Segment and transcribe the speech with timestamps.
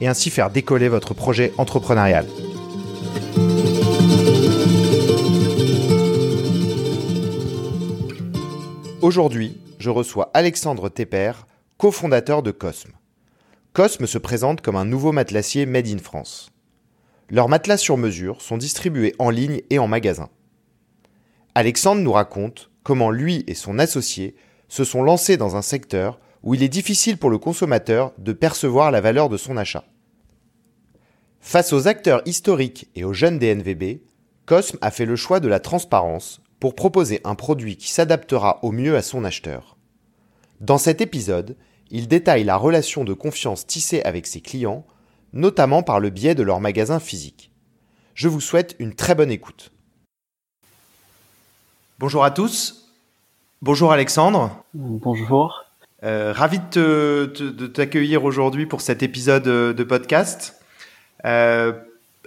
[0.00, 2.26] et ainsi faire décoller votre projet entrepreneurial.
[9.00, 11.32] Aujourd'hui, je reçois Alexandre Tepper,
[11.76, 12.92] cofondateur de Cosme.
[13.72, 16.50] Cosme se présente comme un nouveau matelassier made in France.
[17.28, 20.28] Leurs matelas sur mesure sont distribués en ligne et en magasin.
[21.54, 24.36] Alexandre nous raconte comment lui et son associé
[24.68, 28.90] se sont lancés dans un secteur où il est difficile pour le consommateur de percevoir
[28.90, 29.84] la valeur de son achat.
[31.40, 34.00] Face aux acteurs historiques et aux jeunes DNVB,
[34.46, 38.72] Cosme a fait le choix de la transparence pour proposer un produit qui s'adaptera au
[38.72, 39.76] mieux à son acheteur.
[40.60, 41.56] Dans cet épisode,
[41.90, 44.86] il détaille la relation de confiance tissée avec ses clients
[45.32, 47.50] notamment par le biais de leur magasin physique.
[48.14, 49.72] Je vous souhaite une très bonne écoute.
[51.98, 52.90] Bonjour à tous.
[53.62, 54.64] Bonjour Alexandre.
[54.74, 55.71] Bonjour.
[56.04, 60.60] Euh, ravi de t'accueillir aujourd'hui pour cet épisode euh, de podcast.
[61.24, 61.72] Euh,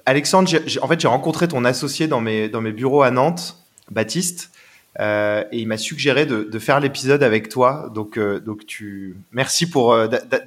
[0.06, 0.50] Alexandre,
[0.82, 3.58] en fait, j'ai rencontré ton associé dans mes, dans mes bureaux à Nantes,
[3.92, 4.52] Baptiste,
[4.98, 7.92] et il m'a suggéré de, faire l'épisode avec toi.
[7.94, 9.98] Donc, donc tu, merci pour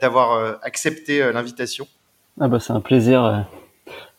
[0.00, 1.88] d'avoir accepté l'invitation.
[2.40, 3.46] Ah bah c'est un plaisir.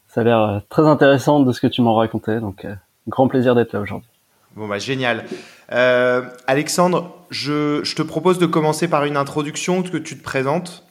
[0.09, 2.67] Ça a l'air très intéressant de ce que tu m'en racontais, donc
[3.07, 4.09] grand plaisir d'être là aujourd'hui.
[4.57, 5.23] Bon bah génial.
[5.69, 10.85] Alexandre, je, je, te propose de commencer par une introduction que tu te présentes.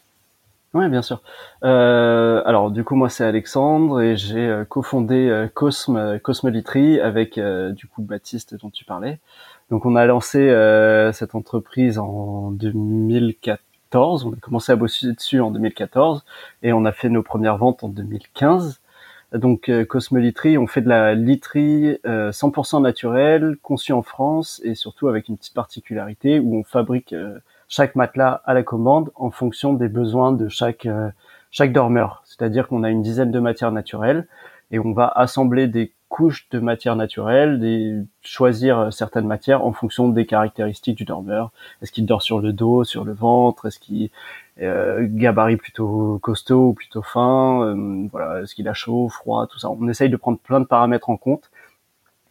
[0.75, 1.23] Oui, bien sûr.
[1.65, 8.03] Euh, alors du coup moi c'est Alexandre et j'ai cofondé Cosme Cosmelitry avec du coup
[8.03, 9.19] Baptiste dont tu parlais.
[9.71, 10.39] Donc on a lancé
[11.13, 13.59] cette entreprise en 2014
[13.95, 16.25] on a commencé à bosser dessus en 2014
[16.63, 18.81] et on a fait nos premières ventes en 2015.
[19.33, 25.09] Donc euh, on fait de la literie 100% euh, naturelle, conçue en France et surtout
[25.09, 29.75] avec une petite particularité où on fabrique euh, chaque matelas à la commande en fonction
[29.75, 30.89] des besoins de chaque
[31.51, 32.23] chaque dormeur.
[32.25, 34.27] C'est-à-dire qu'on a une dizaine de matières naturelles
[34.71, 40.09] et on va assembler des couches de matière naturelle, des, choisir certaines matières en fonction
[40.09, 41.51] des caractéristiques du dormeur.
[41.83, 43.67] Est-ce qu'il dort sur le dos, sur le ventre?
[43.67, 44.11] Est-ce qu'il
[44.63, 49.71] euh, gabarit plutôt costaud plutôt fin euh, Voilà, est-ce qu'il a chaud, froid, tout ça.
[49.71, 51.51] On essaye de prendre plein de paramètres en compte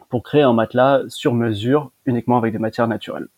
[0.08, 3.28] pour créer un matelas sur mesure uniquement avec des matières naturelles.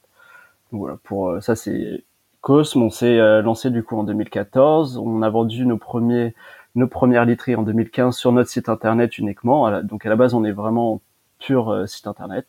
[0.73, 2.05] Donc voilà, pour euh, ça c'est
[2.41, 2.83] Cosme.
[2.83, 4.97] On s'est lancé du coup en 2014.
[4.99, 6.35] On a vendu nos premiers
[6.75, 9.83] nos premières literies en 2015 sur notre site internet uniquement.
[9.83, 11.01] Donc à la base, on est vraiment
[11.39, 12.47] pur euh, site internet.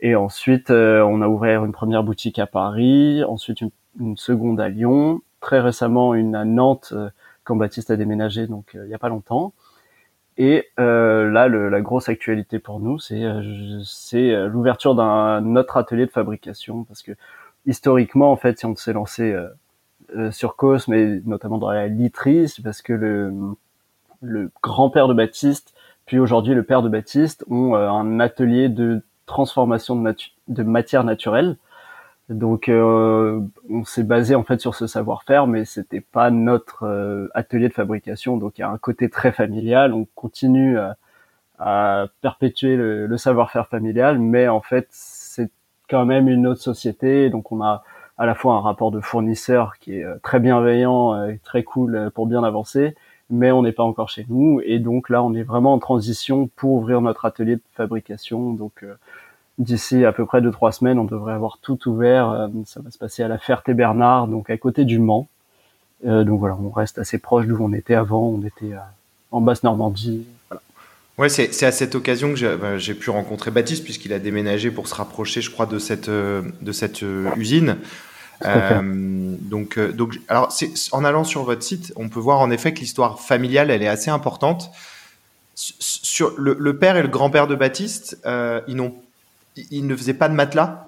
[0.00, 4.68] Et ensuite, euh, on a ouvert une première boutique à Paris, ensuite une, seconde à
[4.68, 7.10] Lyon, très récemment une à Nantes euh,
[7.44, 9.52] quand Baptiste a déménagé, donc il n'y a pas longtemps.
[10.38, 13.22] Et là, le, la grosse actualité pour nous, c'est
[13.84, 17.12] c'est l'ouverture d'un autre atelier de fabrication, parce que
[17.66, 19.36] historiquement, en fait, si on s'est lancé
[20.16, 25.74] euh, sur Cos, mais notamment dans la literie, parce que le, grand-père de Baptiste,
[26.06, 30.14] puis aujourd'hui le père de Baptiste, ont euh, un atelier de transformation de,
[30.48, 31.56] de matière naturelle.
[32.28, 37.68] Donc euh, on s'est basé en fait sur ce savoir-faire, mais c'était pas notre atelier
[37.68, 38.36] de fabrication.
[38.36, 39.92] Donc il y a un côté très familial.
[39.92, 40.78] On continue
[41.58, 45.50] à, perpétuer le, le savoir-faire familial, mais en fait c'est
[45.88, 47.30] quand même une autre société.
[47.30, 47.84] Donc on a
[48.18, 51.62] à la fois un rapport de fournisseur qui est euh, très bienveillant, euh, et très
[51.64, 52.94] cool euh, pour bien avancer,
[53.30, 54.60] mais on n'est pas encore chez nous.
[54.64, 58.52] Et donc là, on est vraiment en transition pour ouvrir notre atelier de fabrication.
[58.52, 58.84] Donc
[59.58, 62.48] d'ici à peu près deux trois semaines, on devrait avoir tout ouvert.
[62.66, 65.28] ça va se passer à la Ferté-Bernard, donc à côté du Mans.
[66.04, 68.28] donc voilà, on reste assez proche d'où on était avant.
[68.28, 68.74] On était
[69.30, 70.26] en basse Normandie.
[70.48, 70.62] Voilà.
[71.18, 74.88] Ouais, c'est à cette occasion que ben, j'ai pu rencontrer Baptiste puisqu'il a déménagé pour
[74.88, 77.04] se rapprocher, je crois, de cette de cette
[77.36, 77.76] usine.
[78.44, 80.52] Euh, donc, euh, donc, alors,
[80.92, 83.88] en allant sur votre site, on peut voir en effet que l'histoire familiale, elle est
[83.88, 84.70] assez importante.
[85.54, 88.94] Sur le, père et le grand-père de Baptiste, euh, ils, n'ont,
[89.56, 90.86] ils ne faisaient pas de matelas?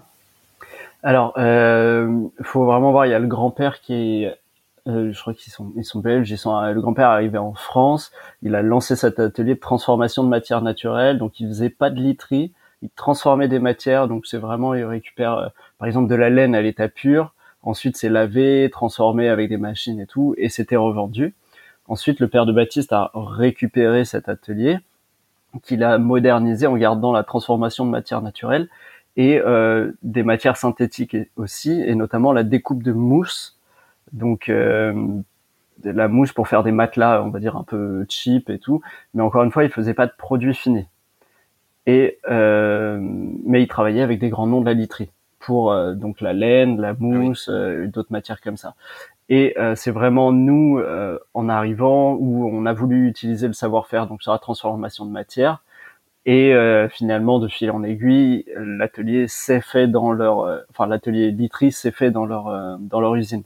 [1.02, 3.06] Alors, il faut vraiment voir.
[3.06, 4.38] Il y a le grand-père qui est
[4.86, 8.12] je crois qu'ils sont ils sont belges ils sont le grand-père est arrivé en France
[8.42, 11.98] il a lancé cet atelier de transformation de matières naturelles donc il faisait pas de
[11.98, 12.52] literie
[12.82, 16.60] il transformait des matières donc c'est vraiment il récupère par exemple de la laine à
[16.60, 17.32] l'état pur
[17.64, 21.34] Ensuite, c'est lavé, transformé avec des machines et tout, et c'était revendu.
[21.88, 24.78] Ensuite, le père de Baptiste a récupéré cet atelier
[25.62, 28.68] qu'il a modernisé en gardant la transformation de matière naturelle
[29.16, 33.58] et euh, des matières synthétiques aussi, et notamment la découpe de mousse.
[34.12, 34.92] Donc euh,
[35.82, 38.80] de la mousse pour faire des matelas, on va dire un peu cheap et tout.
[39.12, 40.86] Mais encore une fois, il faisait pas de produits finis.
[41.86, 46.20] Et euh, mais il travaillait avec des grands noms de la literie pour euh, donc
[46.22, 48.74] la laine, la mousse, euh, d'autres matières comme ça.
[49.28, 50.80] Et euh, c'est vraiment nous,
[51.34, 55.62] en arrivant, où on a voulu utiliser le savoir-faire donc sur la transformation de matière.
[56.26, 56.54] Et
[56.90, 62.10] finalement, de fil en aiguille, l'atelier s'est fait dans leur, enfin l'atelier literie s'est fait
[62.10, 63.42] dans leur dans leur usine.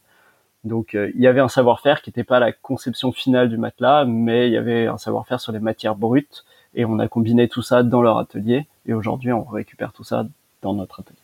[0.63, 4.47] Donc il y avait un savoir-faire qui n'était pas la conception finale du matelas, mais
[4.47, 7.83] il y avait un savoir-faire sur les matières brutes et on a combiné tout ça
[7.83, 10.27] dans leur atelier et aujourd'hui on récupère tout ça
[10.63, 11.19] dans notre atelier.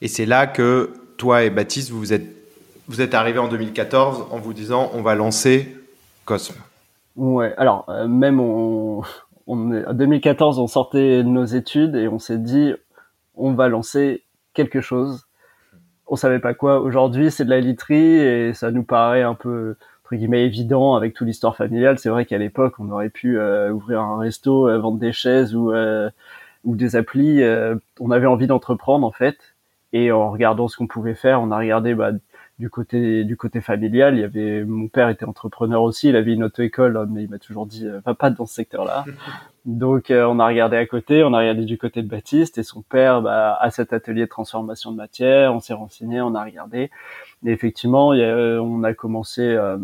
[0.00, 2.26] Et c'est là que toi et Baptiste, vous êtes,
[2.88, 5.76] vous êtes arrivés en 2014 en vous disant on va lancer
[6.24, 6.56] Cosme.
[7.16, 9.02] Ouais, alors euh, même on,
[9.46, 12.74] on en 2014, on sortait nos études et on s'est dit
[13.34, 14.22] on va lancer
[14.54, 15.26] quelque chose.
[16.06, 16.80] On savait pas quoi.
[16.80, 21.14] Aujourd'hui, c'est de la literie et ça nous paraît un peu entre guillemets évident avec
[21.14, 21.98] toute l'histoire familiale.
[21.98, 25.54] C'est vrai qu'à l'époque, on aurait pu euh, ouvrir un resto, euh, vendre des chaises
[25.54, 25.72] ou
[26.64, 27.42] ou des applis.
[28.00, 29.38] on avait envie d'entreprendre en fait
[29.92, 32.10] et en regardant ce qu'on pouvait faire, on a regardé bah,
[32.58, 34.14] du côté du côté familial.
[34.16, 36.08] Il y avait mon père était entrepreneur aussi.
[36.08, 39.04] Il avait une auto-école, mais il m'a toujours dit euh, pas dans ce secteur-là.
[39.66, 42.62] Donc euh, on a regardé à côté, on a regardé du côté de Baptiste et
[42.62, 45.54] son père bah, a cet atelier de transformation de matière.
[45.54, 46.90] On s'est renseigné, on a regardé.
[47.44, 49.42] Et effectivement, on a commencé.
[49.42, 49.76] Euh,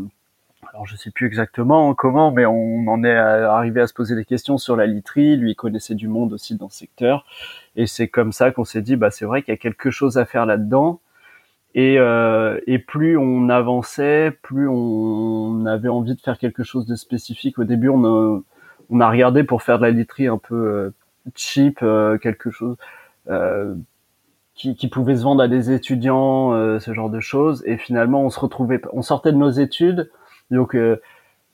[0.73, 4.25] alors je sais plus exactement comment, mais on en est arrivé à se poser des
[4.25, 5.37] questions sur la literie.
[5.37, 7.27] Lui il connaissait du monde aussi dans ce secteur,
[7.77, 10.17] et c'est comme ça qu'on s'est dit, bah c'est vrai qu'il y a quelque chose
[10.17, 11.01] à faire là-dedans.
[11.75, 16.95] Et, euh, et plus on avançait, plus on avait envie de faire quelque chose de
[16.95, 17.59] spécifique.
[17.59, 18.41] Au début, on a,
[18.91, 20.95] on a regardé pour faire de la literie un peu euh,
[21.35, 22.77] cheap, euh, quelque chose
[23.29, 23.75] euh,
[24.55, 27.63] qui, qui, pouvait se vendre à des étudiants, euh, ce genre de choses.
[27.67, 30.11] Et finalement, on se retrouvait, on sortait de nos études,
[30.51, 30.77] donc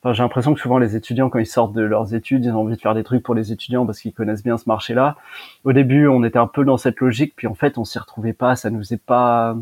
[0.01, 2.61] Enfin, j'ai l'impression que souvent les étudiants, quand ils sortent de leurs études, ils ont
[2.61, 5.17] envie de faire des trucs pour les étudiants parce qu'ils connaissent bien ce marché-là.
[5.65, 8.31] Au début, on était un peu dans cette logique, puis en fait, on s'y retrouvait
[8.31, 8.55] pas.
[8.55, 9.57] Ça nous est pas.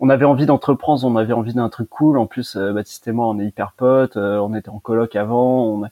[0.00, 2.18] On avait envie d'entreprendre, on avait envie d'un truc cool.
[2.18, 4.16] En plus, euh, Baptiste et moi, on est hyper potes.
[4.16, 5.66] Euh, on était en coloc avant.
[5.66, 5.82] On,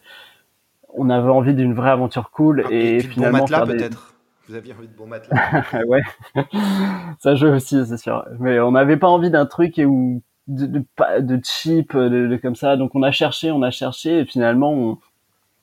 [0.94, 4.14] on avait envie d'une vraie aventure cool ah, et, finalement bon matelas, peut-être.
[4.48, 5.64] Vous aviez envie de bon matelas.
[5.86, 6.02] ouais,
[7.20, 8.24] ça joue aussi, c'est sûr.
[8.40, 10.84] Mais on n'avait pas envie d'un truc où de, de,
[11.20, 12.76] de cheap, de, comme ça.
[12.76, 14.98] Donc on a cherché, on a cherché, et finalement on,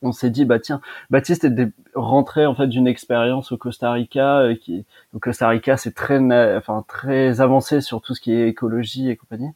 [0.01, 4.39] on s'est dit bah tiens, Baptiste est rentré en fait d'une expérience au Costa Rica.
[4.39, 6.19] Euh, qui, au Costa Rica, c'est très,
[6.57, 9.51] enfin très avancé sur tout ce qui est écologie et compagnie.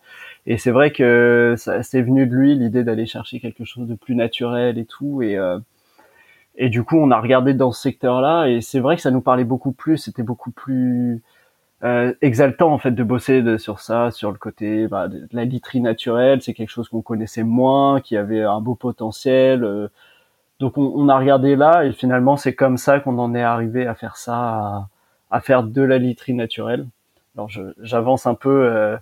[0.46, 3.96] Et c'est vrai que ça c'est venu de lui l'idée d'aller chercher quelque chose de
[3.96, 5.22] plus naturel et tout.
[5.22, 5.60] Et euh,
[6.56, 9.22] et du coup, on a regardé dans ce secteur-là, et c'est vrai que ça nous
[9.22, 9.98] parlait beaucoup plus.
[9.98, 11.22] C'était beaucoup plus
[11.84, 15.46] euh, exaltant en fait de bosser de, sur ça, sur le côté bah, de, la
[15.46, 16.42] literie naturelle.
[16.42, 19.64] C'est quelque chose qu'on connaissait moins, qui avait un beau potentiel.
[19.64, 19.88] Euh.
[20.64, 23.86] Donc on, on, a regardé là et finalement c'est comme ça qu'on en est arrivé
[23.86, 24.88] à faire ça, à,
[25.30, 26.88] à faire de la literie naturelle.
[27.36, 27.50] Alors
[27.82, 28.96] j'avance un peu, euh,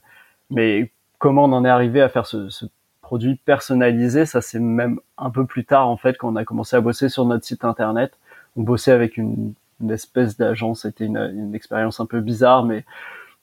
[0.50, 2.66] mais comment on en est arrivé à faire ce, ce
[3.02, 6.76] produit personnalisé, ça c'est même un peu plus tard en fait quand on a commencé
[6.76, 8.18] à bosser sur notre site internet.
[8.56, 10.82] On bossait avec une une espèce d'agence.
[10.82, 12.86] C'était une, une, expérience un peu bizarre, mais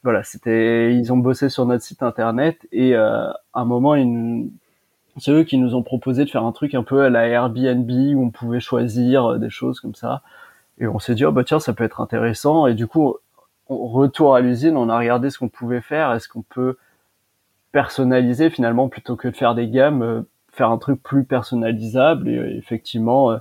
[0.02, 4.50] voilà, c'était ils ont bossé sur notre site internet et euh, à un moment ils
[5.18, 7.90] c'est eux qui nous ont proposé de faire un truc un peu à la Airbnb
[7.90, 10.22] où on pouvait choisir euh, des choses comme ça.
[10.78, 12.66] Et on s'est dit, oh bah tiens, ça peut être intéressant.
[12.66, 13.16] Et du coup,
[13.68, 16.12] on retour à l'usine, on a regardé ce qu'on pouvait faire.
[16.12, 16.76] Est-ce qu'on peut
[17.72, 20.22] personnaliser finalement plutôt que de faire des gammes, euh,
[20.52, 22.28] faire un truc plus personnalisable?
[22.28, 23.38] Et effectivement,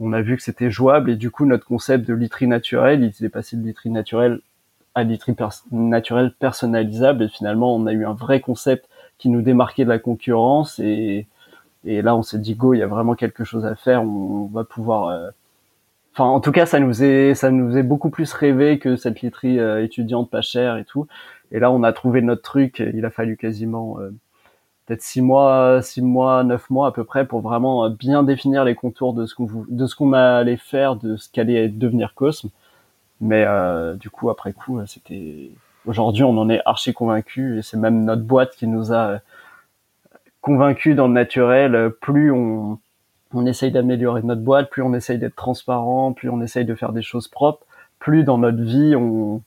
[0.00, 3.12] on a vu que c'était jouable et du coup notre concept de literie naturelle, il
[3.12, 4.40] s'est passé de literie naturelle
[4.94, 5.36] à literie
[5.70, 8.88] naturelle personnalisable et finalement on a eu un vrai concept
[9.20, 11.26] qui nous démarquait de la concurrence et,
[11.84, 14.02] et là on s'est dit go il y a vraiment quelque chose à faire.
[14.02, 15.30] On, va pouvoir euh,
[16.14, 19.20] enfin en tout cas ça nous est ça nous est beaucoup plus rêvé que cette
[19.20, 21.06] literie euh, étudiante pas chère et tout.
[21.52, 22.82] Et là on a trouvé notre truc.
[22.94, 24.10] Il a fallu quasiment euh,
[24.86, 28.74] peut-être six mois, six mois, neuf mois à peu près pour vraiment bien définir les
[28.74, 32.50] contours de ce qu'on de ce qu'on allait faire, de ce qu'allait devenir Cosme.
[33.20, 35.50] Mais euh, du coup, après coup, c'était
[35.86, 39.20] aujourd'hui, on en est archi convaincu et c'est même notre boîte qui nous a
[40.40, 41.92] convaincus dans le naturel.
[42.00, 42.78] Plus on
[43.32, 46.92] on essaye d'améliorer notre boîte, plus on essaye d'être transparent, plus on essaye de faire
[46.92, 47.64] des choses propres,
[48.00, 49.42] plus dans notre vie on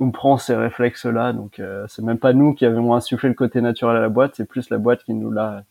[0.00, 1.32] on prend ces réflexes-là.
[1.32, 4.34] Donc, euh, c'est même pas nous qui avons insufflé le côté naturel à la boîte,
[4.36, 5.64] c'est plus la boîte qui nous l'a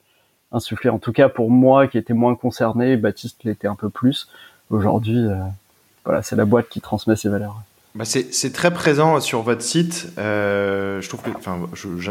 [0.52, 0.90] insufflé.
[0.90, 4.30] En tout cas, pour moi qui était moins concerné, Baptiste l'était un peu plus.
[4.70, 5.26] Aujourd'hui,
[6.04, 7.62] voilà, c'est la boîte qui transmet ses valeurs.
[7.98, 10.10] Bah c'est très présent sur votre site.
[10.20, 11.68] Euh, je trouve que, enfin,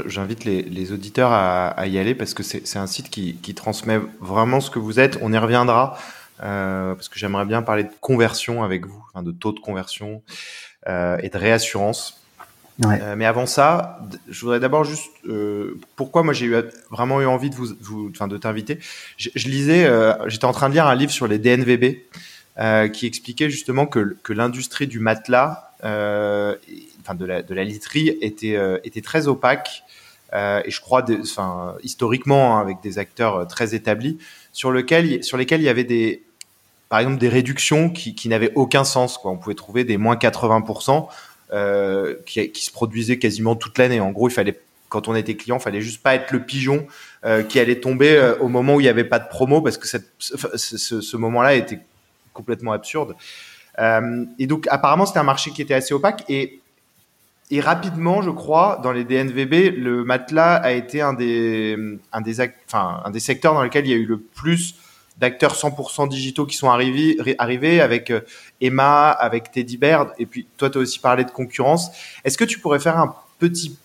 [0.07, 3.55] j'invite les, les, auditeurs à, à, y aller parce que c'est un site qui, qui,
[3.55, 5.17] transmet vraiment ce que vous êtes.
[5.23, 5.97] On y reviendra
[6.43, 10.23] euh, parce que j'aimerais bien parler de conversion avec vous, enfin, de taux de conversion
[10.89, 12.21] euh, et de réassurance.
[12.83, 12.99] Ouais.
[13.01, 16.57] Euh, mais avant ça, je voudrais d'abord juste euh, pourquoi moi j'ai eu
[16.91, 18.81] vraiment eu envie de vous, vous enfin de t'inviter.
[19.19, 21.99] Je, je, lisais, euh, j'étais en train de lire un livre sur les DNVB.
[22.59, 26.57] Euh, qui expliquait justement que, que l'industrie du matelas euh,
[27.15, 29.85] de la, de literie était, euh, était très opaque.
[30.33, 34.19] Euh, et je crois, enfin, historiquement, hein, avec des acteurs très établis,
[34.53, 36.23] sur, lequel, sur lesquels il y avait des,
[36.89, 39.19] par exemple, des réductions qui, n'avaient aucun sens.
[39.19, 39.31] Quoi.
[39.31, 41.07] On pouvait trouver des moins 80%
[41.53, 44.01] euh, qui, se produisaient quasiment toute l'année.
[44.01, 46.87] En gros, il fallait, quand on était client, il fallait juste pas être le pigeon
[47.49, 51.17] qui allait tomber au moment où il n'y avait pas de promo, parce que ce
[51.17, 51.81] moment-là était
[52.33, 53.17] complètement absurde.
[53.79, 56.25] Euh, et donc, apparemment, c'était un marché qui était assez opaque.
[56.29, 56.61] Et,
[57.61, 61.77] rapidement, je crois, dans les DNVB, le matelas a été un des,
[62.13, 62.35] un des,
[63.21, 64.77] secteurs dans lesquels il y a eu le plus
[65.19, 68.21] d'acteurs 100% digitaux qui sont arrivés, avec euh,
[68.61, 70.13] Emma, avec Teddy Bear.
[70.19, 71.91] Et puis, toi, tu as aussi parlé de concurrence.
[72.25, 73.79] Est-ce que tu pourrais faire un petit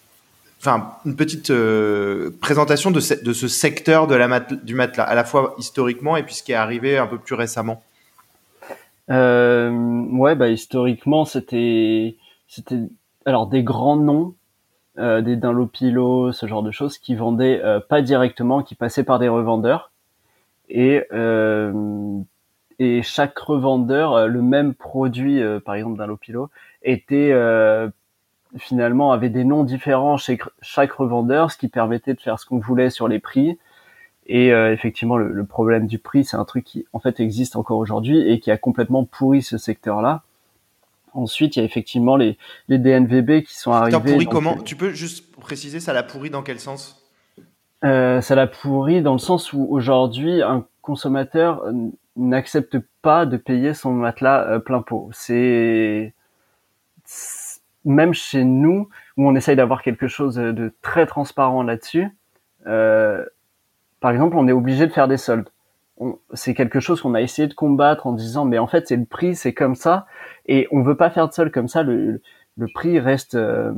[0.59, 5.15] enfin une petite euh, présentation de ce, de ce secteur de la du matelas, à
[5.15, 7.83] la fois historiquement et puis ce qui est arrivé un peu plus récemment?
[9.11, 9.69] Euh,
[10.11, 12.79] ouais, bah historiquement, c'était c'était
[13.25, 14.35] alors des grands noms,
[14.99, 19.19] euh, des Dunlopilo, ce genre de choses, qui vendaient euh, pas directement, qui passaient par
[19.19, 19.91] des revendeurs.
[20.69, 22.19] Et euh,
[22.79, 26.49] et chaque revendeur, euh, le même produit, par exemple Dunlopilo,
[26.83, 27.33] était
[28.57, 32.59] finalement avait des noms différents chez chaque revendeur, ce qui permettait de faire ce qu'on
[32.59, 33.57] voulait sur les prix
[34.27, 37.55] et euh, effectivement, le, le, problème du prix, c'est un truc qui en fait existe
[37.55, 40.23] encore aujourd'hui et qui a complètement pourri ce secteur-là.
[41.13, 42.37] Ensuite, il y a effectivement les,
[42.69, 43.99] les DNVB qui sont arrivés.
[43.99, 47.03] pourri comment Tu peux juste préciser, ça l'a pourri dans quel sens?
[47.83, 51.65] Euh, Ça l'a pourri dans le sens où aujourd'hui, un consommateur
[52.15, 55.09] n'accepte pas de payer son matelas euh, plein pot.
[55.11, 56.13] C'est
[57.83, 58.87] même chez nous
[59.17, 62.07] où on essaye d'avoir quelque chose de très transparent là-dessus.
[62.67, 63.25] Euh,
[64.01, 65.47] par exemple, on est obligé de faire des soldes.
[66.33, 69.05] C'est quelque chose qu'on a essayé de combattre en disant, mais en fait, c'est le
[69.05, 70.07] prix, c'est comme ça,
[70.47, 71.83] et on veut pas faire de soldes comme ça.
[71.83, 72.21] Le,
[72.57, 73.35] le prix reste.
[73.35, 73.71] Euh,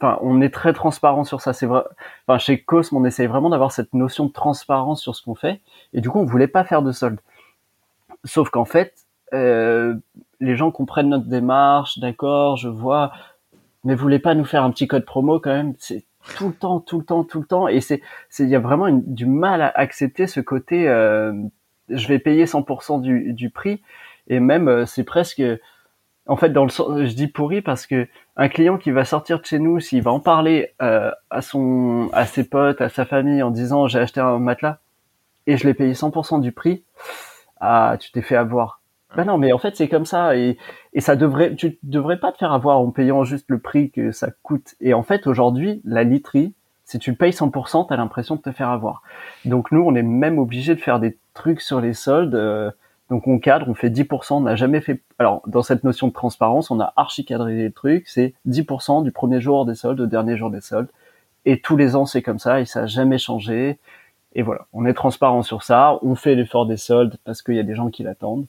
[0.00, 1.52] enfin, on est très transparent sur ça.
[1.52, 1.82] C'est vrai.
[2.26, 5.60] Enfin, chez Cosme, on essaye vraiment d'avoir cette notion de transparence sur ce qu'on fait,
[5.92, 7.20] et du coup, on voulait pas faire de soldes.
[8.24, 8.94] Sauf qu'en fait,
[9.34, 9.96] euh,
[10.38, 13.10] les gens comprennent notre démarche, d'accord, je vois,
[13.82, 15.74] mais vous voulez pas nous faire un petit code promo quand même
[16.36, 17.68] tout le temps, tout le temps, tout le temps.
[17.68, 18.00] Et c'est,
[18.38, 20.88] il y a vraiment du mal à accepter ce côté.
[20.88, 21.32] Euh,
[21.88, 23.82] je vais payer 100% du, du prix.
[24.28, 25.42] Et même, euh, c'est presque,
[26.26, 29.46] en fait, dans le je dis pourri parce que un client qui va sortir de
[29.46, 33.42] chez nous, s'il va en parler euh, à son, à ses potes, à sa famille,
[33.42, 34.78] en disant j'ai acheté un matelas
[35.46, 36.82] et je l'ai payé 100% du prix,
[37.60, 38.80] ah, tu t'es fait avoir.
[39.16, 40.58] Ben non, mais en fait c'est comme ça et,
[40.92, 44.12] et ça devrait, tu devrais pas te faire avoir en payant juste le prix que
[44.12, 44.74] ça coûte.
[44.80, 46.52] Et en fait aujourd'hui la literie,
[46.84, 49.02] si tu payes 100%, t'as l'impression de te faire avoir.
[49.46, 52.34] Donc nous on est même obligé de faire des trucs sur les soldes.
[52.34, 52.70] Euh,
[53.08, 55.00] donc on cadre, on fait 10%, on n'a jamais fait.
[55.18, 58.08] Alors dans cette notion de transparence, on a archi cadré les trucs.
[58.08, 60.90] C'est 10% du premier jour des soldes au dernier jour des soldes.
[61.46, 63.78] Et tous les ans c'est comme ça et ça a jamais changé.
[64.34, 65.98] Et voilà, on est transparent sur ça.
[66.02, 68.44] On fait l'effort des soldes parce qu'il y a des gens qui l'attendent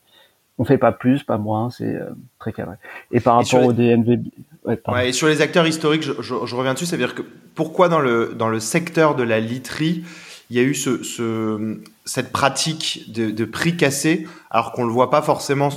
[0.58, 2.10] on fait pas plus, pas moins, c'est euh,
[2.40, 2.76] très carré.
[3.12, 4.20] Et par rapport au DNV,
[4.66, 7.22] ouais, et sur les acteurs historiques, je, je, je reviens dessus, c'est-à-dire que
[7.54, 10.04] pourquoi dans le dans le secteur de la literie,
[10.50, 14.92] il y a eu ce, ce cette pratique de, de prix cassé, alors qu'on le
[14.92, 15.70] voit pas forcément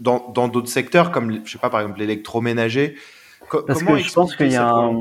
[0.00, 2.96] dans dans d'autres secteurs comme je sais pas par exemple l'électroménager.
[3.66, 4.98] Parce que je pense qu'il y a un...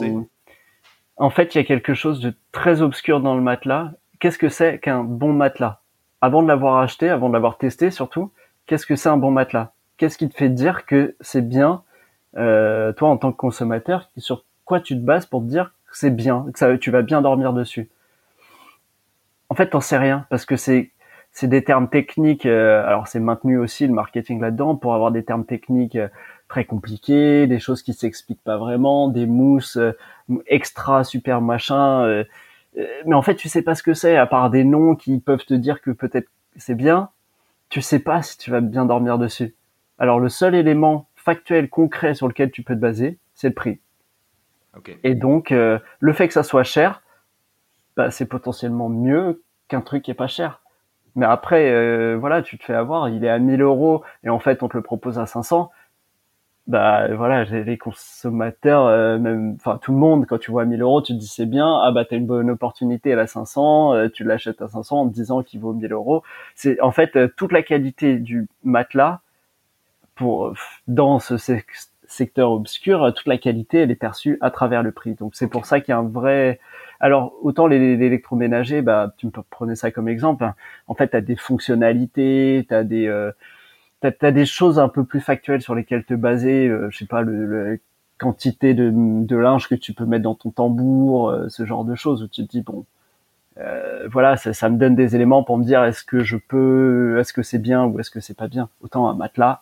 [1.18, 3.92] en fait il y a quelque chose de très obscur dans le matelas.
[4.20, 5.82] Qu'est-ce que c'est qu'un bon matelas?
[6.22, 8.32] Avant de l'avoir acheté, avant de l'avoir testé surtout
[8.66, 9.72] qu'est-ce que c'est un bon matelas?
[9.98, 11.84] Qu'est-ce qui te fait dire que c'est bien,
[12.38, 15.98] euh, toi en tant que consommateur, sur quoi tu te bases pour te dire que
[15.98, 17.90] c'est bien, que ça, tu vas bien dormir dessus?
[19.50, 20.92] En fait, t'en sais rien parce que c'est
[21.32, 22.46] c'est des termes techniques.
[22.46, 26.08] Euh, alors c'est maintenu aussi le marketing là-dedans pour avoir des termes techniques euh,
[26.48, 29.78] très compliqués, des choses qui s'expliquent pas vraiment, des mousses
[30.48, 32.24] extra super machin.
[33.06, 35.46] mais en fait, tu sais pas ce que c'est à part des noms qui peuvent
[35.46, 37.10] te dire que peut-être c'est bien,
[37.76, 39.54] tu sais pas si tu vas bien dormir dessus.
[40.00, 43.82] Alors le seul élément factuel, concret sur lequel tu peux te baser, c'est le prix.
[45.04, 47.02] Et donc euh, le fait que ça soit cher,
[47.98, 50.62] bah, c'est potentiellement mieux qu'un truc qui est pas cher.
[51.16, 54.40] Mais après, euh, voilà, tu te fais avoir, il est à 1000 euros et en
[54.40, 55.70] fait on te le propose à 500.
[56.68, 61.00] Bah voilà, les consommateurs, euh, même, enfin tout le monde, quand tu vois 1000 euros,
[61.00, 61.80] tu te dis c'est bien.
[61.84, 65.08] Ah bah t'as une bonne opportunité à la 500, euh, tu l'achètes à 500 en
[65.08, 66.24] te disant qu'il vaut 1000 euros.
[66.56, 69.20] C'est en fait toute la qualité du matelas
[70.16, 70.54] pour
[70.88, 71.36] dans ce
[72.08, 75.14] secteur obscur, toute la qualité elle est perçue à travers le prix.
[75.14, 76.60] Donc c'est pour ça qu'il y a un vrai
[77.00, 80.44] alors autant les, électroménagers, bah tu peux prendre ça comme exemple.
[80.44, 80.56] Hein.
[80.88, 83.08] En fait, tu as des fonctionnalités, tu as des
[84.12, 86.68] t'as, des choses un peu plus factuelles sur lesquelles te baser.
[86.68, 87.78] Euh, je sais pas le, la
[88.18, 91.96] quantité de, de, linge que tu peux mettre dans ton tambour, euh, ce genre de
[91.96, 92.86] choses où tu te dis bon.
[93.58, 97.18] Euh, voilà, ça, ça, me donne des éléments pour me dire est-ce que je peux,
[97.20, 98.70] est-ce que c'est bien ou est-ce que c'est pas bien?
[98.82, 99.62] Autant un matelas,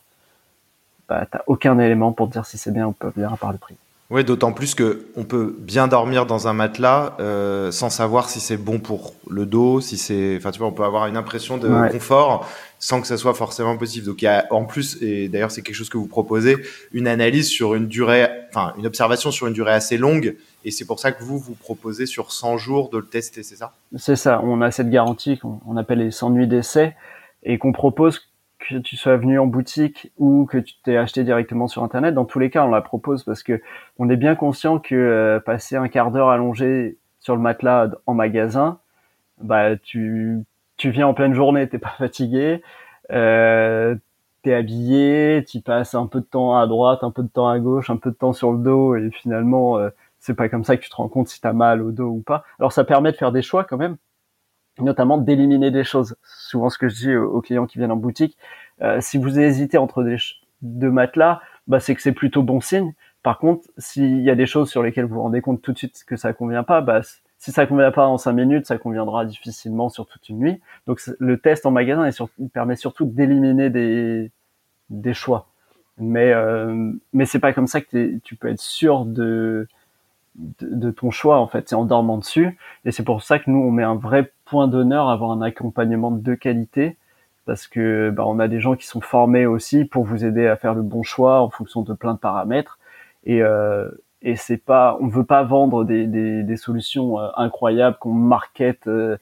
[1.07, 3.51] bah, t'as aucun élément pour te dire si c'est bien ou pas bien à part
[3.51, 3.75] le prix.
[4.09, 8.39] Oui, d'autant plus que on peut bien dormir dans un matelas euh, sans savoir si
[8.39, 11.57] c'est bon pour le dos, si c'est, enfin tu vois, on peut avoir une impression
[11.57, 12.47] de confort
[12.84, 14.06] sans que ça soit forcément possible.
[14.06, 16.58] Donc il y a en plus, et d'ailleurs c'est quelque chose que vous proposez,
[16.92, 20.36] une analyse sur une durée, enfin une observation sur une durée assez longue,
[20.66, 23.56] et c'est pour ça que vous vous proposez sur 100 jours de le tester, c'est
[23.56, 23.72] ça?
[23.96, 24.42] C'est ça.
[24.44, 26.94] On a cette garantie qu'on appelle les 100 nuits d'essai
[27.44, 28.20] et qu'on propose
[28.60, 32.25] que tu sois venu en boutique ou que tu t'es acheté directement sur internet, dans
[32.25, 33.62] tous les cas, on la propose parce que
[33.98, 38.13] on est bien conscient que euh, passer un quart d'heure allongé sur le matelas en
[38.13, 38.80] magasin,
[39.42, 40.44] bah tu
[40.84, 42.62] tu viens en pleine journée, t'es pas fatigué,
[43.10, 43.96] euh,
[44.42, 47.58] t'es habillé, tu passes un peu de temps à droite, un peu de temps à
[47.58, 50.75] gauche, un peu de temps sur le dos et finalement euh, c'est pas comme ça
[50.75, 52.44] que tu te rends compte si t'as mal au dos ou pas.
[52.60, 53.96] Alors ça permet de faire des choix quand même
[54.80, 56.18] notamment d'éliminer des choses.
[56.24, 58.38] Souvent, ce que je dis aux clients qui viennent en boutique,
[58.82, 60.18] euh, si vous hésitez entre des
[60.63, 62.94] deux matelas, bah, c'est que c'est plutôt bon signe.
[63.22, 65.78] Par contre, s'il y a des choses sur lesquelles vous vous rendez compte tout de
[65.78, 67.02] suite que ça convient pas, bah,
[67.43, 70.62] si ça convient pas en cinq minutes, ça conviendra difficilement sur toute une nuit.
[70.88, 75.47] Donc, le test en magasin il permet surtout d'éliminer des, choix.
[75.97, 79.67] Mais, euh, mais c'est pas comme ça que tu peux être sûr de,
[80.36, 82.58] de, ton choix en fait, c'est en dormant dessus.
[82.86, 85.41] Et c'est pour ça que nous on met un vrai point d'honneur à avoir un
[85.41, 86.95] accompagnement de qualité
[87.45, 90.56] parce que bah, on a des gens qui sont formés aussi pour vous aider à
[90.56, 92.79] faire le bon choix en fonction de plein de paramètres.
[93.25, 93.91] Et, euh,
[94.23, 99.17] et c'est pas, on veut pas vendre des, des, solutions euh, incroyables qu'on market, euh,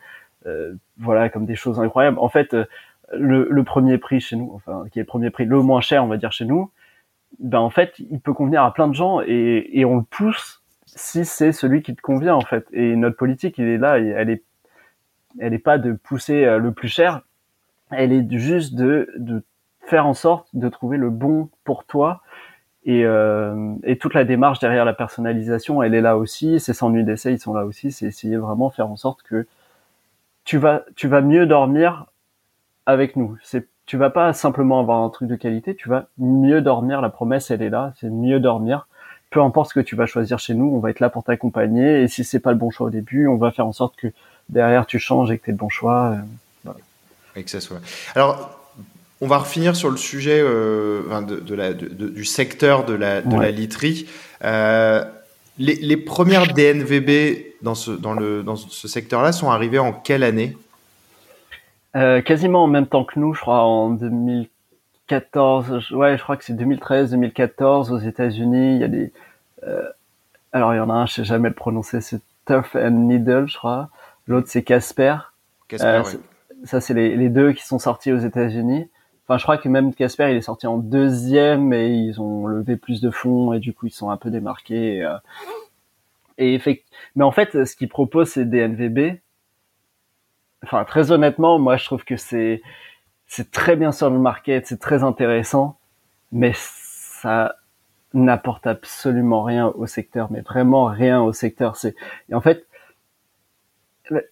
[0.46, 2.20] euh, voilà, comme des choses incroyables.
[2.20, 2.56] En fait,
[3.14, 6.08] le, premier prix chez nous, enfin qui est le premier prix, le moins cher, on
[6.08, 6.72] va dire chez nous,
[7.40, 10.62] ben en fait, il peut convenir à plein de gens et, et on le pousse
[10.86, 12.68] si c'est celui qui te convient en fait.
[12.72, 14.44] Et notre politique, il est là, elle est,
[15.40, 17.22] elle est pas de pousser le plus cher,
[17.90, 19.44] elle est juste de, de
[19.86, 22.22] faire en sorte de trouver le bon pour toi.
[22.84, 26.60] Et, euh, et toute la démarche derrière la personnalisation, elle est là aussi.
[26.60, 27.92] Ces 100 nuits d'essai, ils sont là aussi.
[27.92, 29.48] C'est essayer vraiment faire en sorte que
[30.44, 32.08] tu vas, tu vas mieux dormir
[32.86, 33.38] avec nous.
[33.44, 37.02] C'est, tu vas pas simplement avoir un truc de qualité, tu vas mieux dormir.
[37.02, 37.94] La promesse, elle est là.
[37.98, 38.88] C'est mieux dormir
[39.32, 42.04] peu importe ce que tu vas choisir chez nous, on va être là pour t'accompagner.
[42.04, 44.08] Et si c'est pas le bon choix au début, on va faire en sorte que
[44.50, 46.18] derrière tu changes et que tu le bon choix.
[46.66, 46.72] Euh,
[47.38, 47.80] et que ça soit.
[48.14, 48.61] Alors,
[49.22, 53.52] on va refinir sur le sujet euh, de, la, du secteur de la, de la
[53.52, 54.08] literie.
[54.44, 55.04] Euh,
[55.58, 60.24] les, les, premières DNVB dans ce, dans le, dans ce secteur-là sont arrivées en quelle
[60.24, 60.58] année?
[61.94, 64.48] Quasiment en même temps que nous, je crois, en 2000
[65.12, 68.76] 14, ouais, je crois que c'est 2013, 2014 aux États-Unis.
[68.76, 69.12] Il y a des,
[69.68, 69.84] euh,
[70.54, 73.46] alors il y en a un, je sais jamais le prononcer, c'est Tough and Needle,
[73.48, 73.90] je crois.
[74.26, 75.18] L'autre c'est Casper.
[75.68, 76.04] Casper, euh,
[76.64, 78.88] Ça c'est les, les, deux qui sont sortis aux États-Unis.
[79.32, 82.76] Enfin, je crois que même Casper, il est sorti en deuxième et ils ont levé
[82.76, 84.98] plus de fonds et du coup ils sont un peu démarqués.
[86.38, 86.74] Et, euh,
[87.16, 89.22] mais en fait, ce qu'ils proposent c'est des NVB.
[90.64, 92.62] Enfin, très honnêtement, moi je trouve que c'est
[93.54, 95.78] très bien sur le market, c'est très intéressant,
[96.34, 97.56] mais ça
[98.14, 101.78] n'apporte absolument rien au secteur, mais vraiment rien au secteur.
[101.78, 101.96] C'est
[102.34, 102.68] en fait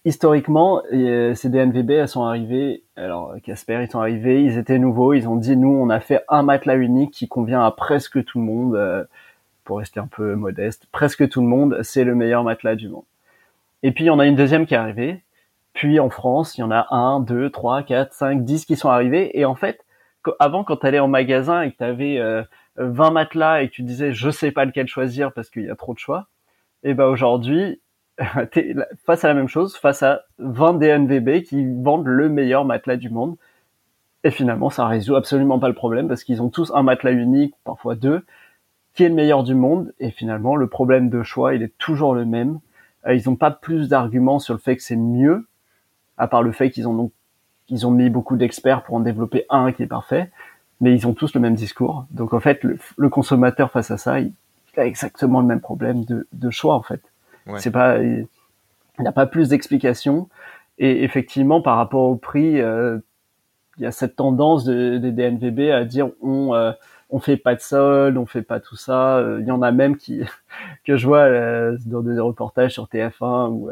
[0.04, 2.82] historiquement, ces DNVB elles sont arrivées.
[2.96, 6.22] Alors Casper, ils sont arrivés, ils étaient nouveaux, ils ont dit nous on a fait
[6.28, 8.76] un matelas unique qui convient à presque tout le monde.
[8.76, 9.04] Euh,
[9.64, 13.04] pour rester un peu modeste, presque tout le monde, c'est le meilleur matelas du monde.
[13.84, 15.22] Et puis, on a une deuxième qui est arrivée,
[15.74, 18.88] puis en France, il y en a un, deux, trois, quatre, cinq, dix qui sont
[18.88, 19.38] arrivés.
[19.38, 19.84] Et en fait,
[20.40, 22.42] avant, quand tu allais en magasin et que tu avais euh,
[22.76, 25.76] 20 matelas et que tu disais je sais pas lequel choisir parce qu'il y a
[25.76, 26.26] trop de choix,
[26.82, 27.80] et eh ben aujourd'hui,
[28.56, 32.96] es face à la même chose, face à 20 DNVB qui vendent le meilleur matelas
[32.96, 33.36] du monde.
[34.22, 37.54] Et finalement, ça résout absolument pas le problème parce qu'ils ont tous un matelas unique,
[37.64, 38.22] parfois deux,
[38.94, 39.94] qui est le meilleur du monde.
[39.98, 42.60] Et finalement, le problème de choix, il est toujours le même.
[43.06, 45.46] Euh, ils n'ont pas plus d'arguments sur le fait que c'est mieux
[46.18, 47.10] à part le fait qu'ils ont
[47.70, 50.30] ils ont mis beaucoup d'experts pour en développer un qui est parfait,
[50.80, 52.04] mais ils ont tous le même discours.
[52.10, 54.32] Donc en fait, le, consommateur face à ça, il,
[54.76, 57.00] a exactement le même problème de, de choix en fait.
[57.56, 58.26] C'est pas, il
[58.98, 60.28] n'a pas plus d'explications.
[60.78, 62.98] Et effectivement, par rapport au prix, euh,
[63.80, 66.72] il y a cette tendance des DNVB à dire on euh,
[67.08, 69.16] on fait pas de solde, on fait pas tout ça.
[69.16, 70.22] Euh, il y en a même qui
[70.84, 73.70] que je vois euh, dans des reportages sur TF1 ou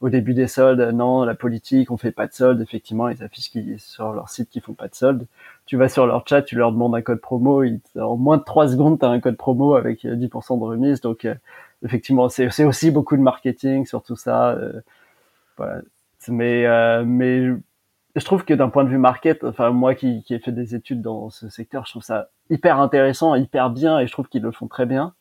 [0.00, 2.60] au début des soldes, non, la politique, on fait pas de solde.
[2.60, 5.26] Effectivement, ils affichent sur leur site qu'ils font pas de solde.
[5.66, 7.64] Tu vas sur leur chat, tu leur demandes un code promo,
[7.96, 11.00] en moins de 3 secondes, tu as un code promo avec 10% de remise.
[11.00, 11.26] Donc,
[11.84, 14.58] effectivement, c'est aussi beaucoup de marketing sur tout ça.
[15.56, 15.82] voilà.
[16.28, 16.66] Mais,
[17.04, 17.48] mais
[18.16, 20.74] je trouve que d'un point de vue market, enfin moi qui, qui ai fait des
[20.74, 24.42] études dans ce secteur, je trouve ça hyper intéressant, hyper bien, et je trouve qu'ils
[24.42, 25.14] le font très bien.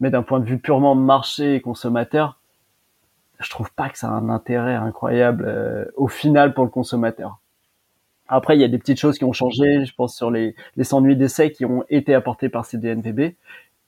[0.00, 2.38] Mais d'un point de vue purement marché et consommateur,
[3.40, 7.38] je trouve pas que ça a un intérêt incroyable euh, au final pour le consommateur.
[8.28, 10.94] Après, il y a des petites choses qui ont changé, je pense sur les, les
[10.94, 13.34] ennuis d'essai qui ont été apportés par ces DNVB.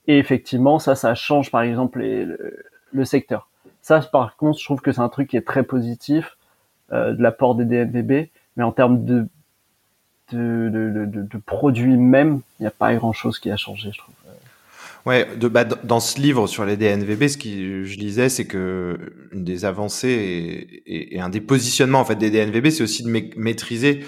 [0.08, 3.48] Et effectivement, ça, ça change par exemple le, secteur.
[3.82, 6.36] Ça, par contre, je trouve que c'est un truc qui est très positif
[6.92, 9.28] euh, de l'apport des DNVB, mais en termes de
[10.30, 14.14] de, de, produits même, il n'y a pas grand chose qui a changé, je trouve.
[15.06, 18.98] Ouais, bah, dans ce livre sur les DNVB, ce que je lisais, c'est que
[19.32, 23.08] une des avancées et, et, un des positionnements en fait des DNVB, c'est aussi de
[23.08, 24.04] maîtriser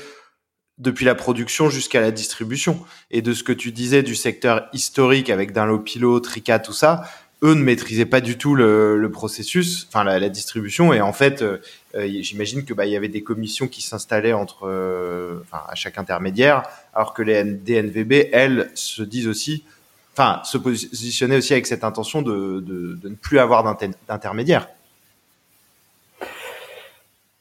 [0.81, 2.81] depuis la production jusqu'à la distribution.
[3.11, 7.05] Et de ce que tu disais du secteur historique avec Dunlopilo, Trica, tout ça,
[7.43, 11.59] eux ne maîtrisaient pas du tout le, processus, enfin la, distribution, et en fait, euh,
[11.95, 15.75] euh, j'imagine que bah il y avait des commissions qui s'installaient entre, euh, enfin à
[15.75, 16.63] chaque intermédiaire,
[16.95, 19.65] alors que les DNVB, elles, se disent aussi,
[20.13, 23.65] enfin se positionnaient aussi avec cette intention de, de, de ne plus avoir
[24.09, 24.69] d'intermédiaire.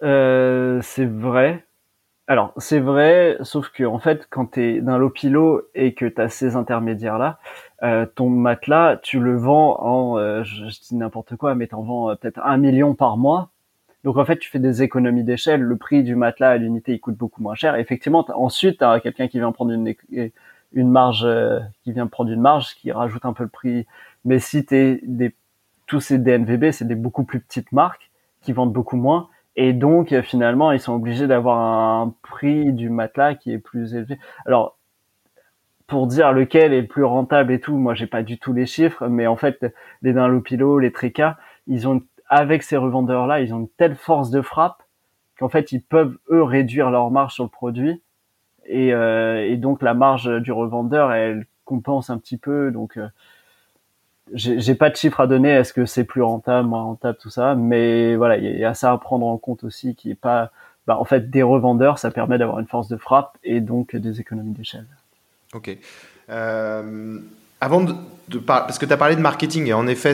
[0.02, 1.66] c'est vrai.
[2.30, 6.22] Alors, c'est vrai, sauf que en fait, quand tu es d'un Lopilo et que tu
[6.22, 7.40] as ces intermédiaires-là,
[7.82, 12.12] euh, ton matelas, tu le vends en, euh, je, dis n'importe quoi, mais t'en vends
[12.12, 13.50] euh, peut-être un million par mois.
[14.04, 15.62] Donc en fait, tu fais des économies d'échelle.
[15.62, 17.74] Le prix du matelas à l'unité, il coûte beaucoup moins cher.
[17.78, 19.96] effectivement, ensuite, tu as quelqu'un qui vient prendre une,
[20.74, 21.28] une marge,
[21.84, 23.88] qui vient prendre une marge, qui rajoute un peu le prix.
[24.24, 25.34] Mais si t'es des,
[25.88, 28.12] tous ces DNVB, c'est des beaucoup plus petites marques
[28.44, 29.30] qui vendent beaucoup moins
[29.62, 33.94] et donc, euh, finalement, ils sont obligés d'avoir un prix du matelas qui est plus
[33.94, 34.18] élevé.
[34.46, 34.78] Alors,
[35.86, 38.66] pour dire lequel est le plus rentable et tout, moi, j'ai pas du tout les
[38.66, 39.66] chiffres, mais en fait,
[40.02, 44.42] les Dunlopilo, les Trica, ils ont, avec ces revendeurs-là, ils ont une telle force de
[44.42, 44.82] frappe
[45.38, 48.02] qu'en fait, ils peuvent, eux, réduire leur marge sur le produit.
[48.66, 52.72] Et, euh, et donc, la marge du revendeur, elle compense un petit peu.
[52.72, 53.10] Donc, euh,
[54.34, 55.50] j'ai pas de chiffres à donner.
[55.50, 58.92] Est-ce que c'est plus rentable, moins rentable, tout ça Mais voilà, il y, a ça
[58.92, 60.52] à prendre en compte aussi, qui est pas,
[60.88, 64.20] bah, en fait, des revendeurs, ça permet d'avoir une force de frappe et donc des
[64.20, 64.88] économies d'échelle.
[65.54, 65.76] Ok.
[66.30, 67.20] Euh,
[67.62, 67.94] avant de,
[68.30, 70.14] de parler, parce que tu as parlé de marketing et en effet,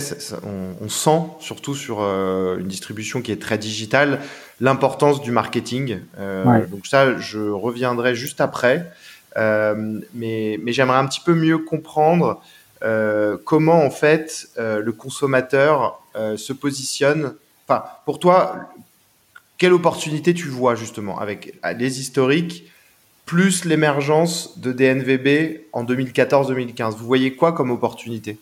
[0.82, 4.20] on, sent surtout sur euh, une distribution qui est très digitale
[4.62, 6.00] l'importance du marketing.
[6.18, 8.90] Euh, Donc ça, je reviendrai juste après.
[9.38, 12.42] Mais mais j'aimerais un petit peu mieux comprendre
[12.86, 17.34] euh, comment en fait euh, le consommateur euh, se positionne?
[17.68, 18.70] Enfin, pour toi,
[19.58, 22.72] quelle opportunité tu vois justement avec les historiques
[23.26, 28.38] plus l'émergence de DNVB en 2014-2015 Vous voyez quoi comme opportunité?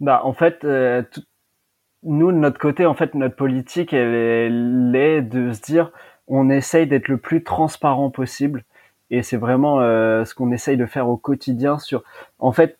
[0.00, 0.64] Bah en fait,
[2.02, 5.90] nous de notre côté, en fait, notre politique elle, est de se dire,
[6.26, 8.64] on essaye d'être le plus transparent possible.
[9.10, 12.02] Et c'est vraiment ce qu'on essaye de faire au quotidien sur
[12.38, 12.78] en fait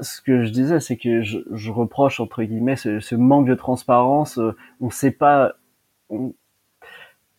[0.00, 3.54] ce que je disais, c'est que je, je, reproche entre guillemets ce, ce manque de
[3.54, 4.38] transparence.
[4.38, 5.52] Euh, on sait pas,
[6.10, 6.34] on,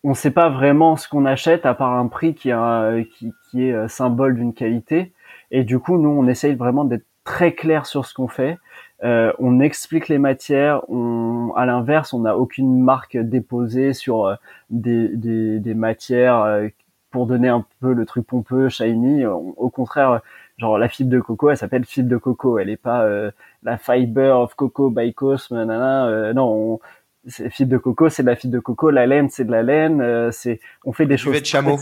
[0.06, 3.68] on sait pas vraiment ce qu'on achète à part un prix qui, a, qui, qui
[3.68, 5.14] est euh, symbole d'une qualité.
[5.50, 8.60] Et du coup, nous, on essaye vraiment d'être très clair sur ce qu'on fait.
[9.04, 10.88] Euh, on explique les matières.
[10.90, 14.36] On, à l'inverse, on n'a aucune marque déposée sur euh,
[14.70, 16.62] des, des, des matières
[17.10, 19.26] pour donner un peu le truc pompeux, shiny.
[19.26, 20.22] au contraire
[20.58, 23.32] genre la fibre de coco, elle s'appelle fibre de coco, elle est pas euh,
[23.64, 26.80] la fiber of coco by Cosme, nanana, euh, non,
[27.28, 29.64] on, fibre de coco, c'est de la fibre de coco, la laine, c'est de la
[29.64, 31.34] laine, euh, c'est, on fait des choses.
[31.34, 31.78] Duvet de chameau.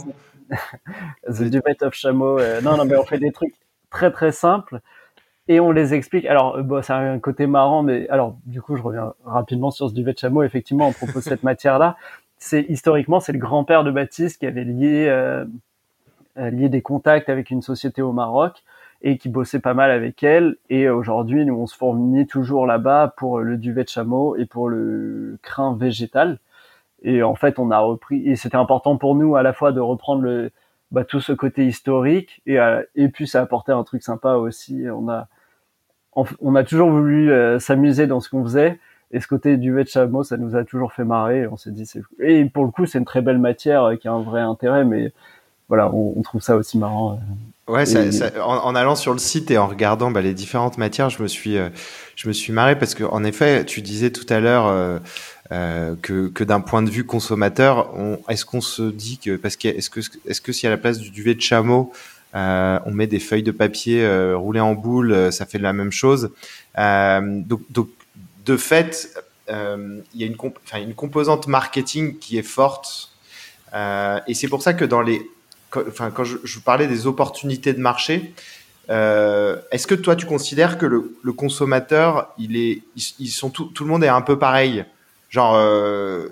[1.27, 2.39] The duvet of chameau.
[2.63, 3.53] non, non, mais on fait des trucs
[3.89, 4.79] très très simples
[5.47, 6.25] et on les explique.
[6.25, 9.93] Alors, bon, c'est un côté marrant, mais alors, du coup, je reviens rapidement sur ce
[9.93, 10.43] duvet de chameau.
[10.43, 11.97] Effectivement, on propose cette matière-là.
[12.37, 15.45] C'est historiquement, c'est le grand-père de Baptiste qui avait lié euh,
[16.35, 18.63] lié des contacts avec une société au Maroc
[19.03, 20.55] et qui bossait pas mal avec elle.
[20.69, 24.69] Et aujourd'hui, nous, on se fournit toujours là-bas pour le duvet de chameau et pour
[24.69, 26.39] le crin végétal.
[27.03, 29.81] Et en fait, on a repris, et c'était important pour nous à la fois de
[29.81, 30.51] reprendre le,
[30.91, 32.57] bah, tout ce côté historique et,
[32.95, 34.85] et puis ça apportait un truc sympa aussi.
[34.89, 35.27] On a,
[36.15, 38.79] on, a toujours voulu s'amuser dans ce qu'on faisait.
[39.11, 41.45] Et ce côté duvet de chameau, ça nous a toujours fait marrer.
[41.47, 44.13] On s'est dit, c'est et pour le coup, c'est une très belle matière qui a
[44.13, 45.11] un vrai intérêt, mais
[45.73, 47.19] voilà, on, trouve ça aussi marrant.
[47.67, 48.03] Ouais, ça,
[48.45, 51.57] en, allant sur le site et en regardant bah, les différentes matières, je me suis,
[51.57, 51.69] euh,
[52.15, 54.99] je me suis marré parce que en effet, tu disais tout à l'heure euh,
[55.51, 57.91] euh, que, que d'un point de vue consommateur,
[58.29, 60.99] est-ce qu'on se dit que parce que est-ce que est-ce que si à la place
[60.99, 61.91] du duvet de chameau,
[62.35, 66.29] on met des feuilles de papier roulées en boule, ça fait la même chose.
[66.77, 67.89] donc, donc
[68.45, 69.11] de fait,
[69.49, 70.37] il y a une,
[70.83, 73.09] une composante marketing qui est forte.
[73.73, 75.27] et c'est pour ça que dans les
[75.73, 78.33] quand, enfin, quand je, je, parlais des opportunités de marché,
[78.89, 83.65] euh, est-ce que toi tu considères que le, le consommateur, il est, ils, sont tout,
[83.65, 84.85] tout, le monde est un peu pareil,
[85.29, 86.27] genre, euh,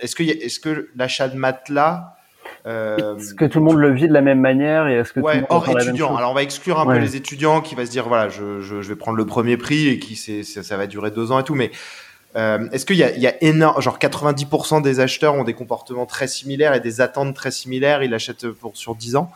[0.00, 2.14] est-ce que, est-ce que l'achat de matelas
[2.66, 5.20] euh, est-ce que tout le monde le vit de la même manière et est-ce que
[5.20, 6.16] ouais, hors étudiant.
[6.16, 8.80] Alors on va exclure un peu les étudiants qui va se dire voilà je, je,
[8.80, 11.38] je vais prendre le premier prix et qui c'est ça, ça, va durer deux ans
[11.38, 11.70] et tout, mais
[12.36, 15.54] euh, Est-ce qu'il y a, il y a énorme, genre 90% des acheteurs ont des
[15.54, 19.30] comportements très similaires et des attentes très similaires, ils achètent pour, sur 10 ans?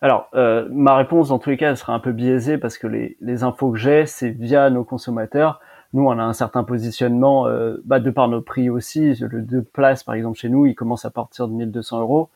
[0.00, 2.86] Alors, euh, ma réponse dans tous les cas, elle sera un peu biaisée parce que
[2.86, 5.60] les, les infos que j'ai, c'est via nos consommateurs.
[5.94, 9.14] Nous, on a un certain positionnement, euh, bah, de par nos prix aussi.
[9.14, 12.28] Le deux places, par exemple, chez nous, il commence à partir de 1200 euros.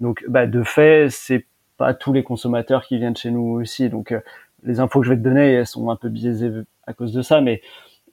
[0.00, 1.44] Donc, bah, de fait, c'est
[1.76, 3.88] pas tous les consommateurs qui viennent chez nous aussi.
[3.90, 4.20] Donc, euh,
[4.64, 6.50] les infos que je vais te donner, elles sont un peu biaisées
[6.86, 7.60] à cause de ça, mais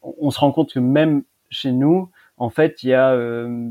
[0.03, 3.69] on se rend compte que même chez nous, en fait, il y a euh,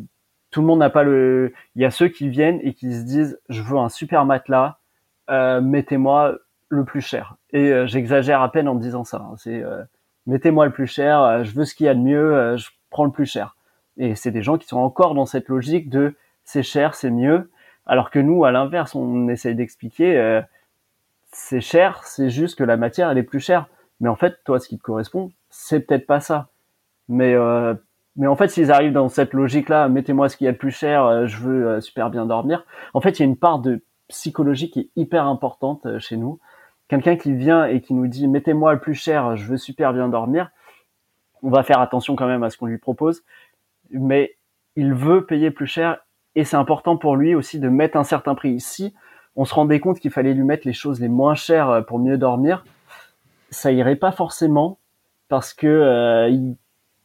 [0.51, 1.53] tout le monde n'a pas le.
[1.77, 4.79] Il y a ceux qui viennent et qui se disent je veux un super matelas,
[5.31, 6.37] euh, mettez-moi
[6.69, 7.37] le plus cher.
[7.53, 9.19] Et euh, j'exagère à peine en disant ça.
[9.19, 9.35] Hein.
[9.37, 9.63] C'est
[10.27, 13.11] mettez-moi le plus cher, je veux ce qu'il y a de mieux, je prends le
[13.11, 13.57] plus cher.
[13.99, 16.15] Et c'est des gens qui sont encore dans cette logique de
[16.45, 17.51] c'est cher, c'est mieux.
[17.85, 20.43] Alors que nous, à l'inverse, on essaye d'expliquer
[21.33, 23.67] c'est cher, c'est juste que la matière elle est plus chère.
[24.01, 26.49] Mais en fait, toi, ce qui te correspond, c'est peut-être pas ça.
[27.09, 27.75] Mais euh,
[28.17, 30.71] mais en fait, s'ils arrivent dans cette logique-là, mettez-moi ce qu'il y a de plus
[30.71, 32.65] cher, euh, je veux euh, super bien dormir.
[32.95, 36.41] En fait, il y a une part de psychologie qui est hyper importante chez nous.
[36.89, 40.09] Quelqu'un qui vient et qui nous dit mettez-moi le plus cher, je veux super bien
[40.09, 40.51] dormir.
[41.43, 43.23] On va faire attention quand même à ce qu'on lui propose,
[43.91, 44.37] mais
[44.77, 45.99] il veut payer plus cher
[46.35, 48.53] et c'est important pour lui aussi de mettre un certain prix.
[48.53, 48.95] Ici,
[49.37, 52.19] on se rendait compte qu'il fallait lui mettre les choses les moins chères pour mieux
[52.19, 52.65] dormir,
[53.51, 54.79] ça irait pas forcément
[55.33, 56.57] parce que euh, il,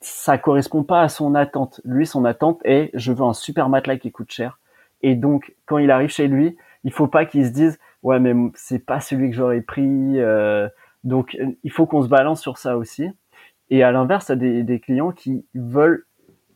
[0.02, 1.80] ça correspond pas à son attente.
[1.86, 4.60] Lui, son attente est je veux un super matelas qui coûte cher.
[5.02, 8.34] Et donc, quand il arrive chez lui, il faut pas qu'il se dise ouais mais
[8.54, 10.20] c'est pas celui que j'aurais pris.
[10.20, 10.68] Euh,
[11.06, 13.08] donc, il faut qu'on se balance sur ça aussi.
[13.70, 16.06] Et à l'inverse, il y a des, des clients qui veulent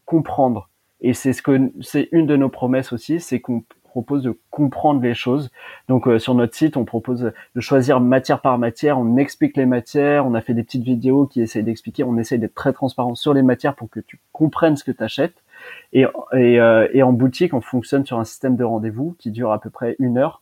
[0.04, 0.70] comprendre.
[1.00, 5.02] Et c'est ce que c'est une de nos promesses aussi, c'est qu'on propose de comprendre
[5.02, 5.52] les choses.
[5.90, 9.66] Donc euh, sur notre site, on propose de choisir matière par matière, on explique les
[9.66, 13.16] matières, on a fait des petites vidéos qui essayent d'expliquer, on essaye d'être très transparent
[13.16, 15.44] sur les matières pour que tu comprennes ce que tu achètes.
[15.94, 19.70] Euh, et, en boutique, on fonctionne sur un système de rendez-vous qui dure à peu
[19.70, 20.42] près une heure.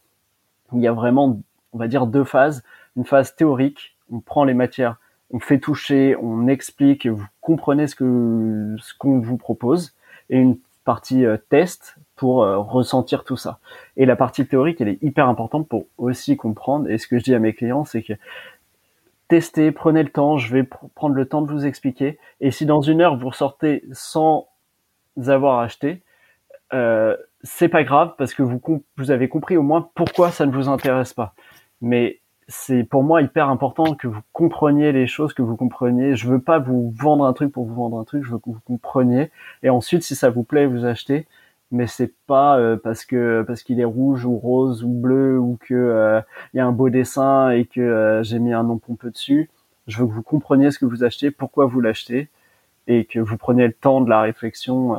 [0.73, 1.41] Il y a vraiment,
[1.73, 2.63] on va dire, deux phases.
[2.95, 4.97] Une phase théorique, on prend les matières,
[5.31, 9.95] on fait toucher, on explique, vous comprenez ce que ce qu'on vous propose,
[10.29, 13.59] et une partie euh, test pour euh, ressentir tout ça.
[13.95, 16.89] Et la partie théorique, elle est hyper importante pour aussi comprendre.
[16.89, 18.11] Et ce que je dis à mes clients, c'est que
[19.29, 22.19] testez, prenez le temps, je vais prendre le temps de vous expliquer.
[22.41, 24.49] Et si dans une heure vous ressortez sans
[25.27, 26.03] avoir acheté,
[26.73, 28.61] euh, c'est pas grave parce que vous,
[28.97, 31.33] vous avez compris au moins pourquoi ça ne vous intéresse pas.
[31.79, 36.17] Mais c'est pour moi hyper important que vous compreniez les choses, que vous compreniez.
[36.17, 38.49] Je veux pas vous vendre un truc pour vous vendre un truc, je veux que
[38.49, 39.31] vous compreniez.
[39.63, 41.27] Et ensuite, si ça vous plaît, vous achetez.
[41.71, 45.57] Mais c'est pas euh, parce que parce qu'il est rouge ou rose ou bleu ou
[45.61, 46.19] que euh,
[46.53, 49.49] il y a un beau dessin et que euh, j'ai mis un nom pompeux dessus.
[49.87, 52.29] Je veux que vous compreniez ce que vous achetez, pourquoi vous l'achetez,
[52.87, 54.89] et que vous preniez le temps de la réflexion.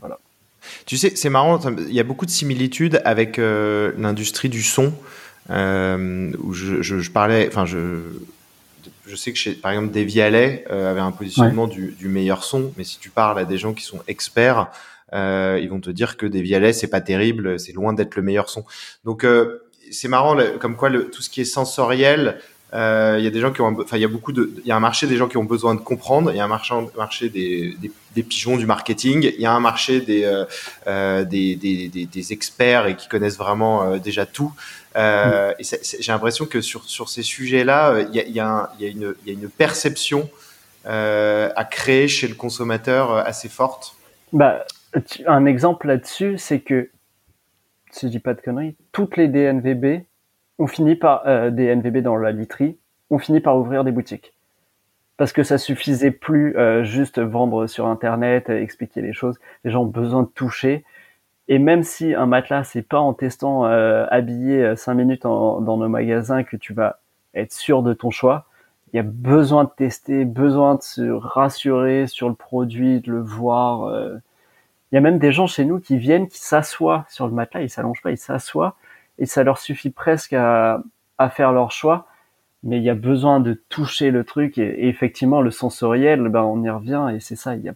[0.00, 0.18] voilà.
[0.86, 1.60] Tu sais, c'est marrant.
[1.78, 4.92] Il y a beaucoup de similitudes avec l'industrie du son.
[5.48, 8.00] Où je, je, je, parlais, enfin je,
[9.10, 12.44] je sais que chez, par exemple Davy Alley euh, avait un positionnement du, du, meilleur
[12.44, 14.70] son, mais si tu parles à des gens qui sont experts,
[15.12, 18.48] ils vont te dire que Davy Alley c'est pas terrible, c'est loin d'être le meilleur
[18.48, 18.64] son.
[19.04, 22.38] Donc euh, c'est marrant, comme quoi le, tout ce qui est sensoriel,
[22.72, 24.66] euh, il y a des gens qui ont, enfin il y a beaucoup de, il
[24.66, 26.48] y a un marché des gens qui ont besoin de comprendre, il y a un
[26.48, 30.44] marché, des, des, des pigeons du marketing, il y a un marché des, euh,
[30.86, 34.52] euh des, des, des, experts et qui connaissent vraiment déjà tout.
[34.96, 38.84] Euh, j'ai l'impression que sur, sur ces sujets-là, euh, il y a, y, a y,
[38.84, 40.28] y a une perception
[40.86, 43.94] euh, à créer chez le consommateur euh, assez forte.
[44.32, 44.64] Bah,
[45.26, 46.90] un exemple là-dessus, c'est que
[47.90, 50.04] si je dis pas de conneries, toutes les DNVB
[50.58, 52.78] ont fini par euh, dans la literie
[53.10, 54.34] ont fini par ouvrir des boutiques
[55.16, 59.38] parce que ça suffisait plus euh, juste vendre sur internet, expliquer les choses.
[59.64, 60.84] Les gens ont besoin de toucher.
[61.48, 65.88] Et même si un matelas, c'est pas en testant euh, habillé 5 minutes dans nos
[65.88, 67.00] magasins que tu vas
[67.34, 68.46] être sûr de ton choix,
[68.92, 73.20] il y a besoin de tester, besoin de se rassurer sur le produit, de le
[73.20, 73.84] voir.
[73.84, 74.16] Euh.
[74.90, 77.62] Il y a même des gens chez nous qui viennent, qui s'assoient sur le matelas,
[77.62, 78.74] ils s'allongent pas, ils s'assoient
[79.18, 80.82] et ça leur suffit presque à,
[81.18, 82.06] à, faire leur choix.
[82.62, 86.62] Mais il y a besoin de toucher le truc et, effectivement le sensoriel, ben on
[86.62, 87.54] y revient et c'est ça.
[87.54, 87.74] Il y a,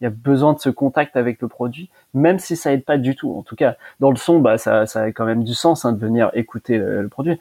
[0.00, 2.98] il y a besoin de ce contact avec le produit, même si ça aide pas
[2.98, 3.32] du tout.
[3.36, 5.92] En tout cas, dans le son, bah ça, ça a quand même du sens hein,
[5.92, 7.38] de venir écouter le, produit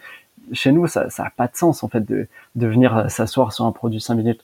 [0.51, 3.71] chez nous, ça n'a pas de sens en fait de, de venir s'asseoir sur un
[3.71, 4.43] produit 5 minutes.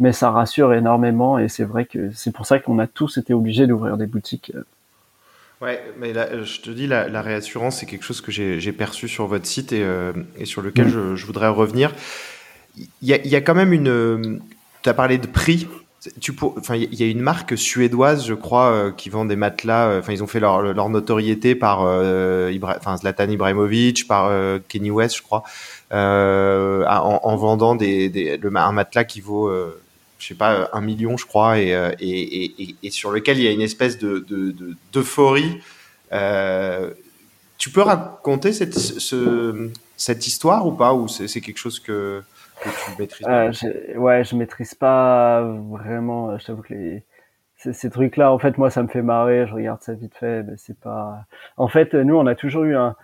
[0.00, 3.32] Mais ça rassure énormément et c'est vrai que c'est pour ça qu'on a tous été
[3.32, 4.52] obligés d'ouvrir des boutiques.
[5.60, 9.26] Ouais, mais là, je te dis, la, réassurance, c'est quelque chose que j'ai perçu sur
[9.26, 11.14] votre site et, euh, et sur lequel mm.
[11.14, 11.92] je, voudrais revenir.
[12.76, 14.40] Il y a, y a, quand même une.
[14.82, 15.68] Tu as parlé de prix
[16.20, 19.88] tu enfin, il y a une marque suédoise, je crois, euh, qui vend des matelas.
[19.88, 24.58] Euh, enfin, ils ont fait leur, leur notoriété par, euh, enfin, Zlatan Ibrahimovic, par euh,
[24.68, 25.42] Kenny West, je crois,
[25.90, 29.50] en, en, vendant des, des, le, un matelas qui vaut,
[30.24, 33.60] je sais pas, un million, je crois, et, et, sur lequel il y a une
[33.60, 34.24] espèce de
[34.90, 35.60] d'euphorie.
[36.10, 36.96] De,
[37.58, 42.22] tu peux raconter cette, ce, cette histoire ou pas, ou c'est quelque chose que
[42.62, 46.38] tu maîtrises euh, je, Ouais, je maîtrise pas vraiment.
[46.38, 47.02] Je t'avoue que les
[47.56, 49.46] ces, trucs-là, en fait, moi, ça me fait marrer.
[49.46, 51.24] Je regarde ça vite fait, mais c'est pas.
[51.58, 52.96] En fait, nous, on a toujours eu un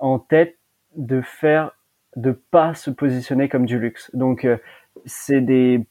[0.00, 0.56] en tête
[0.96, 1.72] de faire,
[2.16, 4.10] de pas se positionner comme du luxe.
[4.14, 4.58] Donc, euh,
[5.04, 5.86] c'est des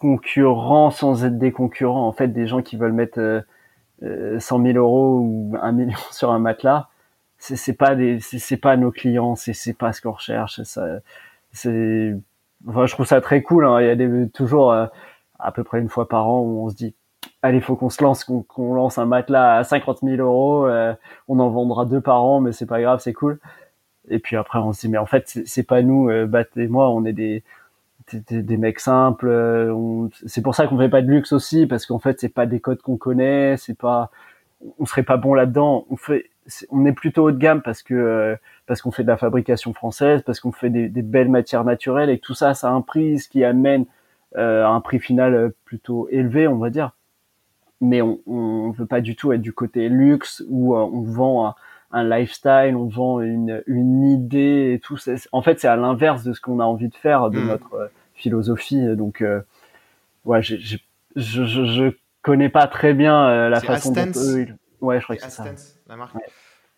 [0.00, 2.06] concurrents sans être des concurrents.
[2.06, 5.98] En fait, des gens qui veulent mettre euh, 100 euh, 000 euros ou un million
[6.10, 6.88] sur un matelas,
[7.38, 10.62] c'est pas des, c'est pas nos clients, c'est pas ce qu'on recherche.
[10.62, 11.00] Ça,
[11.52, 12.14] c'est
[12.66, 13.66] je trouve ça très cool.
[13.66, 13.80] Hein.
[13.80, 14.86] Il y a des, toujours euh,
[15.38, 16.94] à peu près une fois par an où on se dit
[17.42, 20.66] allez, faut qu'on se lance, qu'on lance un matelas à 50 000 euros.
[20.66, 20.94] Euh,
[21.28, 23.38] on en vendra deux par an, mais c'est pas grave, c'est cool.
[24.08, 26.68] Et puis après, on se dit mais en fait, c'est pas nous, euh, Bat et
[26.68, 27.42] moi, on est des
[28.12, 29.28] des, des mecs simples.
[29.28, 32.46] Euh, c'est pour ça qu'on fait pas de luxe aussi, parce qu'en fait, c'est pas
[32.46, 34.10] des codes qu'on connaît, c'est pas,
[34.78, 35.86] on serait pas bon là-dedans.
[35.90, 36.30] On fait,
[36.70, 40.22] on est plutôt haut de gamme parce que parce qu'on fait de la fabrication française,
[40.22, 43.28] parce qu'on fait des, belles matières naturelles et tout ça, ça a un prix, ce
[43.28, 43.84] qui amène
[44.36, 46.92] euh, à un prix final euh, plutôt élevé, on va dire.
[47.80, 51.52] Mais on, on veut pas du tout être du côté luxe où euh, on vend
[51.90, 54.96] un, lifestyle, on vend une, une idée et tout.
[55.32, 57.46] En fait, c'est à l'inverse de ce qu'on a envie de faire, de mmh.
[57.46, 57.90] notre
[58.20, 58.96] philosophie.
[58.96, 59.24] Donc,
[60.24, 60.56] ouais, je,
[61.16, 64.46] je, je connais pas très bien la façon dont eux.
[64.80, 65.44] Ouais, je crois que c'est ça.
[65.88, 66.14] La marque.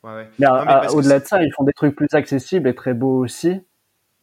[0.04, 0.46] Mais,
[0.92, 3.60] au-delà de ça, ils font des trucs plus accessibles et très beaux aussi.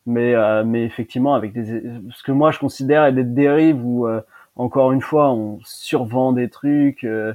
[0.06, 4.08] Mais, euh, mais effectivement, avec des, ce que moi je considère être des dérives où,
[4.08, 4.22] euh,
[4.56, 7.04] encore une fois, on survend des trucs.
[7.04, 7.34] Euh,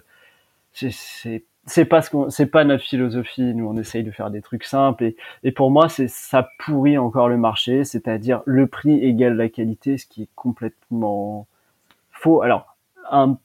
[0.72, 3.54] c'est c'est pas ce qu'on, c'est pas notre philosophie.
[3.54, 6.98] Nous, on essaye de faire des trucs simples et, et pour moi, c'est ça pourrit
[6.98, 11.46] encore le marché, c'est-à-dire le prix égale la qualité, ce qui est complètement
[12.10, 12.42] faux.
[12.42, 12.76] Alors,
[13.10, 13.38] un,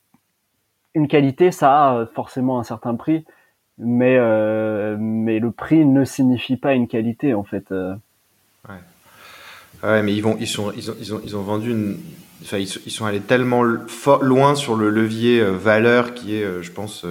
[0.96, 3.26] une qualité, ça a forcément un certain prix,
[3.78, 7.72] mais euh, mais le prix ne signifie pas une qualité en fait.
[7.72, 7.96] Euh.
[8.68, 9.90] Ouais.
[9.90, 11.98] ouais, mais ils vont ils sont ils ont ils ont, ils ont vendu une
[12.42, 17.06] enfin ils, sont allés tellement loin sur le levier euh, valeur qui est je pense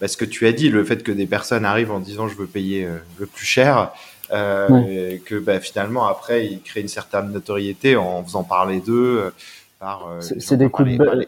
[0.00, 2.36] parce ce que tu as dit le fait que des personnes arrivent en disant je
[2.36, 3.92] veux payer le plus cher
[4.32, 9.32] euh, que bah, finalement après ils créent une certaine notoriété en faisant parler d'eux
[9.78, 11.26] par c'est des coups de buzz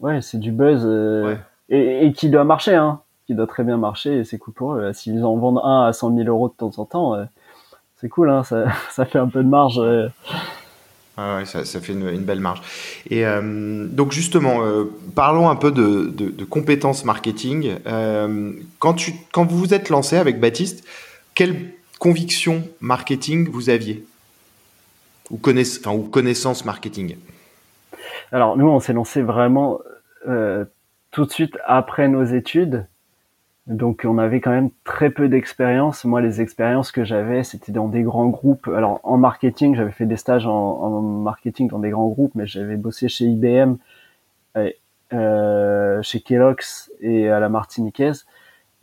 [0.00, 1.38] ouais c'est du buzz ouais.
[1.68, 4.74] et, et qui doit marcher hein qui doit très bien marcher et c'est cool pour
[4.74, 4.92] eux.
[4.92, 7.26] S'ils en vendent un à 100 000 euros de temps en temps, euh,
[7.94, 9.80] c'est cool, hein, ça, ça, fait un peu de marge.
[11.20, 11.38] Euh.
[11.38, 12.62] ouais, ça, fait une, belle marge.
[13.08, 14.60] Et euh, donc justement,
[15.14, 17.76] parlons un peu de, compétences marketing.
[18.78, 20.86] quand, tu, quand vous vous êtes lancé avec Baptiste,
[21.34, 24.04] quelle conviction marketing vous aviez?
[25.30, 27.16] Ou, connaiss ou connaissance marketing?
[28.32, 29.80] Alors nous, on s'est lancé vraiment
[31.10, 32.86] tout de suite après nos études.
[33.70, 36.04] Donc on avait quand même très peu d'expérience.
[36.04, 38.66] Moi, les expériences que j'avais, c'était dans des grands groupes.
[38.66, 42.76] Alors en marketing, j'avais fait des stages en, marketing dans des grands groupes, mais j'avais
[42.76, 43.76] bossé chez IBM,
[45.12, 48.26] euh, chez Kellogg's et à la Martiniquaise.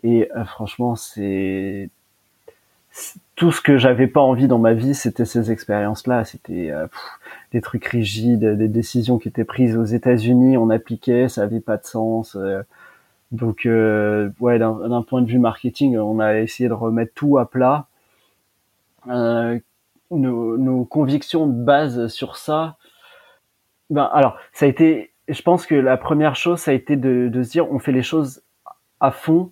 [0.04, 1.90] Et euh, franchement, c'est
[3.36, 6.24] tout ce que j'avais pas envie dans ma vie, c'était ces expériences-là.
[6.24, 6.88] C'était euh,
[7.52, 11.76] des trucs rigides, des décisions qui étaient prises aux États-Unis, on appliquait, ça avait pas
[11.76, 12.38] de sens.
[13.32, 17.50] Donc, euh, ouais, d'un point de vue marketing, on a essayé de remettre tout à
[17.50, 17.88] plat.
[19.10, 19.60] Euh,
[20.12, 22.78] nos, convictions de base sur ça.
[23.90, 27.30] Ben, alors, ça a été, je pense que la première chose, ça a été de,
[27.30, 28.42] de se dire, on fait les choses
[29.00, 29.52] à fond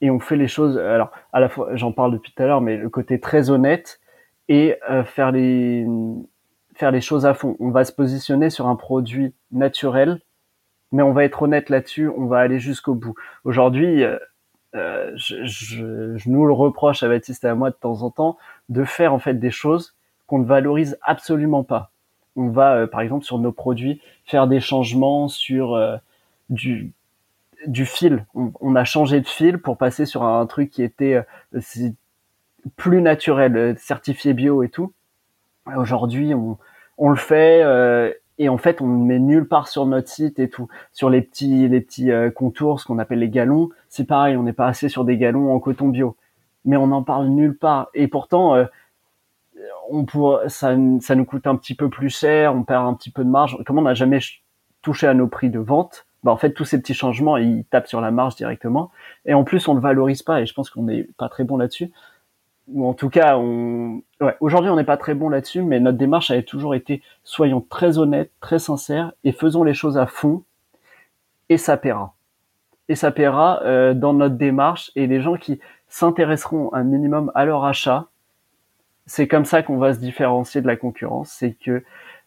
[0.00, 0.78] et on fait les choses.
[0.78, 4.00] Alors, à la fois, j'en parle depuis tout à l'heure, mais le côté très honnête
[4.48, 5.86] et euh, faire les
[6.74, 7.56] faire les choses à fond.
[7.58, 10.20] On va se positionner sur un produit naturel,
[10.96, 12.08] mais on va être honnête là-dessus.
[12.08, 13.14] On va aller jusqu'au bout.
[13.44, 14.18] Aujourd'hui, euh,
[14.74, 18.38] euh je, nous le reproche à Baptiste et à moi de temps en temps
[18.70, 19.94] de faire en fait des choses
[20.26, 21.90] qu'on ne valorise absolument pas.
[22.34, 25.78] On va, euh, par exemple, sur nos produits, faire des changements sur
[26.48, 26.94] du
[27.84, 28.24] fil.
[28.34, 31.22] On, a changé de fil pour passer sur un truc qui était
[32.76, 34.94] plus naturel, certifié bio et tout.
[35.76, 37.62] Aujourd'hui, on, le fait
[38.38, 40.68] et en fait, on ne met nulle part sur notre site et tout.
[40.92, 44.42] Sur les petits, les petits euh, contours, ce qu'on appelle les galons, c'est pareil, on
[44.42, 46.16] n'est pas assez sur des galons en coton bio,
[46.64, 47.88] mais on n'en parle nulle part.
[47.94, 48.66] Et pourtant,
[49.90, 53.10] on pourrait, ça, ça nous coûte un petit peu plus cher, on perd un petit
[53.10, 53.58] peu de marge.
[53.64, 54.18] Comme on n'a jamais
[54.82, 57.86] touché à nos prix de vente, bah en fait tous ces petits changements ils tapent
[57.86, 58.90] sur la marge directement
[59.26, 61.56] et en plus on ne valorise pas et je pense qu'on n'est pas très bon
[61.56, 61.92] là-dessus
[62.68, 64.02] ou en tout cas, on...
[64.20, 67.60] ouais, aujourd'hui on n'est pas très bon là-dessus, mais notre démarche avait toujours été soyons
[67.60, 70.42] très honnêtes, très sincères et faisons les choses à fond,
[71.48, 72.14] et ça paiera.
[72.88, 74.90] Et ça paiera euh, dans notre démarche.
[74.96, 78.06] Et les gens qui s'intéresseront un minimum à leur achat,
[79.06, 81.84] c'est comme ça qu'on va se différencier de la concurrence, c'est que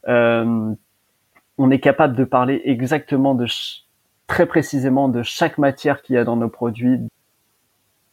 [0.07, 0.73] euh,
[1.57, 3.45] on est capable de parler exactement de
[4.27, 6.99] très précisément de chaque matière qu'il y a dans nos produits,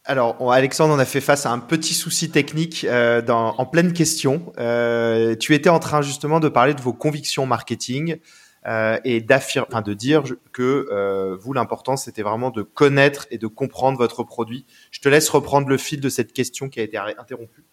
[0.06, 3.92] alors, Alexandre, on a fait face à un petit souci technique euh, dans, en pleine
[3.92, 4.52] question.
[4.58, 8.18] Euh, tu étais en train justement de parler de vos convictions marketing
[8.66, 13.38] euh, et d'affirmer, enfin de dire que euh, vous, l'important, c'était vraiment de connaître et
[13.38, 14.64] de comprendre votre produit.
[14.90, 17.64] Je te laisse reprendre le fil de cette question qui a été interrompue.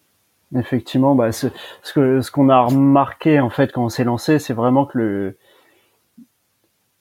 [0.56, 1.48] Effectivement, bah, ce,
[1.82, 4.98] ce que ce qu'on a remarqué en fait quand on s'est lancé, c'est vraiment que
[4.98, 5.36] le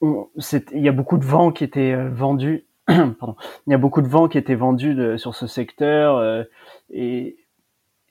[0.02, 4.08] il y a beaucoup de vents qui étaient euh, vendus il y a beaucoup de
[4.08, 6.44] vents qui étaient vendus sur ce secteur euh,
[6.92, 7.38] et,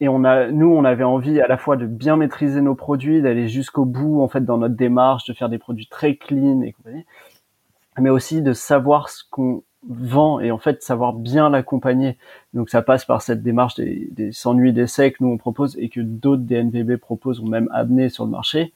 [0.00, 3.20] et on a, nous, on avait envie à la fois de bien maîtriser nos produits,
[3.20, 6.72] d'aller jusqu'au bout en fait dans notre démarche, de faire des produits très clean et
[6.72, 7.04] compagnie,
[7.98, 12.16] mais aussi de savoir ce qu'on vend et en fait savoir bien l'accompagner.
[12.54, 15.76] Donc ça passe par cette démarche des, des 100 nuits d'essai que nous on propose
[15.78, 18.72] et que d'autres DNVB proposent ou même amené sur le marché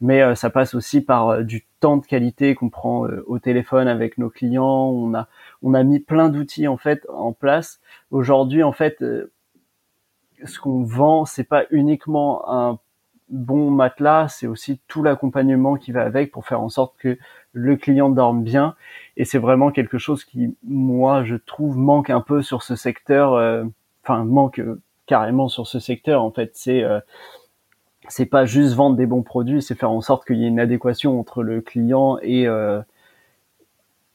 [0.00, 3.38] mais euh, ça passe aussi par euh, du temps de qualité qu'on prend euh, au
[3.38, 4.90] téléphone avec nos clients.
[4.90, 5.28] On a
[5.62, 7.80] on a mis plein d'outils en fait en place.
[8.10, 9.02] Aujourd'hui, en fait,
[10.44, 12.78] ce qu'on vend, c'est pas uniquement un
[13.30, 17.18] bon matelas, c'est aussi tout l'accompagnement qui va avec pour faire en sorte que
[17.52, 18.76] le client dorme bien.
[19.16, 23.32] Et c'est vraiment quelque chose qui, moi, je trouve manque un peu sur ce secteur.
[24.02, 24.60] Enfin, manque
[25.06, 26.22] carrément sur ce secteur.
[26.22, 26.84] En fait, c'est
[28.08, 30.60] c'est pas juste vendre des bons produits, c'est faire en sorte qu'il y ait une
[30.60, 32.80] adéquation entre le client et euh,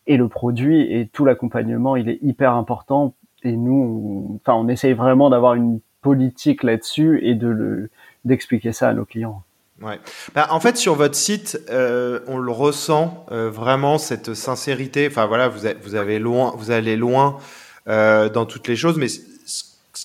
[0.07, 3.13] et le produit et tout l'accompagnement, il est hyper important.
[3.43, 7.89] Et nous, on, on essaye vraiment d'avoir une politique là-dessus et de
[8.25, 9.43] d'expliquer ça à nos clients.
[9.81, 9.99] Ouais.
[10.35, 15.07] Bah, en fait, sur votre site, euh, on le ressent euh, vraiment cette sincérité.
[15.07, 17.37] Enfin voilà, vous, avez loin, vous allez loin
[17.85, 19.07] dans toutes les choses, mais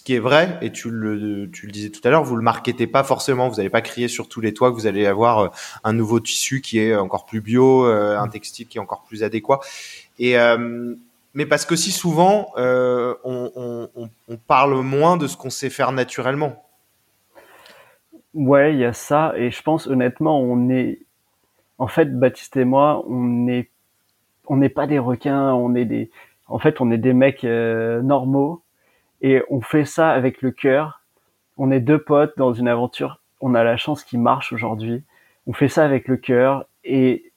[0.04, 2.86] qui est vrai, et tu le, tu le disais tout à l'heure, vous le marketez
[2.86, 5.48] pas forcément, vous n'allez pas crier sur tous les toits que vous allez avoir euh,
[5.82, 9.22] un nouveau tissu qui est encore plus bio, euh, un textile qui est encore plus
[9.22, 9.60] adéquat.
[10.18, 10.94] Et euh,
[11.32, 15.90] mais parce que si souvent on, on, on, parle moins de ce qu'on sait faire
[15.90, 16.62] naturellement.
[18.34, 21.00] Ouais, il y a ça, et je pense honnêtement, on est,
[21.78, 23.70] en fait, Baptiste et moi, on est,
[24.46, 26.10] on n'est pas des requins, on est des,
[26.46, 28.63] en fait, on est des mecs normaux
[29.24, 31.00] et on fait ça avec le cœur.
[31.56, 33.20] On est deux potes dans une aventure.
[33.40, 35.02] On a la chance qui marche aujourd'hui.
[35.46, 37.32] On fait ça avec le cœur et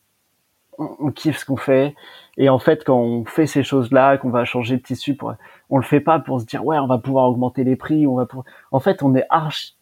[0.78, 1.96] on, kiffe ce qu'on fait.
[2.36, 5.34] Et en fait, quand on fait ces choses-là, qu'on va changer de tissu, pour,
[5.70, 8.06] on le fait pas pour se dire ouais, on va pouvoir augmenter les prix.
[8.06, 8.44] On va pour...
[8.74, 9.26] En fait, on est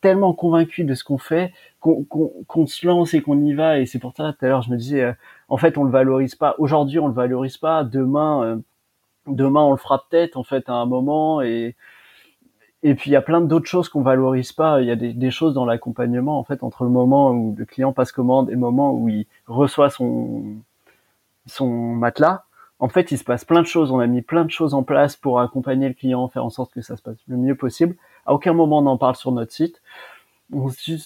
[0.02, 3.80] tellement convaincu de ce qu'on fait qu'on se lance et qu'on y va.
[3.80, 5.14] Et c'est pour ça, tout à l'heure, je me disais, euh,
[5.50, 6.54] en fait, on le valorise pas.
[6.60, 7.84] Aujourd'hui, on le valorise pas.
[7.84, 8.58] Demain, euh,
[9.26, 11.42] demain, on le fera peut-être en fait à un moment.
[11.42, 11.76] Et
[12.84, 14.82] et puis il y a plein d'autres choses qu'on valorise pas.
[14.82, 17.94] Il y a des, choses dans l'accompagnement en fait entre le moment où le client
[17.94, 20.44] passe commande et le moment où il reçoit son
[21.48, 22.44] son matelas.
[22.80, 23.92] En fait, il se passe plein de choses.
[23.92, 26.74] On a mis plein de choses en place pour accompagner le client, faire en sorte
[26.74, 27.96] que ça se passe le mieux possible.
[28.26, 29.82] À aucun moment on en parle sur notre site.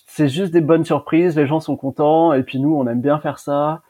[0.07, 1.37] C'est juste des bonnes surprises.
[1.37, 3.81] Les gens sont contents et puis nous, on aime bien faire ça.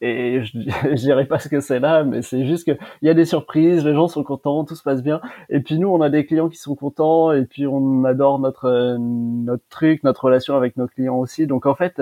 [0.00, 3.10] Et je, je dirais pas ce que c'est là, mais c'est juste que il y
[3.10, 5.20] a des surprises, les gens sont contents, tout se passe bien.
[5.48, 8.96] Et puis nous, on a des clients qui sont contents, et puis on adore notre
[8.98, 11.46] notre truc, notre relation avec nos clients aussi.
[11.46, 12.00] Donc en fait,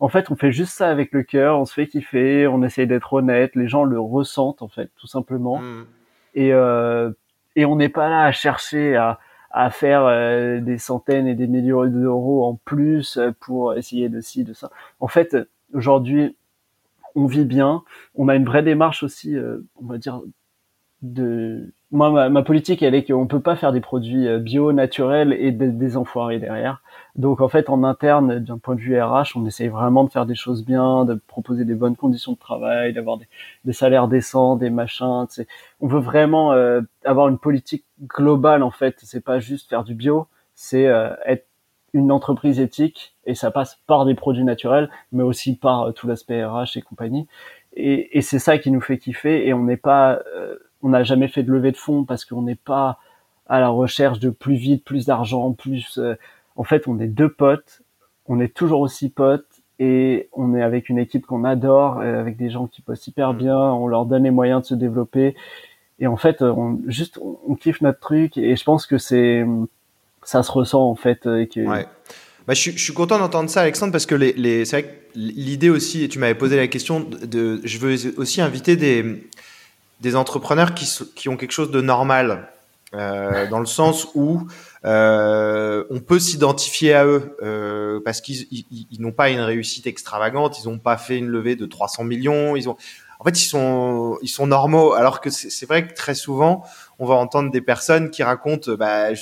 [0.00, 2.86] en fait, on fait juste ça avec le cœur, on se fait kiffer, on essaye
[2.86, 5.58] d'être honnête, les gens le ressentent en fait, tout simplement.
[5.58, 5.86] Mmh.
[6.34, 7.10] Et euh,
[7.56, 9.18] et on n'est pas là à chercher à
[9.52, 14.44] à faire euh, des centaines et des millions d'euros en plus pour essayer de ci,
[14.44, 14.70] de ça.
[15.00, 15.36] En fait,
[15.74, 16.36] aujourd'hui,
[17.14, 17.82] on vit bien.
[18.14, 20.20] On a une vraie démarche aussi, euh, on va dire,
[21.02, 25.32] de moi ma, politique elle est qu'on peut pas faire des produits euh, bio naturels
[25.32, 26.82] et des, des enfoirés derrière.
[27.16, 30.26] Donc en fait en interne d'un point de vue RH on essaye vraiment de faire
[30.26, 33.18] des choses bien de proposer des bonnes conditions de travail d'avoir
[33.64, 35.26] des, salaires décents des machins
[35.80, 38.96] on veut vraiment euh, avoir une politique globale en fait.
[38.98, 40.84] C'est pas juste faire du bio c'est
[41.24, 41.46] être
[41.92, 46.06] une entreprise éthique et ça passe par des produits naturels, mais aussi par euh, tout
[46.06, 47.26] l'aspect RH et compagnie.
[47.74, 49.46] Et, et c'est ça qui nous fait kiffer.
[49.46, 52.42] Et on n'est pas, euh, on n'a jamais fait de levée de fonds parce qu'on
[52.42, 52.98] n'est pas
[53.46, 55.98] à la recherche de plus vite, plus d'argent, plus.
[55.98, 56.14] Euh,
[56.56, 57.82] en fait, on est deux potes,
[58.26, 59.46] on est toujours aussi potes
[59.78, 63.58] et on est avec une équipe qu'on adore, avec des gens qui bossent hyper bien.
[63.58, 65.34] On leur donne les moyens de se développer.
[66.00, 68.36] Et en fait, on, juste, on, kiffe notre truc.
[68.36, 69.44] Et je pense que c'est,
[70.22, 71.26] ça se ressent en fait.
[71.26, 71.86] Et que, ouais.
[72.46, 75.70] Bah, je, suis content d'entendre ça, Alexandre, parce que les, les c'est vrai que l'idée
[75.70, 79.28] aussi, et tu m'avais posé la question, de, je veux aussi inviter des,
[80.00, 82.48] des entrepreneurs qui, qui ont quelque chose de normal,
[82.94, 84.48] euh, dans le sens où
[84.84, 90.58] euh, on peut s'identifier à eux, euh, parce qu'ils ils, n'ont pas une réussite extravagante,
[90.60, 92.76] ils n'ont pas fait une levée de 300 millions, ils ont,
[93.18, 94.94] en fait, ils sont, ils sont normaux.
[94.94, 96.64] Alors que c'est vrai que très souvent,
[96.98, 99.14] on va entendre des personnes qui racontent, bah,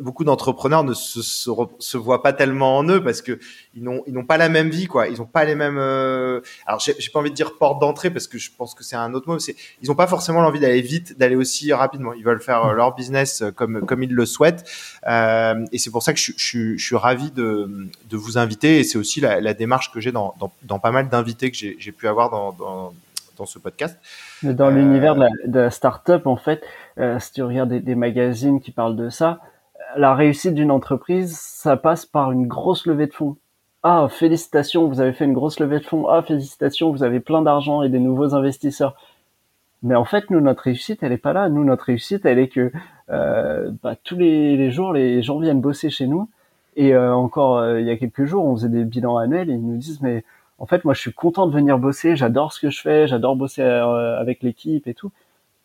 [0.00, 3.38] beaucoup d'entrepreneurs ne se, se, voient pas tellement en eux parce que
[3.74, 5.08] ils n'ont ils n'ont pas la même vie quoi.
[5.08, 6.40] Ils n'ont pas les mêmes euh...
[6.66, 9.14] alors j'ai pas envie de dire porte d'entrée parce que je pense que c'est un
[9.14, 12.12] autre mot c'est ils n'ont pas forcément l'envie d'aller vite d'aller aussi rapidement.
[12.14, 14.64] Ils veulent faire euh, leur business euh, comme comme ils le souhaitent.
[15.06, 18.80] Euh, et c'est pour ça que je, je, je, suis ravi de, de vous inviter
[18.80, 21.56] et c'est aussi la, la, démarche que j'ai dans, dans, dans pas mal d'invités que
[21.56, 22.92] j'ai pu avoir dans, dans
[23.40, 23.98] dans ce podcast.
[24.42, 26.62] Dans l'univers de la, de la start-up, en fait,
[26.98, 29.40] euh, si tu regardes des, des, magazines qui parlent de ça,
[29.96, 33.36] la réussite d'une entreprise, ça passe par une grosse levée de fonds.
[33.82, 36.06] Ah, félicitations, vous avez fait une grosse levée de fonds.
[36.08, 38.94] Ah, félicitations, vous avez plein d'argent et des nouveaux investisseurs.
[39.82, 41.48] Mais en fait, nous, notre réussite, elle est pas là.
[41.48, 42.70] Nous, notre réussite, elle est que
[43.10, 46.28] euh, bah, tous les, jours, les gens viennent bosser chez nous.
[46.76, 49.54] Et euh, encore, euh, il y a quelques jours, on faisait des bilans annuels et
[49.54, 50.24] ils nous disent, mais
[50.58, 52.16] en fait, moi, je suis content de venir bosser.
[52.16, 53.06] J'adore ce que je fais.
[53.08, 55.10] J'adore bosser avec l'équipe et tout.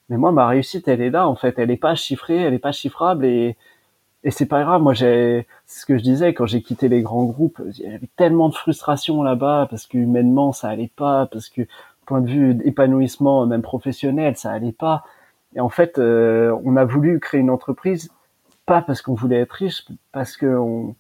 [0.10, 1.28] Mais moi, ma réussite, elle est là.
[1.28, 3.58] En fait, elle est pas chiffrée, elle est pas chiffrable et
[4.26, 4.82] et c'est pas grave.
[4.82, 7.62] Moi, j'ai, c'est ce que je disais quand j'ai quitté les grands groupes.
[7.78, 11.62] Il y avait tellement de frustration là-bas parce que humainement, ça allait pas, parce que
[12.08, 15.04] point de vue épanouissement, même professionnel, ça allait pas.
[15.56, 18.12] Et en fait, euh, on a voulu créer une entreprise
[18.66, 20.96] pas parce qu'on voulait être riche, parce que on,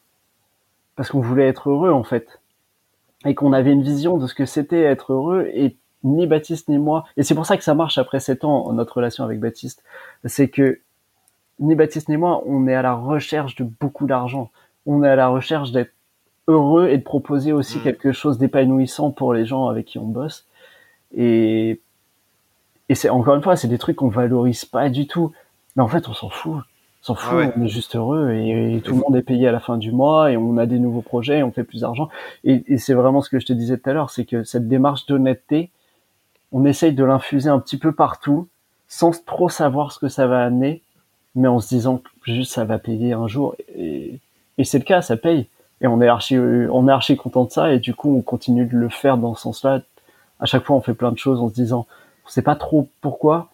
[0.95, 2.39] parce qu'on voulait être heureux en fait,
[3.25, 5.49] et qu'on avait une vision de ce que c'était être heureux.
[5.53, 7.05] Et ni Baptiste ni moi.
[7.17, 9.83] Et c'est pour ça que ça marche après sept ans notre relation avec Baptiste,
[10.25, 10.79] c'est que
[11.59, 14.51] ni Baptiste ni moi, on est à la recherche de beaucoup d'argent.
[14.85, 15.91] On est à la recherche d'être
[16.47, 17.81] heureux et de proposer aussi mm.
[17.81, 20.45] quelque chose d'épanouissant pour les gens avec qui on bosse.
[21.15, 21.81] Et,
[22.89, 25.31] et c'est encore une fois, c'est des trucs qu'on valorise pas du tout.
[25.75, 26.63] Mais en fait, on s'en fout.
[27.01, 29.51] On s'en fout, ah on est juste heureux et, tout le monde est payé à
[29.51, 32.09] la fin du mois et on a des nouveaux projets, et on fait plus d'argent.
[32.43, 34.67] Et, et c'est vraiment ce que je te disais tout à l'heure, c'est que cette
[34.67, 35.69] démarche d'honnêteté,
[36.51, 38.47] on essaye de l'infuser un petit peu partout
[38.87, 40.81] sans trop savoir ce que ça va amener
[41.35, 43.55] mais en se disant que juste ça va payer un jour.
[43.77, 44.19] Et,
[44.57, 45.47] et c'est le cas, ça paye.
[45.81, 47.71] Et on est archi, on est archi content de ça.
[47.73, 49.81] Et du coup, on continue de le faire dans ce sens-là.
[50.39, 51.85] À chaque fois, on fait plein de choses en se disant,
[52.25, 53.49] on sait pas trop pourquoi,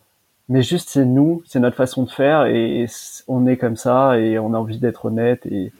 [0.49, 2.85] mais juste c'est nous, c'est notre façon de faire et
[3.27, 5.71] on est comme ça et on a envie d'être honnête et,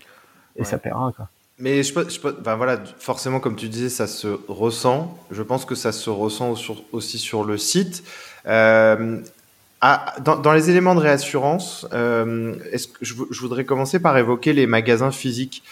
[0.55, 1.27] et ça paiera quoi.
[1.57, 5.15] Mais je, je ben voilà, forcément, comme tu disais, ça se ressent.
[5.29, 6.55] Je pense que ça se ressent
[6.91, 8.03] aussi sur le site.
[8.47, 9.19] Euh,
[9.81, 14.67] ah, dans, les éléments de réassurance, euh, est-ce que je, voudrais commencer par évoquer les
[14.67, 15.63] magasins physiques.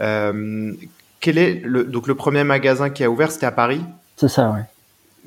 [0.00, 0.74] Euh,
[1.20, 3.80] quel est le, donc le premier magasin qui a ouvert, c'était à Paris?
[4.16, 4.60] C'est ça, oui.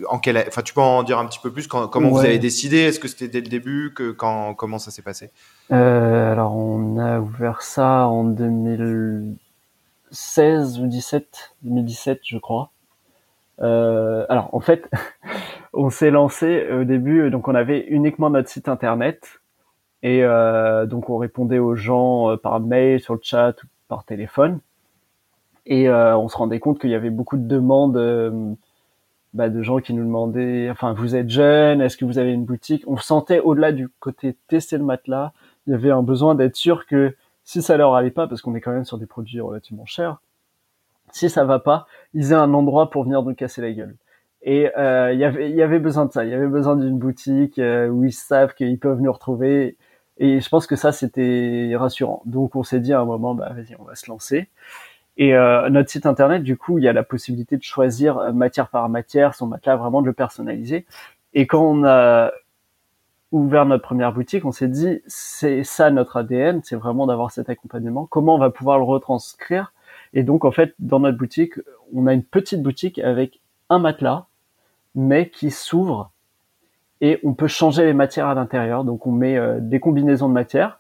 [0.07, 2.77] En quel, enfin, tu peux en dire un petit peu plus Comment vous avez décidé?
[2.77, 3.91] Est-ce que c'était dès le début?
[3.95, 5.32] Que, quand, Comment ça s'est passé?
[5.71, 12.69] Euh, Alors, on a ouvert ça en 2016 ou 17, 2017, je crois.
[13.61, 14.89] Euh, alors, en fait,
[15.74, 19.39] on s'est lancé au début, donc on avait uniquement notre site internet
[20.01, 24.05] et euh, donc on répondait aux gens euh, par mail, sur le chat ou par
[24.05, 24.59] téléphone.
[25.65, 28.57] Et euh, on se rendait compte qu'il y avait beaucoup de demandes
[29.34, 32.45] bah, de gens qui nous demandaient, enfin, vous êtes jeune, est-ce que vous avez une
[32.45, 32.84] boutique?
[32.88, 35.34] On sentait au-delà du côté tester le matelas,
[35.67, 38.55] il y avait un besoin d'être sûr que si ça leur allait pas, parce qu'on
[38.55, 40.22] est quand même sur des produits relativement chers,
[41.11, 43.95] si ça va pas, ils aient un endroit pour venir nous casser la gueule.
[44.41, 46.23] Et euh, il y avait, y avait besoin de ça.
[46.25, 49.77] Il y avait besoin d'une boutique euh, où ils savent qu'ils peuvent nous retrouver.
[50.17, 52.21] Et je pense que ça, c'était rassurant.
[52.25, 54.49] Donc, on s'est dit à un moment, bah vas-y, on va se lancer.
[55.19, 58.31] Et euh, notre site internet, du coup, il y a la possibilité de choisir euh,
[58.31, 60.85] matière par matière son matelas, vraiment de le personnaliser.
[61.33, 62.31] Et quand on a
[63.33, 67.49] ouvert notre première boutique, on s'est dit, c'est ça notre ADN, c'est vraiment d'avoir cet
[67.49, 68.05] accompagnement.
[68.05, 69.73] Comment on va pouvoir le retranscrire?
[70.13, 71.55] Et donc, en fait, dans notre boutique,
[71.93, 74.25] on a une petite boutique avec un matelas,
[74.95, 76.11] mais qui s'ouvre
[77.01, 78.83] et on peut changer les matières à l'intérieur.
[78.83, 80.79] Donc, on met euh, des combinaisons de matières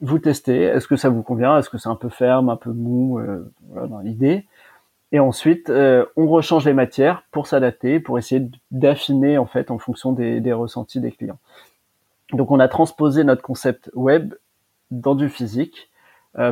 [0.00, 2.72] vous testez, est-ce que ça vous convient, est-ce que c'est un peu ferme, un peu
[2.72, 4.46] mou, euh, voilà, dans l'idée.
[5.12, 9.78] Et ensuite, euh, on rechange les matières pour s'adapter, pour essayer d'affiner en fait en
[9.78, 11.38] fonction des, ressentis des clients.
[12.32, 14.34] Donc, on a transposé notre concept web
[14.90, 15.90] dans du physique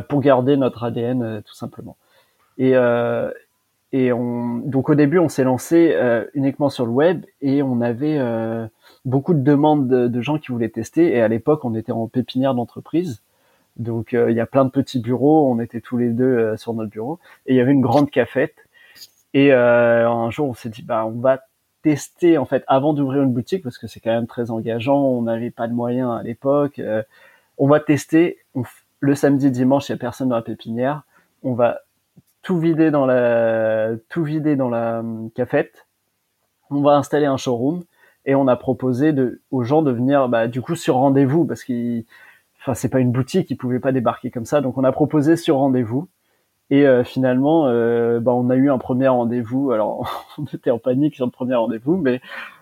[0.07, 1.97] pour garder notre ADN tout simplement.
[2.57, 2.73] Et,
[3.93, 5.95] et on, donc au début, on s'est lancé
[6.33, 8.19] uniquement sur le web et on avait
[9.05, 11.15] beaucoup de demandes de, gens qui voulaient tester.
[11.15, 13.21] Et à l'époque, on était en pépinière d'entreprise.
[13.77, 16.57] Donc euh, il y a plein de petits bureaux, on était tous les deux euh,
[16.57, 18.55] sur notre bureau et il y avait une grande cafette.
[19.33, 21.41] Et euh, un jour on s'est dit bah on va
[21.81, 25.23] tester en fait avant d'ouvrir une boutique parce que c'est quand même très engageant, on
[25.23, 26.79] n'avait pas de moyens à l'époque.
[27.57, 28.37] on va tester
[28.99, 31.01] le samedi dimanche, il y a personne dans la pépinière,
[31.41, 31.79] on va
[32.43, 35.87] tout vider dans la tout vider dans la hum, cafette.
[36.69, 37.83] On va installer un showroom
[38.25, 39.13] et on a proposé
[39.51, 42.05] aux gens de venir bah, du coup sur rendez-vous parce qu'ils
[42.61, 44.61] enfin c'est pas une boutique, ils pouvaient pas débarquer comme ça.
[44.61, 46.07] Donc on a proposé sur rendez-vous.
[46.69, 49.71] Et euh, finalement, euh, bah, on a eu un premier rendez-vous.
[49.71, 52.21] Alors, on était en panique sur le premier rendez-vous, mais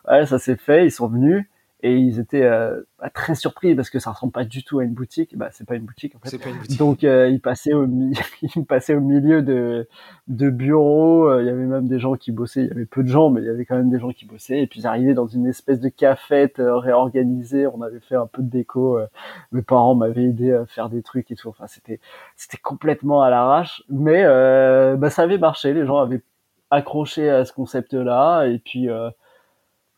[0.10, 0.86] ouais, ça s'est fait.
[0.86, 1.46] Ils sont venus
[1.84, 2.82] et ils étaient euh,
[3.14, 5.36] très surpris parce que ça ressemble pas du tout à une boutique.
[5.36, 6.38] Bah, c'est pas une boutique en fait.
[6.38, 6.78] Pas une boutique.
[6.78, 7.88] Donc euh, ils passaient au
[8.56, 9.88] ils passaient au milieu de
[10.28, 11.28] de bureaux.
[11.28, 12.62] Euh, il y avait même des gens qui bossaient.
[12.62, 14.26] Il y avait peu de gens, mais il y avait quand même des gens qui
[14.26, 14.62] bossaient.
[14.62, 17.66] Et puis ils arrivaient dans une espèce de cafette euh, réorganisée.
[17.66, 19.00] On avait fait un peu de déco.
[19.52, 21.50] mes parents m'avaient aidé à faire des trucs et tout.
[21.50, 22.00] Enfin c'était
[22.36, 24.24] c'était complètement à l'arrache, mais
[24.98, 25.74] bah ça avait marché.
[25.74, 26.22] Les gens avaient
[26.70, 28.88] accroché à ce concept-là et puis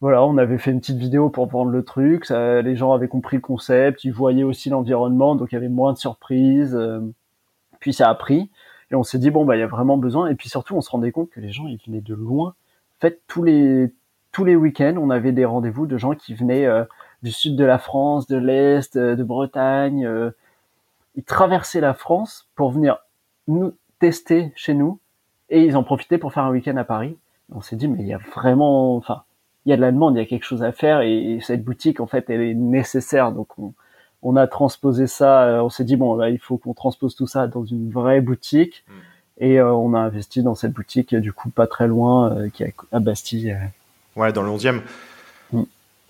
[0.04, 2.26] voilà, on avait fait une petite vidéo pour vendre le truc.
[2.26, 5.70] Ça, les gens avaient compris le concept, ils voyaient aussi l'environnement, donc il y avait
[5.70, 6.76] moins de surprises.
[6.76, 7.00] Euh,
[7.80, 8.52] puis ça a pris
[8.92, 10.28] et on s'est dit bon bah il y a vraiment besoin.
[10.28, 12.50] Et puis surtout on se rendait compte que les gens ils venaient de loin.
[12.50, 13.94] En fait tous les
[14.34, 16.84] tous les week-ends on avait des rendez-vous de gens qui venaient euh,
[17.22, 20.06] du sud de la France, de l'est, euh, de Bretagne.
[21.16, 22.98] ils traversaient la France pour venir
[23.48, 25.00] nous tester chez nous
[25.50, 27.18] et ils en profitaient pour faire un week-end à Paris.
[27.54, 29.24] On s'est dit mais il y a vraiment, enfin
[29.66, 31.64] il y a de la demande, il y a quelque chose à faire et, cette
[31.64, 33.74] boutique en fait elle est nécessaire donc on,
[34.22, 37.28] on a transposé ça, euh, on s'est dit bon là il faut qu'on transpose tout
[37.28, 38.94] ça dans une vraie boutique mm.
[39.40, 42.64] et euh, on a investi dans cette boutique du coup pas très loin euh, qui
[42.64, 43.58] est à Bastille.
[44.16, 44.82] Ouais dans le 11e.
[45.52, 45.64] Mm.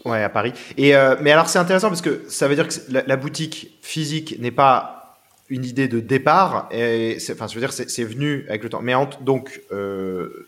[0.06, 0.52] Ouais, à Paris.
[0.78, 4.52] Et mais alors c'est intéressant parce que ça veut dire que la, boutique physique n'est
[4.52, 5.04] pas
[5.50, 6.68] une idée de départ.
[6.72, 8.82] Et enfin, je veux dire, c'est venu avec le temps.
[8.82, 10.48] Mais donc, euh,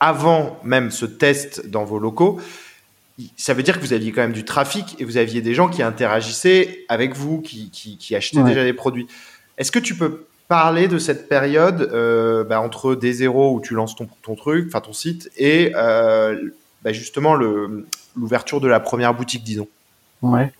[0.00, 2.40] avant même ce test dans vos locaux,
[3.36, 5.68] ça veut dire que vous aviez quand même du trafic et vous aviez des gens
[5.68, 9.06] qui interagissaient avec vous, qui, qui, achetaient déjà des produits.
[9.56, 13.74] Est-ce que tu peux parler de cette période euh, bah, entre des zéros où tu
[13.74, 16.50] lances ton, ton truc, enfin ton site, et euh,
[16.82, 19.68] bah, justement l'ouverture de la première boutique, disons?
[20.22, 20.52] Ouais.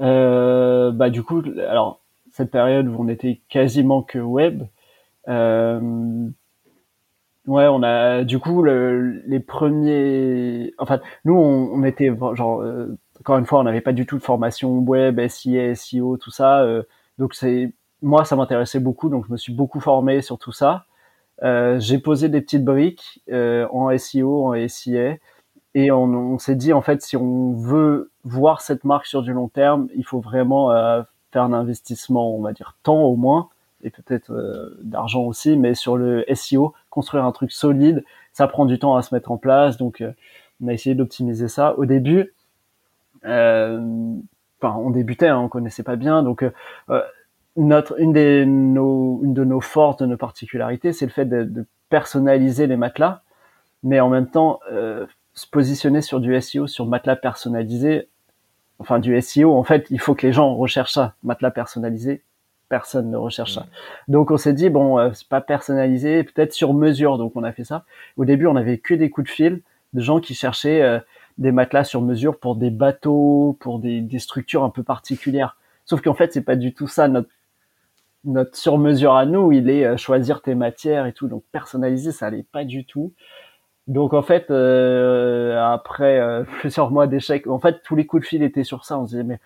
[0.00, 2.00] Euh, bah du coup, alors
[2.32, 4.62] cette période où on était quasiment que web,
[7.46, 10.74] Ouais, on a du coup le, les premiers.
[10.78, 14.18] Enfin, nous on, on était genre euh, encore une fois, on n'avait pas du tout
[14.18, 16.62] de formation web, SIA, SEO, tout ça.
[16.62, 16.82] Euh,
[17.18, 17.72] donc c'est
[18.02, 20.86] moi ça m'intéressait beaucoup, donc je me suis beaucoup formé sur tout ça.
[21.42, 25.16] Euh, j'ai posé des petites briques euh, en SEO, en SIA,
[25.74, 29.32] et on, on s'est dit en fait si on veut voir cette marque sur du
[29.32, 30.70] long terme, il faut vraiment
[31.32, 33.50] faire un investissement, on va dire temps au moins
[33.82, 38.66] et peut-être euh, d'argent aussi, mais sur le SEO, construire un truc solide, ça prend
[38.66, 40.12] du temps à se mettre en place, donc euh,
[40.62, 41.78] on a essayé d'optimiser ça.
[41.78, 42.34] Au début,
[43.24, 43.78] euh,
[44.60, 46.44] enfin, on débutait, hein, on connaissait pas bien, donc
[47.56, 51.44] notre une des nos une de nos forces, de nos particularités, c'est le fait de,
[51.44, 53.22] de, personnaliser les matelas,
[53.82, 54.60] mais en même temps
[55.34, 58.08] se positionner sur du SEO, sur matelas personnalisé,
[58.78, 59.54] enfin du SEO.
[59.54, 62.22] En fait, il faut que les gens recherchent ça, matelas personnalisé,
[62.68, 63.62] personne ne recherche ça.
[63.62, 64.12] Mm.
[64.12, 67.18] Donc on s'est dit bon, euh, c'est pas personnalisé, peut-être sur mesure.
[67.18, 67.84] Donc on a fait ça.
[68.16, 69.62] Au début, on avait que des coups de fil.
[69.92, 71.02] de gens qui cherchaient
[71.38, 75.56] des matelas sur mesure pour des bateaux, pour des, des structures un peu particulières.
[75.84, 77.28] Sauf qu'en fait, c'est pas du tout ça notre
[78.24, 79.52] notre sur-mesure à nous.
[79.52, 81.28] Il est choisir tes matières et tout.
[81.28, 83.12] Donc personnaliser, ça allait pas du tout.
[83.86, 88.26] Donc en fait, euh, après euh, plusieurs mois d'échecs, en fait tous les coups de
[88.26, 88.98] fil étaient sur ça.
[88.98, 89.38] On se disait mais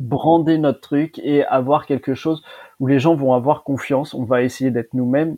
[0.04, 2.44] brander notre truc et avoir quelque chose
[2.80, 4.14] où les gens vont avoir confiance.
[4.14, 5.38] On va essayer d'être nous-mêmes,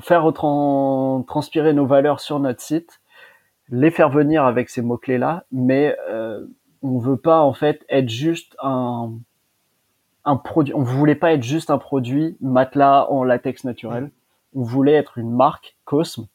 [0.00, 3.00] faire transpirer nos valeurs sur notre site,
[3.68, 6.46] les faire venir avec ces mots-clés-là, mais euh,
[6.82, 9.12] on veut pas en fait être juste un
[10.24, 10.74] un produit.
[10.74, 14.10] On voulait pas être juste un produit matelas en latex naturel.
[14.54, 16.26] On voulait être une marque Cosme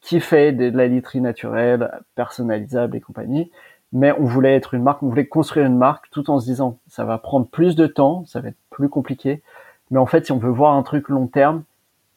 [0.00, 3.50] qui fait de la literie naturelle, personnalisable et compagnie.
[3.92, 6.78] Mais on voulait être une marque, on voulait construire une marque tout en se disant
[6.88, 9.42] ça va prendre plus de temps, ça va être plus compliqué.
[9.90, 11.64] Mais en fait, si on veut voir un truc long terme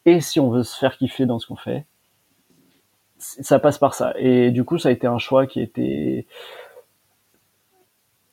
[0.05, 1.85] et si on veut se faire kiffer dans ce qu'on fait,
[3.17, 4.13] ça passe par ça.
[4.17, 6.27] Et du coup, ça a été un choix qui était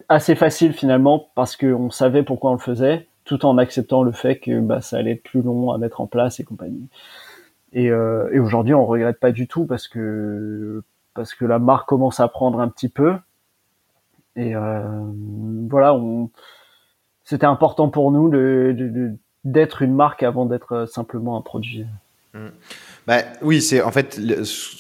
[0.09, 4.39] assez facile finalement parce qu'on savait pourquoi on le faisait, tout en acceptant le fait
[4.39, 6.89] que bah, ça allait être plus long à mettre en place et compagnie.
[7.73, 10.83] Et, euh, aujourd'hui, on regrette pas du tout parce que
[11.15, 13.15] parce que la marque commence à prendre un petit peu.
[14.37, 14.81] Et euh,
[15.69, 16.31] voilà, on,
[17.25, 19.13] c'était important pour nous de,
[19.45, 21.85] d'être une marque avant d'être simplement un produit.
[22.35, 22.47] Mmh.
[23.07, 24.21] Bah, oui, c'est en fait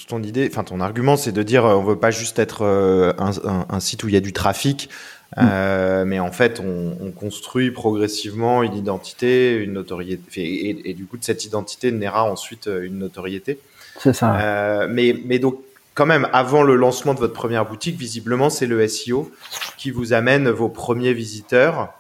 [0.09, 3.67] ton idée, enfin ton argument, c'est de dire on veut pas juste être euh, un,
[3.69, 4.89] un, site où il y a du trafic,
[5.37, 5.41] Mm.
[5.43, 11.25] Euh, mais en fait, on, construit progressivement une identité, une notoriété, et, du coup, de
[11.25, 13.59] cette identité naîra ensuite euh, une notoriété.
[13.99, 14.41] C'est ça.
[14.41, 15.59] Euh, mais, mais donc,
[16.01, 19.31] quand même, avant le lancement de votre première boutique, visiblement, c'est le SEO
[19.77, 21.93] qui vous amène vos premiers visiteurs.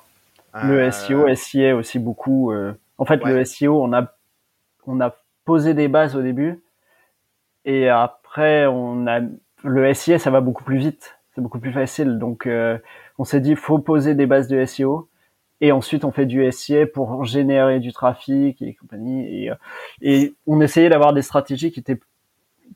[0.64, 2.50] Le SEO, SIA aussi beaucoup.
[2.96, 4.10] En fait, le SEO, on a,
[4.86, 6.62] on a posé des bases au début,
[7.66, 9.20] et après, on a
[9.64, 12.18] le SIA, ça va beaucoup plus vite c'est beaucoup plus facile.
[12.18, 12.78] Donc, euh,
[13.18, 15.08] on s'est dit, faut poser des bases de SEO.
[15.60, 19.44] Et ensuite, on fait du SIA pour générer du trafic et compagnie.
[19.44, 19.54] Et, euh,
[20.00, 22.00] et on essayait d'avoir des stratégies qui étaient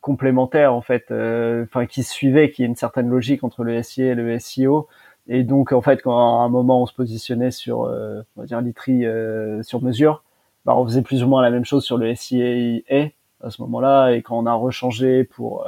[0.01, 4.13] complémentaires, en fait, euh, enfin, qui suivaient, qui y une certaine logique entre le SIA
[4.13, 4.89] et le SEO.
[5.27, 8.61] Et donc, en fait, quand à un moment on se positionnait sur, on va dire,
[8.61, 9.05] l'ITRI
[9.63, 10.23] sur mesure,
[10.67, 12.83] bah, on faisait plus ou moins la même chose sur le SIA
[13.43, 14.11] à ce moment-là.
[14.11, 15.67] Et quand on a rechangé pour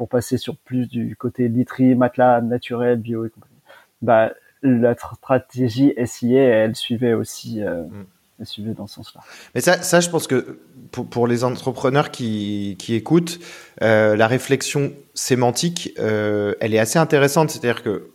[0.00, 3.60] pour passer sur plus du côté literie, matelas naturel, bio et compagnie.
[4.00, 8.06] Bah, la stratégie SIA, elle suivait aussi, euh, mm.
[8.44, 9.20] Suivait dans ce sens-là.
[9.54, 10.58] Mais ça, ça, je pense que
[10.92, 13.38] pour, pour les entrepreneurs qui, qui écoutent,
[13.82, 17.50] euh, la réflexion sémantique, euh, elle est assez intéressante.
[17.50, 18.10] C'est-à-dire que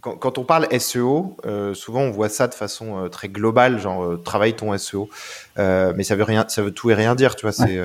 [0.00, 4.54] quand, on parle SEO, euh, souvent on voit ça de façon très globale, genre travaille
[4.54, 5.08] ton SEO,
[5.56, 7.52] mais ça veut rien, ça veut tout et rien dire, tu vois.
[7.52, 7.80] C'est,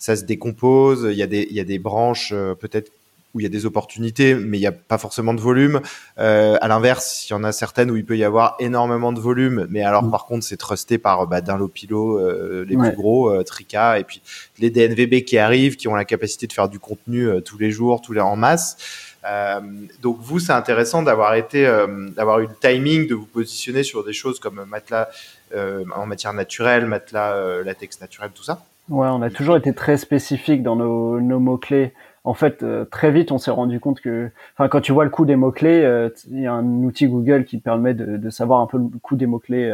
[0.00, 1.06] ça se décompose.
[1.08, 2.90] Il y a des, il y a des branches peut-être
[3.34, 5.80] où il y a des opportunités, mais il n'y a pas forcément de volume.
[6.16, 9.66] à l'inverse, il y en a certaines où il peut y avoir énormément de volume,
[9.70, 10.10] mais alors mm.
[10.10, 14.22] par contre c'est trusté par bah, Dunlopilo, les plus gros, Trika, et puis
[14.58, 18.00] les DNVB qui arrivent, qui ont la capacité de faire du contenu tous les jours,
[18.00, 18.76] tous les en masse.
[19.24, 19.60] Euh,
[20.02, 24.04] donc vous, c'est intéressant d'avoir été, euh, d'avoir eu le timing de vous positionner sur
[24.04, 25.08] des choses comme matelas
[25.54, 28.64] euh, en matière naturelle, matelas latex naturel, tout ça.
[28.90, 31.92] Ouais, on a toujours été très spécifique dans nos, nos mots clés.
[32.24, 35.26] En fait, très vite, on s'est rendu compte que, enfin, quand tu vois le coût
[35.26, 38.66] des mots clés, il y a un outil Google qui permet de, de, savoir un
[38.66, 39.70] peu le coût des mots clés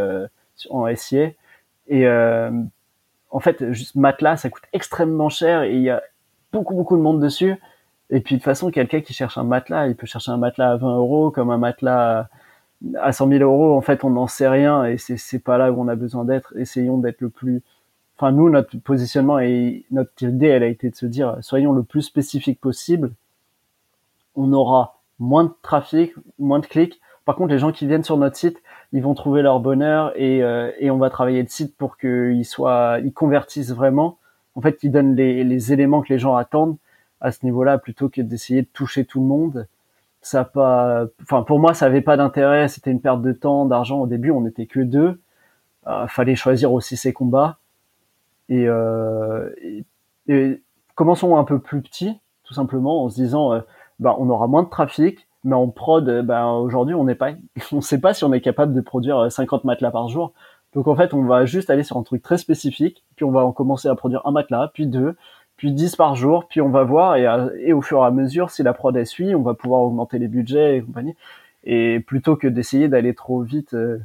[0.69, 1.31] en SIA.
[1.89, 6.03] Et en fait, juste matelas, ça coûte extrêmement cher et il y a
[6.53, 7.55] beaucoup beaucoup de monde dessus.
[8.11, 10.73] Et puis de toute façon, quelqu'un qui cherche un matelas, il peut chercher un matelas
[10.73, 12.29] à 20 euros comme un matelas
[13.01, 13.77] à 100 000 euros.
[13.77, 16.25] En fait, on n'en sait rien et c'est c'est pas là où on a besoin
[16.25, 16.57] d'être.
[16.57, 17.63] Essayons d'être le plus.
[18.21, 21.83] Enfin, nous, notre positionnement et notre idée, elle a été de se dire, soyons le
[21.83, 23.13] plus spécifique possible.
[24.37, 27.01] On aura moins de trafic, moins de clics.
[27.25, 28.63] Par contre, les gens qui viennent sur notre site,
[28.93, 32.99] ils vont trouver leur bonheur et, euh, on va travailler le site pour qu'ils soient,
[33.03, 34.19] ils convertissent vraiment.
[34.55, 36.77] En fait, qu'ils donnent les, éléments que les gens attendent
[37.23, 39.67] à ce niveau-là plutôt que d'essayer de toucher tout le monde.
[40.21, 44.01] Ça pas, enfin pour moi ça avait pas d'intérêt, c'était une perte de temps, d'argent.
[44.01, 45.19] Au début on n'était que deux,
[45.87, 47.57] euh, fallait choisir aussi ses combats
[48.51, 49.49] et, euh,
[50.29, 50.63] et,
[50.95, 53.61] commençons un peu plus petit, tout simplement en se disant euh,
[53.99, 57.31] bah, on aura moins de trafic, mais en prod bah, aujourd'hui on n'est pas,
[57.73, 60.35] on sait pas si on est capable de produire 50 matelas par jour.
[60.75, 63.45] Donc en fait on va juste aller sur un truc très spécifique, puis on va
[63.45, 65.17] en commencer à produire un matelas, puis deux,
[65.57, 67.27] puis 10 par jour, puis on va voir, et,
[67.67, 70.19] et, au fur et à mesure, si la prod elle suit, on va pouvoir augmenter
[70.19, 71.15] les budgets et compagnie.
[71.65, 73.99] Et plutôt que d'essayer d'aller trop vite, euh,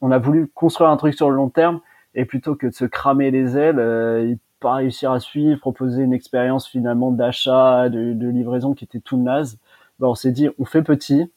[0.00, 1.80] on a voulu construire un truc sur le long terme,
[2.16, 6.14] et plutôt que de se cramer les ailes, euh, pas réussir à suivre, proposer une
[6.14, 9.58] expérience finalement d'achat, de, de, livraison qui était tout naze,
[10.00, 11.30] ben on s'est dit, on fait petit,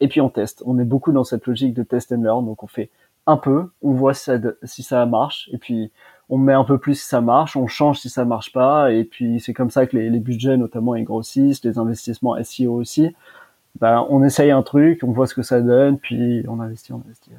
[0.00, 0.62] et puis on teste.
[0.66, 2.90] On est beaucoup dans cette logique de test and learn, donc on fait
[3.26, 5.90] un peu, on voit si ça, si ça marche, et puis
[6.28, 9.04] on met un peu plus si ça marche, on change si ça marche pas, et
[9.04, 13.14] puis c'est comme ça que les, budgets notamment ils grossissent, les investissements SEO aussi.
[13.80, 17.02] Ben, on essaye un truc, on voit ce que ça donne, puis on investit, on
[17.04, 17.30] investit.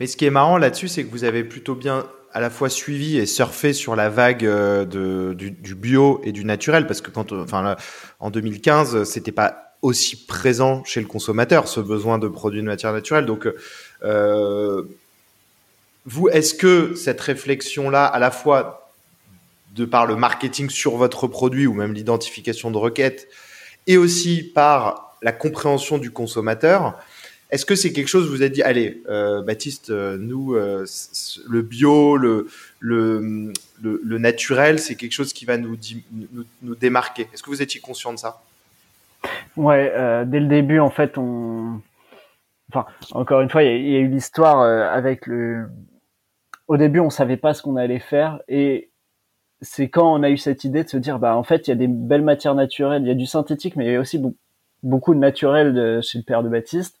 [0.00, 2.68] Mais ce qui est marrant là-dessus, c'est que vous avez plutôt bien à la fois
[2.68, 7.10] suivi et surfé sur la vague euh, de, du, bio et du naturel, parce que
[7.10, 7.76] quand, enfin,
[8.20, 12.92] en 2015, c'était pas aussi présent chez le consommateur ce besoin de produits de matière
[12.92, 13.26] naturelle.
[13.26, 13.48] Donc,
[14.04, 14.82] euh,
[16.04, 18.90] vous, est-ce que cette réflexion-là, à la fois
[19.74, 23.28] de par le marketing sur votre produit ou même l'identification de requêtes,
[23.86, 26.98] et aussi par la compréhension du consommateur,
[27.50, 30.84] est-ce que c'est quelque chose vous avez dit, allez, euh, Baptiste, euh, nous, euh,
[31.48, 32.46] le bio, le,
[32.80, 35.76] le, naturel, c'est quelque chose qui va nous,
[36.12, 37.28] nous, nous démarquer.
[37.32, 38.42] Est-ce que vous étiez conscient de ça?
[39.56, 39.92] Ouais,
[40.26, 41.80] dès le début, en fait, on,
[42.70, 45.68] enfin, encore une fois, il y, a eu l'histoire avec le,
[46.66, 48.90] au début, on savait pas ce qu'on allait faire et
[49.60, 51.72] c'est quand on a eu cette idée de se dire, bah en fait, il y
[51.72, 54.22] a des belles matières naturelles, il y a du synthétique, mais il y a aussi
[54.84, 57.00] beaucoup de naturel chez le père de Baptiste.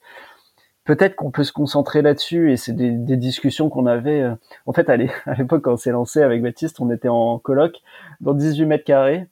[0.88, 4.22] Peut-être qu'on peut se concentrer là-dessus et c'est des, discussions qu'on avait.
[4.22, 4.34] Euh,
[4.64, 7.76] en fait, à l'époque, quand on s'est lancé avec Baptiste, on était en coloc
[8.22, 9.26] dans 18 mètres carrés,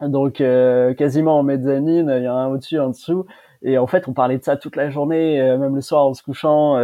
[0.00, 2.10] donc euh, quasiment en mezzanine.
[2.16, 3.26] Il y a un au-dessus, un dessous,
[3.60, 6.14] et en fait, on parlait de ça toute la journée, euh, même le soir en
[6.14, 6.80] se couchant.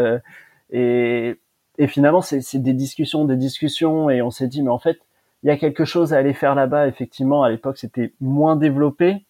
[0.70, 1.39] et
[1.78, 4.99] et finalement, c'est des discussions, des discussions, et on s'est dit, mais en fait,
[5.45, 6.89] il y a quelque chose à aller faire là-bas.
[6.89, 9.24] Effectivement, à l'époque, c'était moins développé,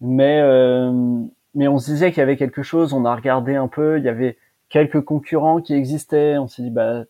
[0.00, 1.22] mais euh,
[1.54, 2.92] mais on se disait qu'il y avait quelque chose.
[2.92, 4.36] On a regardé un peu, il y avait
[4.68, 6.38] quelques concurrents qui existaient.
[6.38, 7.04] On s'est dit, bah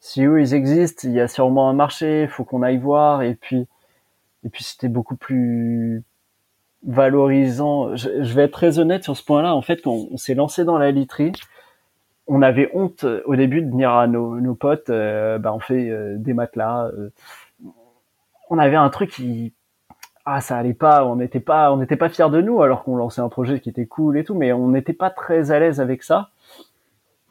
[0.00, 3.22] si eux ils existent, il y a sûrement un marché, faut qu'on aille voir.
[3.22, 3.66] Et puis
[4.44, 6.02] et puis c'était beaucoup plus
[6.86, 7.94] valorisant.
[7.96, 9.54] Je, vais être très honnête sur ce point-là.
[9.54, 11.32] En fait, quand on s'est lancé dans la literie,
[12.26, 15.90] on avait honte euh, au début de venir à nos, potes, euh, bah on fait
[15.90, 16.90] euh, des matelas.
[18.50, 19.52] on avait un truc qui
[20.24, 22.96] ah ça allait pas, on n'était pas on n'était pas fiers de nous alors qu'on
[22.96, 25.80] lançait un projet qui était cool et tout, mais on n'était pas très à l'aise
[25.80, 26.30] avec ça.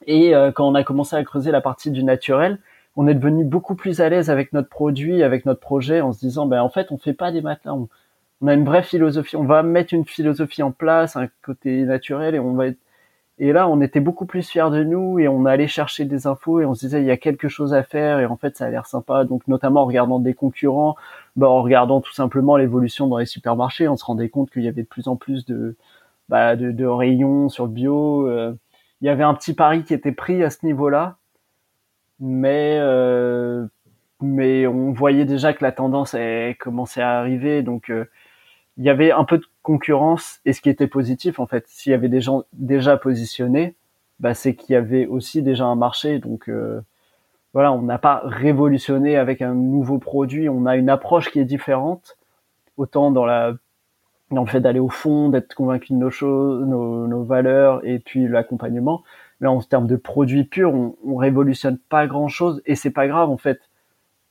[0.07, 2.59] Et quand on a commencé à creuser la partie du naturel,
[2.95, 6.19] on est devenu beaucoup plus à l'aise avec notre produit, avec notre projet, en se
[6.19, 7.89] disant ben en fait on fait pas des matelas, on,
[8.41, 12.35] on a une vraie philosophie, on va mettre une philosophie en place, un côté naturel
[12.35, 12.77] et on va être
[13.41, 16.59] et là, on était beaucoup plus fiers de nous et on allait chercher des infos
[16.59, 18.65] et on se disait il y a quelque chose à faire et en fait ça
[18.65, 19.23] a l'air sympa.
[19.23, 20.97] Donc notamment en regardant des concurrents,
[21.37, 24.67] bah, en regardant tout simplement l'évolution dans les supermarchés, on se rendait compte qu'il y
[24.67, 25.77] avait de plus en plus de,
[26.27, 28.27] bah, de, de, rayons sur le bio.
[28.27, 28.53] Euh.
[29.01, 31.17] il y avait un petit pari qui était pris à ce niveau-là,
[32.19, 33.65] mais euh,
[34.21, 36.15] mais on voyait déjà que la tendance
[36.59, 37.61] commençait à arriver.
[37.63, 38.05] Donc euh,
[38.79, 41.65] il y avait un peu de concurrence et ce qui était positif en fait.
[41.67, 43.75] S'il y avait des gens déjà positionnés
[44.19, 46.19] bah, c'est qu'il y avait aussi déjà un marché.
[46.19, 46.81] Donc euh,
[47.53, 50.49] voilà on n'a pas révolutionné avec un nouveau produit.
[50.49, 52.17] On a une approche qui est différente.
[52.77, 53.53] Autant dans la
[54.31, 58.27] dans le fait d'aller au fond d'être convaincu de nos choses nos, valeurs et puis
[58.27, 59.03] l'accompagnement.
[59.41, 63.07] Mais en termes de produits purs on, on révolutionne pas grand chose et c'est pas
[63.07, 63.59] grave en fait.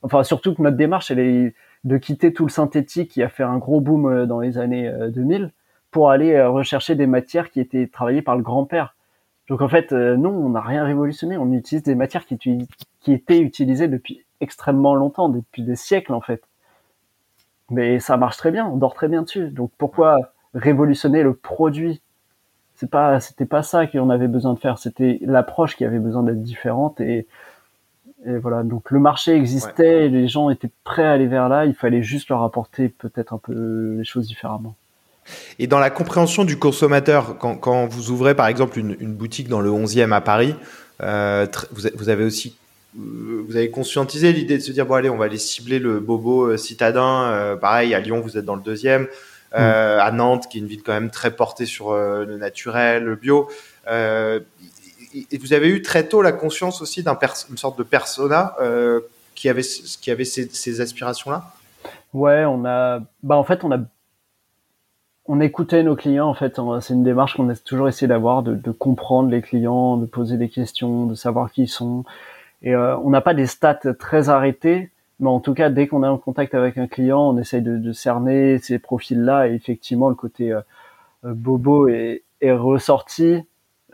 [0.03, 1.55] Enfin surtout que notre démarche elle est
[1.85, 5.53] de quitter tout le synthétique qui a fait un gros boom dans les années 2000
[5.91, 8.95] pour aller rechercher des matières qui étaient travaillées par le grand-père.
[9.49, 11.39] Donc en fait, non, on n'a rien révolutionné.
[11.39, 12.37] On utilise des matières qui,
[13.01, 16.43] qui étaient utilisées depuis extrêmement longtemps, depuis des siècles en fait.
[17.70, 19.51] Mais ça marche très bien, on dort très bien dessus.
[19.51, 22.01] Donc pourquoi révolutionner le produit?
[22.74, 24.79] C'est pas, c'était pas ça qu'on avait besoin de faire.
[24.79, 27.26] C'était l'approche qui avait besoin d'être différente et,
[28.27, 28.62] et voilà.
[28.62, 31.66] Donc le marché existait, les gens étaient prêts à aller vers là.
[31.66, 34.75] Il fallait juste leur apporter peut-être un peu les choses différemment.
[35.59, 39.49] Et dans la compréhension du consommateur, quand, quand vous ouvrez par exemple une, une, boutique
[39.49, 40.55] dans le 11e à Paris,
[41.03, 42.57] euh, vous, avez aussi
[42.99, 46.01] euh, vous avez conscientisé l'idée de se dire bon allez on va aller cibler le
[46.01, 49.03] bobo euh, citadin euh, pareil à Lyon vous êtes dans le deuxième
[49.53, 49.57] mm.
[49.57, 53.49] à Nantes qui est une ville quand même très portée sur le naturel le bio
[55.15, 57.19] et vous avez eu très tôt la conscience aussi d'un
[57.51, 58.55] une sorte de persona
[59.35, 61.53] qui avait qui avait ces, aspirations là
[62.13, 63.79] ouais on a bah en fait on a
[65.27, 68.55] on écoutait nos clients en fait c'est une démarche qu'on a toujours essayé d'avoir de,
[68.55, 72.05] de comprendre les clients de poser des questions de savoir qui ils sont
[72.63, 74.91] et euh, on n'a pas des stats très arrêtés,
[75.21, 77.77] mais en tout cas, dès qu'on est en contact avec un client, on essaye de,
[77.79, 79.49] de cerner ces profils-là.
[79.49, 80.61] Et effectivement, le côté euh,
[81.25, 83.45] euh, bobo est, est, ressorti.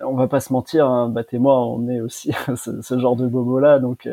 [0.02, 3.26] On va pas se mentir, hein, Bat et moi, on est aussi ce, genre de
[3.26, 4.08] bobo-là, donc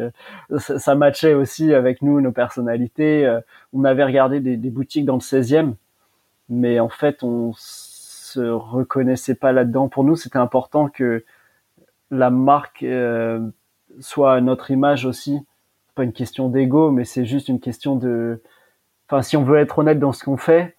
[0.58, 3.40] ça, ça, matchait aussi avec nous, nos personnalités.
[3.74, 5.74] on avait regardé des, boutiques dans le 16e,
[6.50, 9.88] mais en fait, on se reconnaissait pas là-dedans.
[9.88, 11.26] Pour nous, c'était important que
[12.12, 12.86] la marque
[14.00, 15.40] soit notre image aussi.
[15.96, 18.42] Pas une question d'ego, mais c'est juste une question de.
[19.08, 20.76] Enfin, si on veut être honnête dans ce qu'on fait,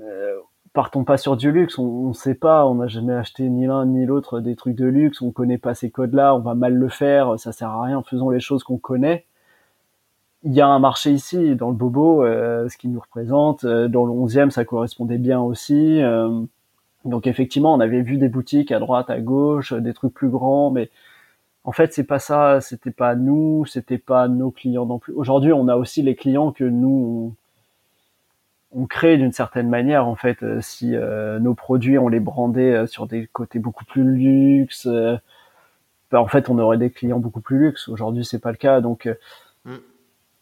[0.00, 0.36] euh,
[0.78, 1.76] partons pas sur du luxe.
[1.76, 4.86] On, ne sait pas, on n'a jamais acheté ni l'un ni l'autre des trucs de
[4.86, 5.20] luxe.
[5.22, 7.36] On connaît pas ces codes-là, on va mal le faire.
[7.36, 8.00] Ça sert à rien.
[8.04, 9.24] Faisons les choses qu'on connaît.
[10.44, 13.64] Il y a un marché ici, dans le Bobo, euh, ce qui nous représente.
[13.64, 16.00] Euh, dans le 11e, ça correspondait bien aussi.
[17.04, 20.70] donc effectivement, on avait vu des boutiques à droite, à gauche, des trucs plus grands,
[20.70, 20.90] mais
[21.64, 25.12] en fait, c'est pas ça, c'était pas nous, c'était pas nos clients non plus.
[25.14, 27.34] Aujourd'hui, on a aussi les clients que nous
[28.72, 30.06] on, crée d'une certaine manière.
[30.06, 33.84] En fait, euh, si euh, nos produits on les brandait euh, sur des côtés beaucoup
[33.84, 37.88] plus luxe, ben, en fait, on aurait des clients beaucoup plus luxe.
[37.88, 39.08] Aujourd'hui, c'est pas le cas, donc.
[39.64, 39.76] Mm.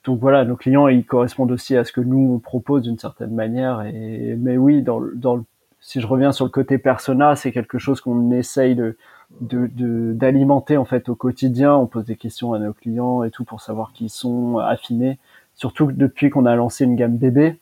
[0.04, 3.34] Donc voilà, nos clients ils correspondent aussi à ce que nous on propose d'une certaine
[3.34, 3.82] manière.
[3.82, 5.44] Et mais oui, dans, dans
[5.80, 8.96] si je reviens sur le côté persona, c'est quelque chose qu'on essaye de
[9.40, 11.74] de d'alimenter en fait au quotidien.
[11.74, 15.18] On pose des questions à nos clients et tout pour savoir qui sont affinés.
[15.54, 17.58] Surtout depuis qu'on a lancé une gamme bébé,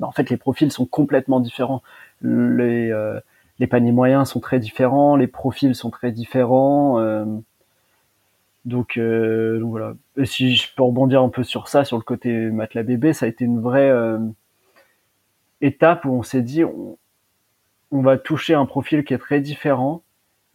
[0.00, 1.82] ben, en fait les profils sont complètement différents.
[2.22, 3.20] Les euh,
[3.58, 6.98] les paniers moyens sont très différents, les profils sont très différents.
[6.98, 7.24] Euh,
[8.64, 9.94] donc, euh, donc, voilà.
[10.16, 13.26] Et si je peux rebondir un peu sur ça, sur le côté matelas bébé, ça
[13.26, 13.92] a été une vraie
[15.60, 16.98] étape où on s'est dit on,
[17.90, 20.02] on va toucher un profil qui est très différent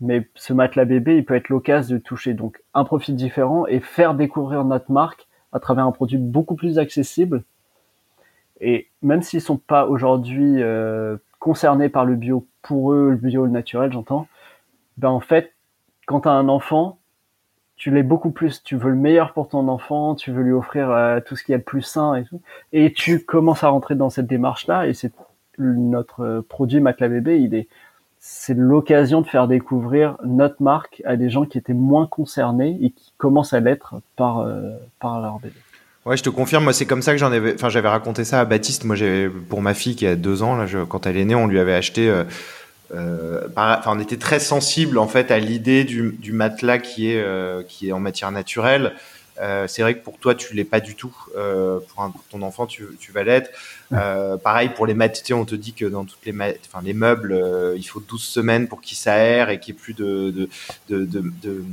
[0.02, 3.80] mais ce matelas bébé, il peut être l'occasion de toucher donc un profil différent et
[3.80, 7.44] faire découvrir notre marque à travers un produit beaucoup plus accessible.
[8.62, 13.46] Et même s'ils sont pas aujourd'hui euh, concernés par le bio pour eux, le bio
[13.46, 14.28] le naturel, j'entends,
[14.98, 15.54] ben en fait,
[16.06, 16.98] quand tu as un enfant,
[17.76, 20.90] tu l'es beaucoup plus, tu veux le meilleur pour ton enfant, tu veux lui offrir
[20.90, 22.42] euh, tout ce qui est le plus sain et tout,
[22.72, 25.12] et tu commences à rentrer dans cette démarche-là, et c'est
[25.58, 27.68] notre euh, produit matelas bébé, il est
[28.28, 32.90] c'est l'occasion de faire découvrir notre marque à des gens qui étaient moins concernés et
[32.90, 35.54] qui commencent à l'être par, euh, par leur bébé.
[36.06, 38.40] Ouais, je te confirme, moi c'est comme ça que j'en avais, enfin j'avais raconté ça
[38.40, 38.84] à Baptiste.
[38.84, 38.96] Moi,
[39.50, 41.74] pour ma fille qui a deux ans, là, quand elle est née, on lui avait
[41.74, 42.08] acheté.
[42.08, 42.24] Euh,
[42.94, 47.68] euh, enfin, on était très sensible en fait à l'idée du, du, matelas qui est
[47.68, 48.94] qui est en matière naturelle.
[49.42, 51.16] Euh, c'est vrai que pour toi, tu l'es pas du tout.
[51.36, 53.52] Euh, pour, ton enfant, tu, tu vas l'être.
[53.94, 57.34] Euh, pareil pour les matériaux, on te dit que dans toutes les, enfin, les meubles,
[57.34, 60.50] euh, il faut 12 semaines pour qu'ils s'aèrent et qu'il n'y ait plus de, de,
[60.90, 61.06] de,
[61.42, 61.64] de,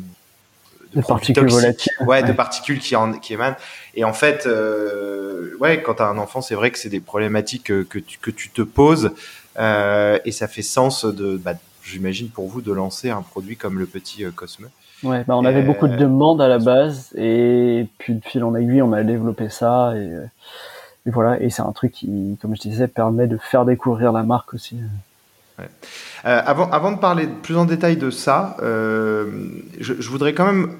[0.94, 1.92] de de particules volatiles.
[2.06, 3.56] Ouais, de particules qui, en, qui émanent.
[3.94, 7.00] Et en fait, euh, ouais, quand tu as un enfant, c'est vrai que c'est des
[7.00, 9.10] problématiques que, que, tu, que tu te poses.
[9.58, 13.78] Euh, et ça fait sens de, bah, j'imagine pour vous, de lancer un produit comme
[13.78, 14.68] le petit Cosme.
[15.02, 18.54] Ouais, bah on avait beaucoup de demandes à la base et puis de fil en
[18.54, 20.08] aiguille, on a développé ça et,
[21.06, 21.42] et voilà.
[21.42, 24.76] Et c'est un truc qui, comme je disais, permet de faire découvrir la marque aussi.
[25.60, 29.26] Euh, avant, de parler plus en détail de ça, euh,
[29.78, 30.72] je, voudrais quand même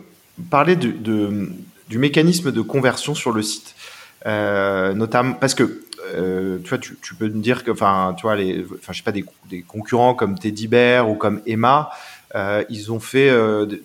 [0.51, 3.75] parler du, mécanisme de conversion sur le site,
[4.27, 5.81] euh, notamment parce que
[6.63, 9.13] tu vois, tu, peux me dire que, enfin, tu vois, les, enfin, je sais pas,
[9.13, 9.25] des,
[9.63, 11.91] concurrents comme Teddy Bear ou comme Emma,
[12.69, 13.81] ils ont fait de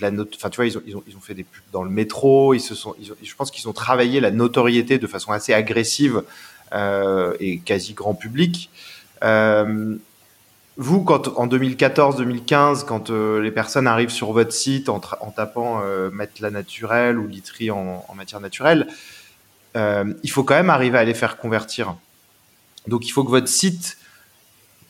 [0.00, 0.32] la note.
[0.36, 2.54] Enfin, tu vois, ils ont, ils ont, fait des pubs dans le métro.
[2.54, 6.22] Ils se sont, je pense qu'ils ont travaillé la notoriété de façon assez agressive
[6.72, 8.70] et quasi grand public.
[10.78, 16.10] Vous, quand en 2014-2015, quand euh, les personnes arrivent sur votre site en, tapant euh,
[16.10, 18.86] matelas naturel ou literie en, matière naturelle,
[19.76, 21.96] euh, il faut quand même arriver à les faire convertir.
[22.86, 23.96] Donc, il faut que votre site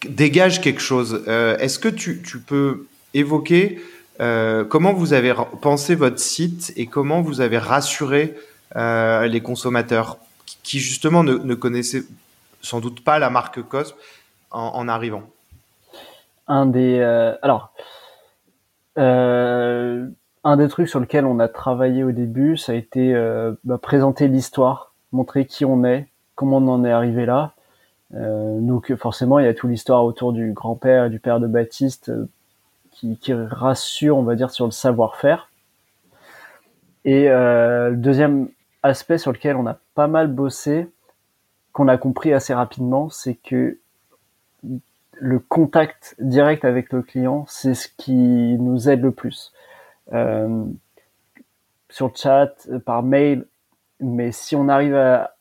[0.08, 1.22] dégage quelque chose.
[1.28, 3.80] Euh, Est-ce que tu, peux évoquer
[4.18, 8.34] comment vous avez pensé votre site et comment vous avez rassuré
[8.74, 10.18] les consommateurs
[10.62, 12.02] qui justement ne, connaissaient
[12.60, 13.94] sans doute pas la marque Cosme
[14.50, 15.30] en arrivant?
[16.48, 17.72] Un des euh, alors
[18.98, 20.08] euh,
[20.44, 23.78] un des trucs sur lequel on a travaillé au début, ça a été euh, bah,
[23.78, 27.52] présenter l'histoire, montrer qui on est, comment on en est arrivé là.
[28.12, 32.12] Donc forcément, il y a toute l'histoire autour du grand-père et du père de Baptiste
[32.92, 35.50] qui, qui, rassure, on va dire, sur le savoir-faire.
[37.06, 38.48] Et euh, le deuxième
[38.82, 40.88] aspect sur lequel on a pas mal bossé,
[41.72, 43.78] qu'on a compris assez rapidement, c'est que
[45.18, 48.12] le contact direct avec le client, c'est ce qui
[48.58, 49.52] nous aide le plus.
[50.12, 50.64] Euh,
[51.88, 53.46] sur chat, par mail,
[54.00, 55.32] mais si on arrive à,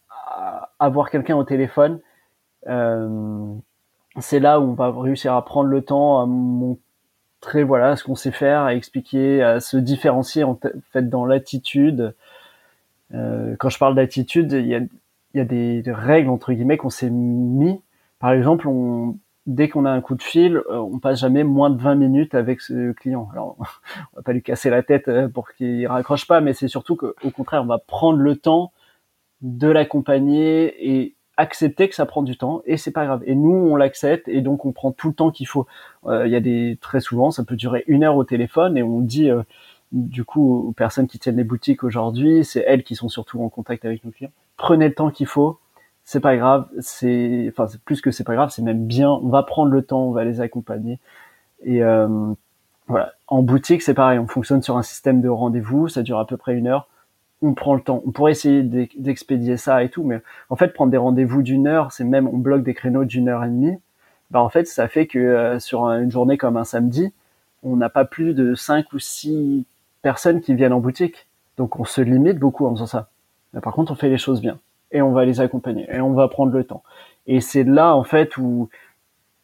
[0.80, 1.99] avoir quelqu'un au téléphone,
[2.67, 3.53] euh,
[4.19, 8.15] c'est là où on va réussir à prendre le temps à montrer voilà ce qu'on
[8.15, 10.59] sait faire, à expliquer, à se différencier en
[10.91, 12.15] fait dans l'attitude.
[13.13, 14.82] Euh, quand je parle d'attitude, il y a,
[15.34, 17.82] y a des, des, règles entre guillemets qu'on s'est mis.
[18.19, 21.69] Par exemple, on, dès qu'on a un coup de fil, euh, on passe jamais moins
[21.69, 23.29] de 20 minutes avec ce client.
[23.31, 23.55] Alors,
[24.13, 26.95] on va pas lui casser la tête euh, pour qu'il raccroche pas, mais c'est surtout
[26.95, 28.71] qu'au contraire, on va prendre le temps
[29.41, 33.21] de l'accompagner et accepter que ça prend du temps et c'est pas grave.
[33.25, 35.67] Et nous, on l'accepte et donc on prend tout le temps qu'il faut.
[36.05, 38.83] Euh, il y a des très souvent, ça peut durer une heure au téléphone et
[38.83, 39.43] on dit euh,
[39.91, 43.49] du coup aux personnes qui tiennent les boutiques aujourd'hui, c'est elles qui sont surtout en
[43.49, 44.31] contact avec nos clients.
[44.57, 45.59] Prenez le temps qu'il faut.
[46.06, 46.68] C'est pas grave.
[46.80, 49.10] C'est enfin plus que c'est pas grave, c'est même bien.
[49.10, 50.99] On va prendre le temps, on va les accompagner
[51.64, 52.08] et euh,
[52.88, 53.14] voilà.
[53.28, 54.20] En boutique, c'est pareil.
[54.20, 55.88] On fonctionne sur un système de rendez-vous.
[55.89, 56.88] Ça dure à peu près une heure
[57.41, 58.01] on prend le temps.
[58.06, 61.91] On pourrait essayer d'expédier ça et tout, mais en fait, prendre des rendez-vous d'une heure,
[61.91, 63.78] c'est même, on bloque des créneaux d'une heure et demie.
[64.32, 67.14] Bah, en fait, ça fait que euh, sur une journée comme un samedi,
[67.64, 69.66] on n'a pas plus de cinq ou six
[70.01, 71.28] personnes qui viennent en boutique.
[71.58, 73.10] Donc, on se limite beaucoup en faisant ça.
[73.53, 74.60] Mais par contre, on fait les choses bien
[74.95, 76.83] et on va les accompagner et on va prendre le temps.
[77.27, 78.69] Et c'est là, en fait, où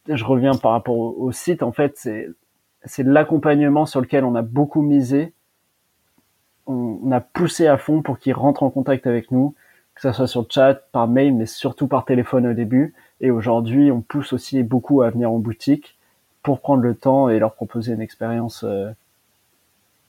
[0.07, 1.61] je reviens par rapport au, site.
[1.63, 2.29] En fait, c'est
[2.85, 5.33] c'est l'accompagnement sur lequel on a beaucoup misé
[6.67, 9.55] on, a poussé à fond pour qu'ils rentrent en contact avec nous,
[9.95, 12.93] que ce soit sur le chat, par mail, mais surtout par téléphone au début.
[13.19, 15.97] Et aujourd'hui, on pousse aussi beaucoup à venir en boutique
[16.43, 18.89] pour prendre le temps et leur proposer une expérience euh,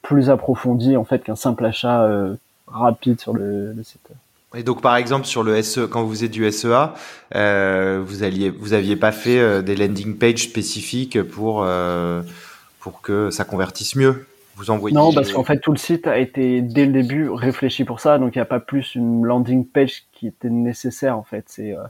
[0.01, 2.37] plus approfondie en fait qu'un simple achat euh,
[2.67, 4.09] rapide sur le, site.
[4.55, 6.95] Et donc par exemple sur le SE, quand vous faisiez du SEA,
[7.35, 12.23] euh, vous alliez, vous aviez pas fait euh, des landing pages spécifiques pour euh,
[12.81, 14.27] pour que ça convertisse mieux
[14.57, 17.85] vous envoyez Non, parce qu'en fait tout le site a été dès le début réfléchi
[17.85, 21.23] pour ça, donc il n'y a pas plus une landing page qui était nécessaire en
[21.23, 21.45] fait.
[21.49, 21.83] C'est euh,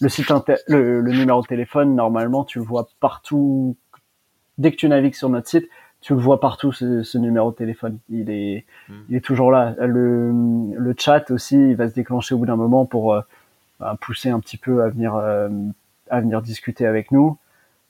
[0.00, 0.30] le site
[0.66, 3.76] le, le, numéro de téléphone normalement tu le vois partout
[4.58, 5.68] dès que tu navigues sur notre site,
[6.00, 7.98] tu le vois partout ce, ce numéro de téléphone.
[8.10, 8.94] Il est hmm.
[9.10, 9.74] il est toujours là.
[9.78, 10.32] Le,
[10.76, 13.20] le chat aussi, il va se déclencher au bout d'un moment pour euh,
[13.80, 15.48] bah, pousser un petit peu à venir euh,
[16.10, 17.36] à venir discuter avec nous.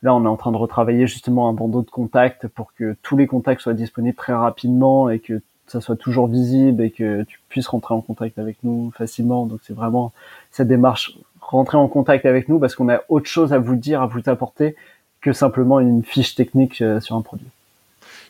[0.03, 3.17] Là, on est en train de retravailler justement un bandeau de contact pour que tous
[3.17, 7.41] les contacts soient disponibles très rapidement et que ça soit toujours visible et que tu
[7.49, 9.47] puisses rentrer en contact avec nous facilement.
[9.47, 10.13] Donc c'est vraiment
[10.51, 14.03] cette démarche rentrer en contact avec nous parce qu'on a autre chose à vous dire,
[14.03, 14.77] à vous apporter
[15.21, 17.49] que simplement une fiche technique euh, sur un produit.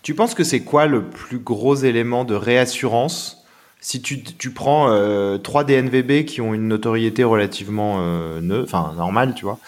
[0.03, 3.39] Tu penses que c'est quoi le plus gros élément de réassurance
[3.81, 9.35] si tu, tu prends euh, trois DNVB qui ont une notoriété relativement euh, enfin normale,
[9.35, 9.59] tu vois,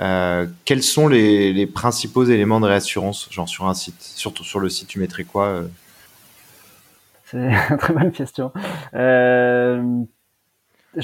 [0.00, 4.60] euh, quels sont les, les, principaux éléments de réassurance, genre sur un site Surtout sur
[4.60, 5.66] le site, tu mettrais quoi euh
[7.24, 8.52] C'est une très bonne question.
[8.92, 9.80] Je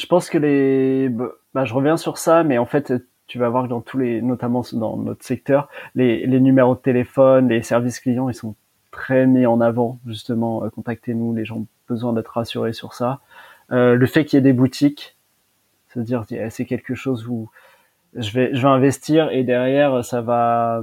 [0.07, 2.93] pense que les, bah, je reviens sur ça, mais en fait,
[3.27, 6.81] tu vas voir que dans tous les, notamment dans notre secteur, les, les numéros de
[6.81, 8.55] téléphone, les services clients, ils sont
[9.11, 10.65] très mis en avant justement.
[10.65, 13.21] Euh, contactez-nous, les gens ont besoin d'être rassurés sur ça.
[13.73, 15.17] Euh, le fait qu'il y ait des boutiques,
[15.89, 17.51] c'est-à-dire c'est quelque chose où
[18.15, 20.83] je vais je vais investir et derrière ça va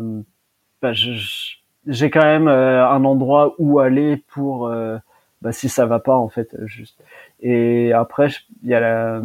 [0.82, 4.70] bah, j'ai quand même euh, un endroit où aller pour
[5.42, 7.02] bah, si ça va pas en fait juste
[7.42, 8.28] et après
[8.64, 9.22] il y a la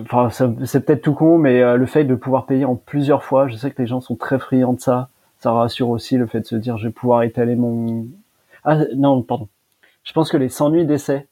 [0.00, 3.56] enfin c'est peut-être tout con mais le fait de pouvoir payer en plusieurs fois je
[3.56, 5.10] sais que les gens sont très friands de ça
[5.42, 8.06] ça rassure aussi le fait de se dire je vais pouvoir étaler mon
[8.62, 9.48] Ah non, pardon.
[10.04, 11.26] Je pense que les 100 nuits d'essai,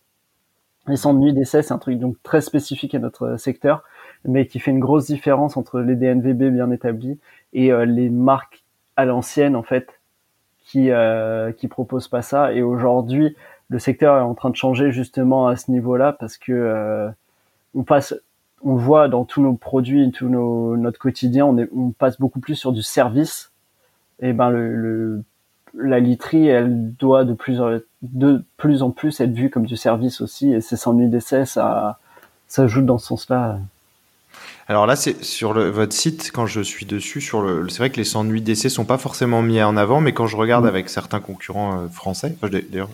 [0.89, 3.85] les 100 nuits d'essai, c'est un truc donc très spécifique à notre secteur,
[4.25, 7.21] mais qui fait une grosse différence entre les DNVB bien établis
[7.53, 8.65] et euh, les marques
[8.97, 10.01] à l'ancienne en fait
[10.65, 12.53] qui euh, qui proposent pas ça.
[12.53, 13.37] Et aujourd'hui,
[13.69, 17.09] le secteur est en train de changer justement à ce niveau-là parce que euh,
[17.77, 18.17] on passe,
[18.65, 22.73] on voit dans tous nos produits, tout nos, notre quotidien, on passe beaucoup plus sur
[22.73, 23.50] du service.
[24.23, 25.25] Et ben le, le
[25.75, 27.61] la literie, elle doit de plus,
[28.03, 30.53] de plus en plus être vue comme du service aussi.
[30.53, 31.99] Et c'est sans nuit d'essai, ça,
[32.49, 33.59] ça joue dans ce sens-là.
[34.69, 37.91] Alors là, c'est sur le, votre site, quand je suis dessus, sur le, c'est vrai
[37.91, 40.65] que les 100 nuits d'essai sont pas forcément mis en avant, mais quand je regarde
[40.65, 40.69] mm.
[40.69, 42.91] avec certains concurrents euh, français, d'ailleurs,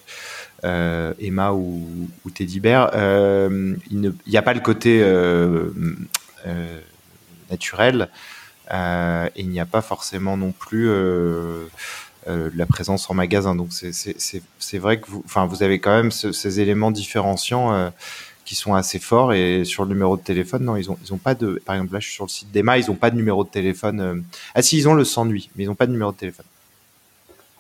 [0.65, 1.87] euh, Emma ou,
[2.25, 5.71] ou Teddy Bear, euh, il n'y a pas le côté euh
[7.51, 8.09] naturel
[8.71, 10.89] et il n'y a pas forcément non plus
[12.27, 13.55] la présence en magasin.
[13.55, 17.93] Donc c'est vrai que vous, enfin, vous avez quand même ces éléments différenciants
[18.47, 19.35] qui sont assez forts.
[19.35, 21.61] Et sur le numéro de téléphone, non, ils ont, ils ont pas de.
[21.67, 23.51] Par exemple, là, je suis sur le site d'Emma, ils ont pas de numéro de
[23.51, 24.01] téléphone.
[24.01, 24.15] Euh.
[24.55, 26.47] Ah, si, ils ont le 100 nuit, mais ils ont pas de numéro de téléphone.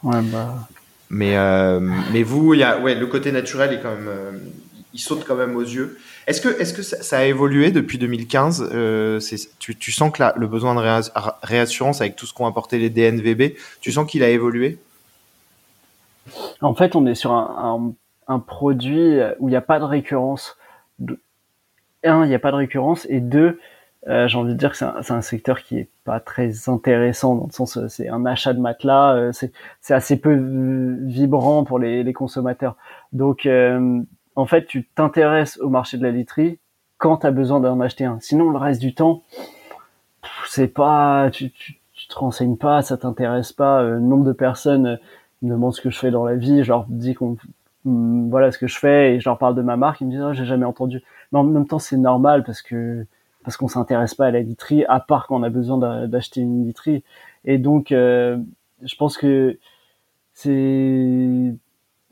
[0.02, 0.68] Ouais, bah.
[1.10, 1.80] Mais, euh,
[2.12, 4.08] mais vous, il y a, ouais, le côté naturel est quand même.
[4.08, 4.32] Euh,
[4.94, 5.98] il saute quand même aux yeux.
[6.26, 9.20] Est-ce que, est-ce que ça, a évolué depuis 2015 euh,
[9.60, 11.02] tu, sens que là, le besoin de
[11.42, 14.78] réassurance avec tout ce qu'ont apporté les DNVB, tu sens qu'il a évolué?
[16.60, 17.94] En fait, on est sur un,
[18.40, 20.56] produit où il n'y a pas de récurrence
[22.02, 23.58] un, il n'y a pas de récurrence, et deux,
[24.08, 27.46] euh, j'ai envie de dire que c'est un, secteur qui est pas très intéressant dans
[27.46, 30.34] le sens euh, c'est un achat de matelas, c'est assez peu
[31.02, 32.76] vibrant pour les consommateurs.
[33.12, 33.48] Donc
[34.36, 36.58] en fait, tu t'intéresses au marché de la literie
[36.98, 38.18] quand tu as besoin d'en acheter un.
[38.20, 39.22] Sinon, le reste du temps,
[40.46, 43.82] c'est pas, tu, tu, tu, te renseignes pas, ça t'intéresse pas.
[43.82, 44.98] Le nombre de personnes
[45.42, 47.36] me demandent ce que je fais dans la vie, je leur dis qu'on
[47.84, 50.10] mm, voilà ce que je fais et je leur parle de ma marque, ils me
[50.10, 51.02] disent oh, j'ai jamais entendu
[51.32, 53.06] mais en même temps c'est normal parce que
[53.44, 56.66] parce qu'on s'intéresse pas à la literie à part quand on a besoin d'acheter une
[56.66, 57.04] literie
[57.44, 58.38] et donc euh,
[58.82, 59.58] je pense que
[60.34, 61.54] c'est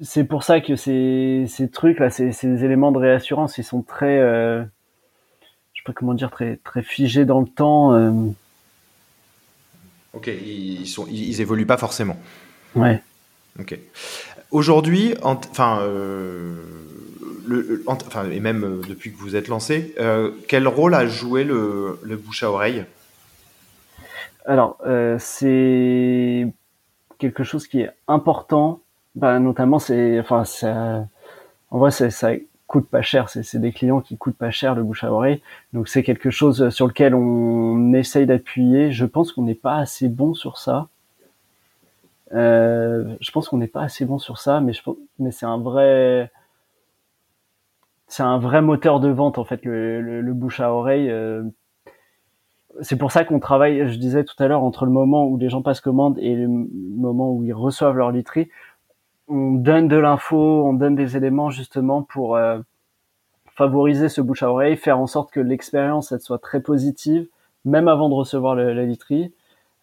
[0.00, 3.82] c'est pour ça que ces, ces trucs là ces, ces éléments de réassurance ils sont
[3.82, 4.62] très euh,
[5.72, 8.10] je sais pas comment dire très très figés dans le temps euh.
[10.12, 12.18] ok ils sont ils, évoluent pas forcément
[12.74, 13.02] ouais
[13.58, 13.78] ok
[14.50, 16.54] aujourd'hui enfin euh
[17.86, 19.94] enfin, et même euh, depuis que vous êtes lancé,
[20.48, 22.86] quel rôle a joué le, bouche à oreille?
[24.46, 24.78] Alors,
[25.18, 26.46] c'est
[27.18, 28.80] quelque chose qui est important.
[29.14, 31.06] Bah, notamment, c'est, enfin, ça,
[31.70, 32.32] en vrai, ça
[32.66, 33.28] coûte pas cher.
[33.28, 35.42] C'est des clients qui coûtent pas cher le bouche à oreille.
[35.72, 38.92] Donc, c'est quelque chose sur lequel on essaye d'appuyer.
[38.92, 40.88] Je pense qu'on n'est pas assez bon sur ça.
[42.32, 44.82] je pense qu'on n'est pas assez bon sur ça, mais je,
[45.18, 46.30] mais c'est un vrai,
[48.14, 51.10] c'est un vrai moteur de vente en fait le, le, bouche à oreille.
[51.10, 51.42] Euh.
[52.80, 55.48] c'est pour ça qu'on travaille, je disais tout à l'heure, entre le moment où les
[55.48, 58.48] gens passent commande et le moment où ils reçoivent leur literie,
[59.28, 62.58] on donne de l'info, on donne des éléments justement pour euh,
[63.54, 67.26] favoriser ce bouche à oreille, faire en sorte que l'expérience elle soit très positive,
[67.64, 69.32] même avant de recevoir la literie,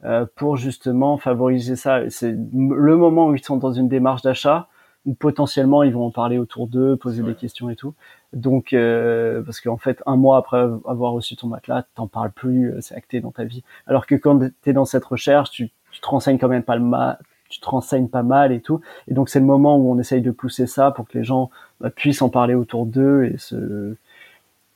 [0.03, 2.09] euh, pour justement favoriser ça.
[2.09, 4.68] C'est le moment où ils sont dans une démarche d'achat
[5.05, 7.93] ou potentiellement ils vont en parler autour d'eux, poser des questions et tout.
[8.34, 12.72] Donc euh, parce qu'en fait un mois après avoir reçu ton matelas, t'en parles plus,
[12.72, 13.63] euh, c'est acté dans ta vie.
[13.88, 16.76] Alors que quand tu es dans cette recherche, tu, tu te renseignes quand même pas
[16.76, 17.18] le mal,
[17.52, 18.82] tu te renseignes pas mal et tout.
[19.07, 21.52] Et donc c'est le moment où on essaye de pousser ça pour que les gens
[21.80, 23.95] bah, puissent en parler autour d'eux et se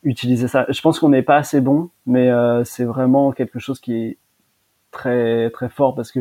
[0.04, 0.66] utiliser ça.
[0.70, 4.18] Je pense qu'on n'est pas assez bon, mais euh, c'est vraiment quelque chose qui est
[4.92, 6.20] très très fort parce que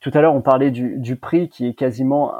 [0.00, 2.32] tout à l'heure on parlait du, prix qui est quasiment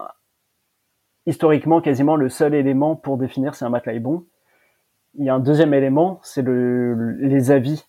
[1.27, 4.25] historiquement quasiment le seul élément pour définir si un matelas est bon.
[5.17, 7.85] Il y a un deuxième élément, c'est le, les avis,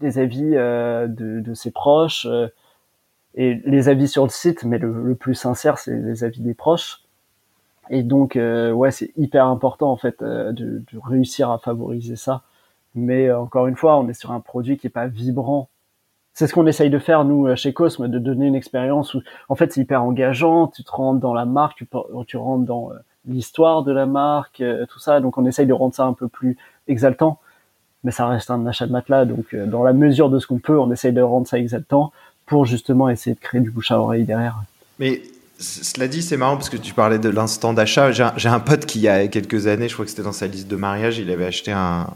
[0.00, 2.48] les avis euh, de, de, ses proches euh,
[3.34, 7.02] et les avis sur le site, mais le, plus sincère, c'est les avis des proches.
[7.90, 12.42] Et donc, euh, ouais, c'est hyper important en fait de, de, réussir à favoriser ça.
[12.94, 15.68] Mais encore une fois, on est sur un produit qui est pas vibrant
[16.32, 19.22] c'est ce qu'on essaye de faire nous euh, chez Cosme, de donner une expérience où
[19.48, 21.86] en fait c'est hyper engageant, tu te rentres dans la marque, tu,
[22.26, 22.94] tu rentres dans euh,
[23.26, 25.20] l'histoire de la marque, euh, tout ça.
[25.20, 26.56] Donc on essaye de rendre ça un peu plus
[26.88, 27.38] exaltant,
[28.04, 29.24] mais ça reste un achat de matelas.
[29.24, 32.12] Donc dans la mesure de ce qu'on peut, on essaye de rendre ça exaltant
[32.50, 34.56] pour justement essayer de créer du bouche à oreille derrière.
[34.98, 35.22] Mais
[35.60, 38.10] cela dit, c'est marrant parce que tu parlais de l'instant d'achat.
[38.10, 40.48] J'ai un, pote qui, il y a quelques années, je crois que c'était dans sa
[40.48, 42.08] liste de mariage, il avait acheté un,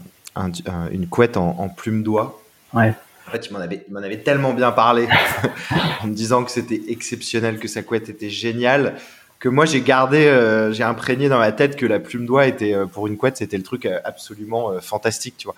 [0.91, 2.41] une couette en, en plume d'oie.
[2.73, 2.93] Ouais.
[3.25, 5.07] En fait, il m'en avait, m'en avait tellement bien parlé
[6.03, 8.97] en me disant que c'était exceptionnel, que sa couette était géniale,
[9.39, 12.73] que moi j'ai gardé, euh, j'ai imprégné dans ma tête que la plume d'oie était
[12.73, 15.55] euh, pour une couette, c'était le truc euh, absolument fantastique, tu vois.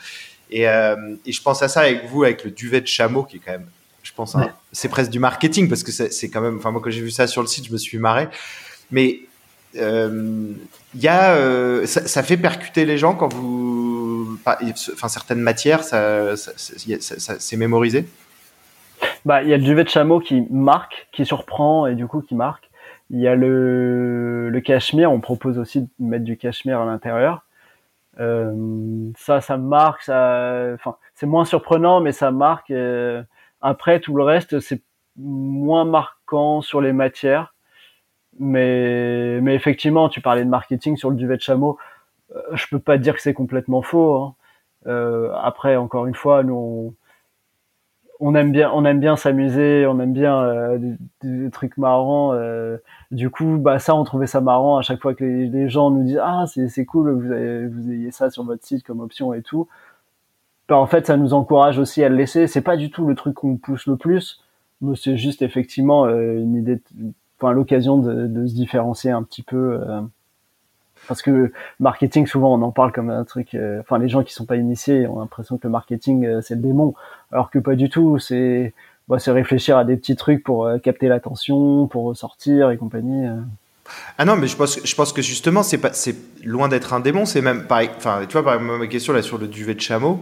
[0.52, 3.42] Et, et, je pense à ça avec vous, avec le duvet de chameau qui est
[3.44, 3.68] quand même,
[4.08, 4.38] je pense,
[4.72, 7.28] c'est presque du marketing parce que c'est quand même, enfin moi quand j'ai vu ça
[7.28, 8.30] sur le site, je me suis marré.
[8.92, 9.20] Mais
[9.74, 10.58] il
[10.96, 16.52] y a, ça, ça, fait percuter les gens quand vous, enfin certaines matières, ça, ça,
[16.56, 18.06] ça c'est mémorisé?
[19.26, 22.22] Bah, il y a le duvet de chameau qui marque, qui surprend et du coup
[22.22, 22.70] qui marque.
[23.10, 25.12] Il y a le, le cachemire.
[25.12, 27.44] On propose aussi de mettre du cachemire à l'intérieur.
[28.20, 28.54] Euh,
[29.18, 30.02] ça, ça marque.
[30.04, 32.72] Ça, enfin, c'est moins surprenant, mais ça marque.
[33.62, 34.82] Après, tout le reste, c'est
[35.18, 37.54] moins marquant sur les matières.
[38.40, 41.78] Mais, mais effectivement, tu parlais de marketing sur le duvet de chameau.
[42.36, 44.16] Euh, je peux pas dire que c'est complètement faux.
[44.16, 44.36] Hein.
[44.88, 46.94] Euh, après, encore une fois, nous,
[48.20, 50.78] on, aime bien, on aime bien s'amuser, on aime bien euh,
[51.24, 52.38] des, trucs marrants.
[53.12, 56.04] Du coup, bah ça, on trouvait ça marrant à chaque fois que les, gens nous
[56.04, 59.42] disent ah c'est cool vous, avez, vous ayez ça sur votre site comme option et
[59.42, 59.68] tout.
[60.70, 62.48] Bah, en fait, ça nous encourage aussi à le laisser.
[62.48, 64.42] C'est pas du tout le truc qu'on pousse le plus,
[64.82, 66.82] mais c'est juste effectivement euh, une idée,
[67.40, 69.80] enfin l'occasion de, se différencier un petit peu
[71.08, 74.34] parce que marketing souvent on en parle comme un truc euh, enfin les gens qui
[74.34, 76.94] sont pas initiés ont l'impression que le marketing euh, c'est le démon.
[77.32, 78.74] Alors que pas du tout c'est
[79.08, 83.28] bah, c'est réfléchir à des petits trucs pour euh, capter l'attention pour ressortir et compagnie
[84.18, 85.92] ah non mais je pense je pense que justement c'est pas
[86.44, 89.22] loin d'être un démon c'est même pareil enfin tu vois par exemple ma question là
[89.22, 90.22] sur le duvet de chameau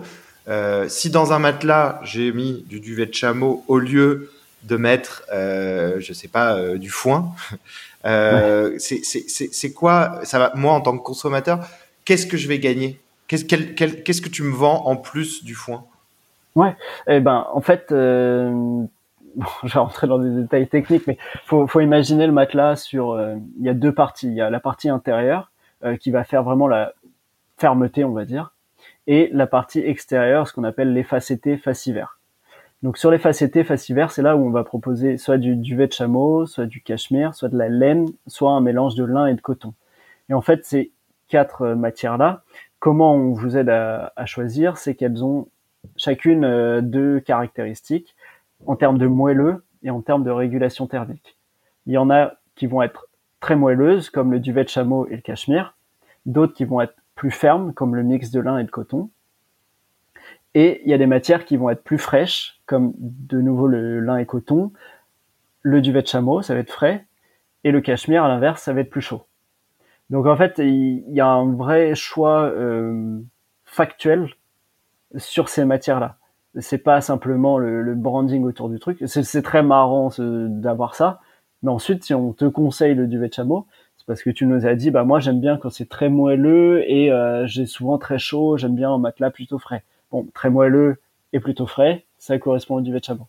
[0.87, 4.31] si dans un matelas j'ai mis du duvet de chameau au lieu
[4.63, 7.33] de mettre je sais pas du foin
[8.05, 11.59] Euh, c'est quoi ça va, Moi, en tant que consommateur,
[12.05, 12.99] qu'est-ce que je vais gagner?
[13.27, 15.85] Qu'est-ce que tu me vends en plus du foin?
[16.55, 16.75] Ouais,
[17.07, 18.83] eh ben, en fait, euh,
[19.63, 23.11] je vais rentrer dans des détails techniques, mais faut, faut imaginer le matelas sur.
[23.11, 24.27] Euh, il y a deux parties.
[24.27, 25.51] Il y a la partie intérieure
[25.83, 26.93] euh, qui va faire vraiment la
[27.57, 28.51] fermeté, on va dire,
[29.07, 32.19] et la partie extérieure, ce qu'on appelle l'effacété facivaire.
[32.83, 35.93] Donc sur les facettés facivaires, c'est là où on va proposer soit du duvet de
[35.93, 39.41] chameau, soit du cachemire, soit de la laine, soit un mélange de lin et de
[39.41, 39.73] coton.
[40.29, 40.91] Et en fait, ces
[41.27, 42.43] quatre euh, matières-là,
[42.79, 45.47] comment on vous aide à, choisir, c'est qu'elles ont
[45.97, 48.15] chacune euh, deux caractéristiques
[48.67, 51.37] en termes de moelleux et en termes de régulation thermique.
[51.87, 53.07] Il y en a qui vont être
[53.39, 55.75] très moelleuses, comme le duvet de chameau et le cachemire,
[56.25, 59.09] d'autres qui vont être plus fermes, comme le mix de lin et de coton,
[60.55, 63.99] et il y a des matières qui vont être plus fraîches, comme de nouveau le
[63.99, 64.71] lin et coton.
[65.61, 67.05] Le duvet de chameau, ça va être frais.
[67.65, 69.25] Et le cachemire, à l'inverse, ça va être plus chaud.
[70.09, 73.19] Donc en fait, il y a un vrai choix euh,
[73.65, 74.29] factuel
[75.17, 76.17] sur ces matières-là.
[76.59, 79.03] C'est pas simplement le, branding autour du truc.
[79.07, 81.19] C'est très marrant d'avoir ça.
[81.63, 83.67] Mais ensuite, si on te conseille le duvet de chameau,
[84.07, 87.11] parce que tu nous as dit, bah moi j'aime bien quand c'est très moelleux et
[87.11, 88.57] euh, j'ai souvent très chaud.
[88.57, 89.83] J'aime bien un matelas plutôt frais
[90.33, 90.97] très moelleux
[91.33, 93.27] et plutôt frais, ça correspond au duvet de chameau.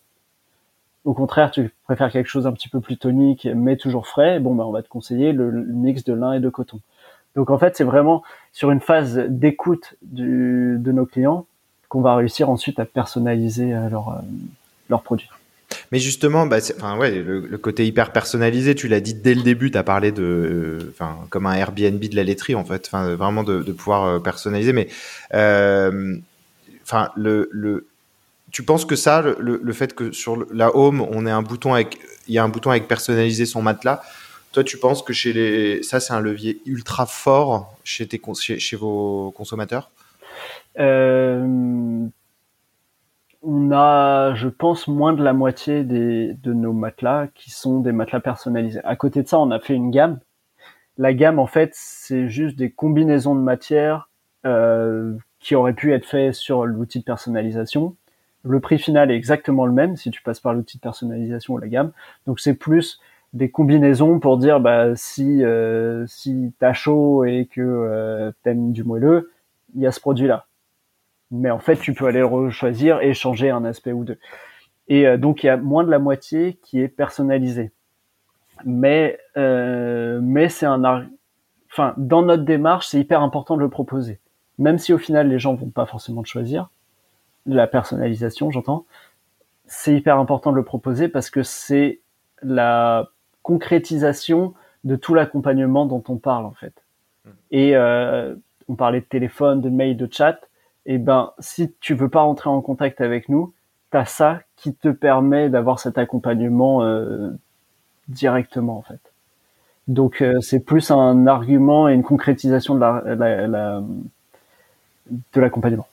[1.04, 4.54] Au contraire, tu préfères quelque chose un petit peu plus tonique, mais toujours frais, bon,
[4.54, 6.80] bah, on va te conseiller le, mix de lin et de coton.
[7.36, 8.22] Donc, en fait, c'est vraiment
[8.52, 11.46] sur une phase d'écoute de nos clients
[11.88, 14.20] qu'on va réussir ensuite à personnaliser euh, leur, euh,
[14.88, 15.28] leurs produits.
[15.92, 19.70] Mais justement, bah, enfin ouais, le, côté hyper personnalisé, tu l'as dit dès le début,
[19.70, 23.44] tu as parlé de, enfin comme un Airbnb de la laiterie en fait, enfin vraiment
[23.44, 24.72] de, pouvoir euh, personnaliser.
[24.72, 24.88] Mais
[25.32, 27.86] enfin le, le
[28.52, 31.74] tu penses que ça, le, le, fait que sur la home, on ait un bouton
[31.74, 34.02] avec, il y a un bouton avec personnaliser son matelas.
[34.52, 38.18] Toi, tu penses que chez les, ça, c'est un levier ultra fort chez tes,
[38.58, 39.90] chez vos consommateurs?
[40.78, 42.06] Euh,
[43.48, 47.92] On a, je pense, moins de la moitié des, de nos matelas qui sont des
[47.92, 48.80] matelas personnalisés.
[48.82, 50.18] À côté de ça, on a fait une gamme.
[50.98, 54.08] La gamme, en fait, c'est juste des combinaisons de matières
[54.46, 57.94] euh, qui aurait pu être fait sur l'outil de personnalisation.
[58.42, 61.58] Le prix final est exactement le même si tu passes par l'outil de personnalisation ou
[61.58, 61.92] la gamme.
[62.26, 63.00] Donc c'est plus
[63.32, 68.82] des combinaisons pour dire bah si euh, si t'as chaud et que euh, t'aimes du
[68.82, 69.32] moelleux,
[69.74, 70.46] il y a ce produit là.
[71.30, 74.18] Mais en fait, tu peux aller le choisir et changer un aspect ou deux.
[74.88, 77.72] Et euh, donc il y a moins de la moitié qui est personnalisé.
[78.64, 81.06] Mais euh, mais c'est un
[81.70, 84.20] enfin dans notre démarche, c'est hyper important de le proposer
[84.58, 86.70] même si au final les gens vont pas forcément te choisir,
[87.46, 88.86] la personnalisation, j'entends,
[89.66, 92.00] c'est hyper important de le proposer parce que c'est
[92.42, 93.10] la
[93.42, 94.54] concrétisation
[94.84, 96.84] de tout l'accompagnement dont on parle en fait.
[97.24, 97.30] Mmh.
[97.50, 98.34] Et euh,
[98.68, 100.40] on parlait de téléphone, de mail, de chat.
[100.86, 103.52] Eh ben, si tu veux pas rentrer en contact avec nous,
[103.90, 107.30] t'as ça qui te permet d'avoir cet accompagnement euh,
[108.08, 109.00] directement en fait.
[109.88, 113.80] Donc c'est plus un argument et une concrétisation de la,
[115.32, 115.86] de l'accompagnement.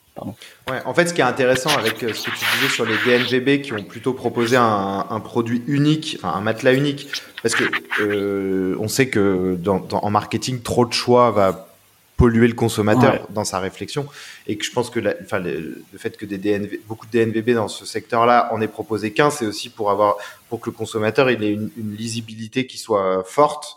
[0.70, 3.62] Ouais, en fait, ce qui est intéressant avec ce que tu disais sur les DNVB
[3.62, 7.10] qui ont plutôt proposé un, produit unique, un matelas unique,
[7.42, 7.64] parce que
[8.00, 11.68] euh, on sait que en marketing, trop de choix va
[12.16, 14.06] polluer le consommateur dans sa réflexion
[14.46, 17.50] et que je pense que la, enfin, le, fait que des DNV, beaucoup de DNVB
[17.50, 20.16] dans ce secteur-là en aient proposé qu'un, c'est aussi pour avoir
[20.48, 23.76] pour que le consommateur il ait une, une lisibilité qui soit forte.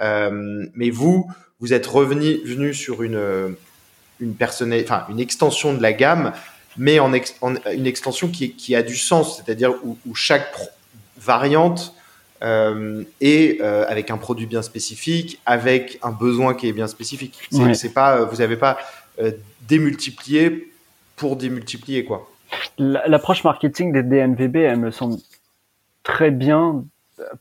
[0.00, 1.30] Euh, mais vous,
[1.60, 3.56] vous êtes revenu venu sur une
[4.20, 6.32] une enfin une extension de la gamme,
[6.76, 10.54] mais en, une extension qui, qui, a du sens, c'est-à-dire où, où, chaque
[11.18, 11.94] variante
[12.44, 17.38] euh, est euh, avec un produit bien spécifique, avec un besoin qui est bien spécifique.
[17.74, 18.78] C'est pas, euh, vous n'avez pas
[19.18, 20.70] euh, démultiplié
[21.16, 22.30] pour démultiplier quoi.
[22.78, 25.16] L'approche marketing des DNVB, elle me semble
[26.02, 26.84] très bien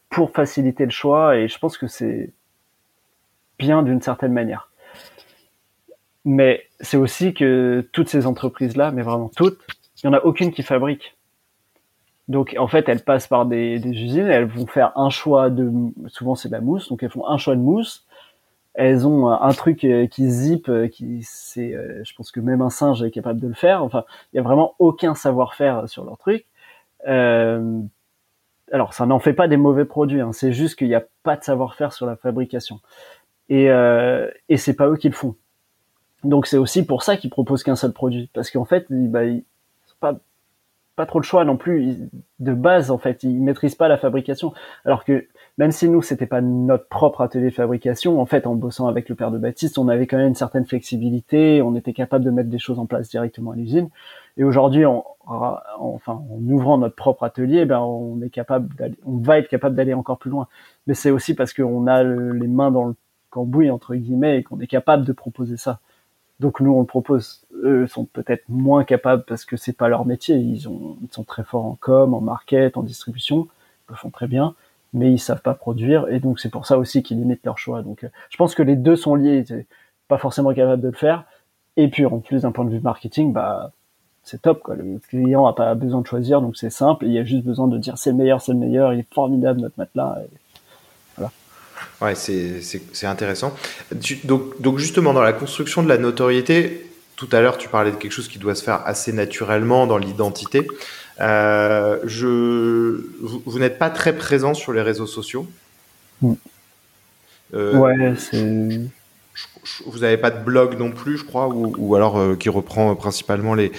[0.10, 2.32] pour faciliter le choix et je pense que c'est
[3.60, 4.70] bien d'une certaine manière.
[6.26, 9.60] Mais c'est aussi que toutes ces entreprises-là, mais vraiment toutes,
[10.02, 11.16] il n'y en a aucune qui fabrique.
[12.30, 15.72] Donc en fait, elles passent par des, des usines, elles vont faire un choix de,
[16.08, 18.06] souvent c'est de la mousse, donc elles font un choix de mousse.
[18.76, 22.62] Elles ont un truc euh, qui zip, euh, qui c'est, euh, je pense que même
[22.62, 23.84] un singe est capable de le faire.
[23.84, 26.46] Enfin, il y a vraiment aucun savoir-faire sur leur truc.
[27.08, 27.80] Euh,
[28.72, 31.36] alors ça n'en fait pas des mauvais produits, hein, c'est juste qu'il n'y a pas
[31.36, 32.80] de savoir-faire sur la fabrication.
[33.50, 35.36] Et, euh, et c'est pas eux qui le font.
[36.24, 39.26] Donc c'est aussi pour ça qu'ils proposent qu'un seul produit, parce qu'en fait, ils, bah,
[39.26, 39.44] ils
[40.00, 40.16] pas
[40.96, 41.98] pas trop le choix non plus
[42.40, 44.54] de base en fait ils maîtrisent pas la fabrication.
[44.86, 48.56] Alors que même si nous c'était pas notre propre atelier de fabrication en fait en
[48.56, 51.94] bossant avec le père de Baptiste on avait quand même une certaine flexibilité on était
[51.94, 53.90] capable de mettre des choses en place directement à l'usine.
[54.38, 58.70] Et aujourd'hui en, enfin en ouvrant notre propre atelier ben on est capable
[59.06, 60.48] on va être capable d'aller encore plus loin.
[60.88, 62.96] Mais c'est aussi parce qu'on a les mains dans le
[63.32, 65.80] cambouis entre guillemets et qu'on est capable de proposer ça
[66.44, 67.42] donc nous on le propose.
[67.64, 70.36] Eux sont peut-être moins capables parce que c'est pas leur métier.
[70.36, 73.48] Ils, ont, ils sont très forts en com, en market, en distribution.
[73.88, 74.54] Ils le font très bien,
[74.92, 77.82] mais ils savent pas produire et donc c'est pour ça aussi qu'ils limitent leur choix.
[77.82, 79.46] Donc euh, je pense que les deux sont liés.
[80.10, 81.24] Pas forcément capable de le faire.
[81.78, 83.72] Et puis en plus d'un point de vue marketing, bah
[84.24, 84.76] c'est top quoi.
[84.76, 87.06] Le client a pas besoin de choisir, donc c'est simple.
[87.06, 88.94] Il y a juste besoin de dire c'est le meilleur, c'est le meilleur.
[88.94, 90.20] Il est formidable notre matelas.
[92.02, 93.56] Ouais, c'est intéressant.
[94.24, 96.86] donc, donc justement, dans la construction de la notoriété,
[97.16, 99.98] tout à l'heure, tu parlais de quelque chose qui doit se faire assez naturellement dans
[99.98, 100.68] l'identité.
[101.22, 105.48] Euh, je, vous, n'êtes pas très présent sur les réseaux sociaux.
[106.22, 106.34] Mm.
[107.54, 108.82] Euh, ouais, c'est.
[109.86, 112.96] Vous n'avez pas de blog non plus, je crois, ou, ou alors euh, qui reprend
[112.96, 113.72] principalement les,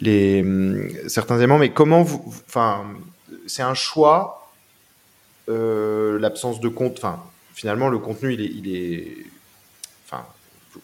[0.00, 1.58] les hum, certains éléments.
[1.58, 2.84] Mais comment vous, enfin,
[3.46, 4.48] c'est un choix,
[5.48, 7.20] l'absence de compte, enfin,
[7.56, 9.16] finalement, le contenu, il est, il est...
[10.04, 10.24] enfin,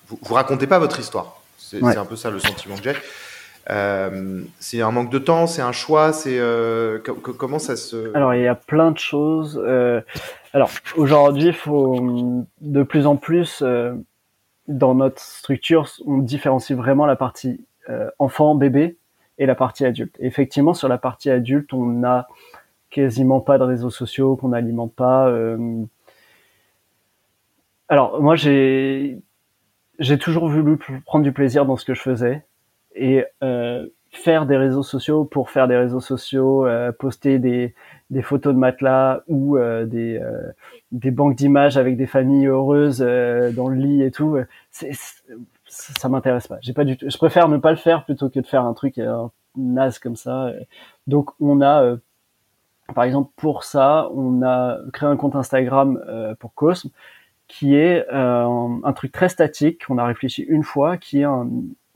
[0.08, 1.40] vous, vous racontez pas votre histoire.
[1.56, 2.96] C'est un peu ça le sentiment que j'ai.
[3.70, 8.14] Euh, c'est un manque de temps, c'est un choix, c'est euh, comment ça se.
[8.16, 9.62] Alors il y a plein de choses.
[9.64, 10.00] Euh,
[10.52, 13.62] alors aujourd'hui, il faut de plus en plus
[14.68, 17.64] dans notre structure, on différencie vraiment la partie
[18.18, 18.96] enfant, bébé
[19.38, 20.14] et la partie adulte.
[20.20, 22.26] effectivement, sur la partie adulte, on n'a
[22.90, 25.32] quasiment pas de réseaux sociaux qu'on n'alimente pas.
[27.92, 29.18] Alors moi j'ai
[29.98, 32.42] j'ai toujours voulu prendre du plaisir dans ce que je faisais
[32.94, 37.74] et euh, faire des réseaux sociaux pour faire des réseaux sociaux, euh, poster des,
[38.08, 40.40] des photos de matelas ou euh, des, euh,
[40.90, 44.38] des banques d'images avec des familles heureuses euh, dans le lit et tout,
[45.66, 46.56] ça m'intéresse pas.
[46.62, 47.10] J'ai pas du tout.
[47.10, 50.16] Je préfère ne pas le faire plutôt que de faire un truc un naze comme
[50.16, 50.50] ça.
[51.06, 51.96] Donc on a
[52.94, 56.02] par exemple pour ça, on a créé un compte Instagram
[56.40, 56.88] pour Cosme
[57.52, 61.50] qui est euh, un truc très statique qu'on a réfléchi une fois, qui est un,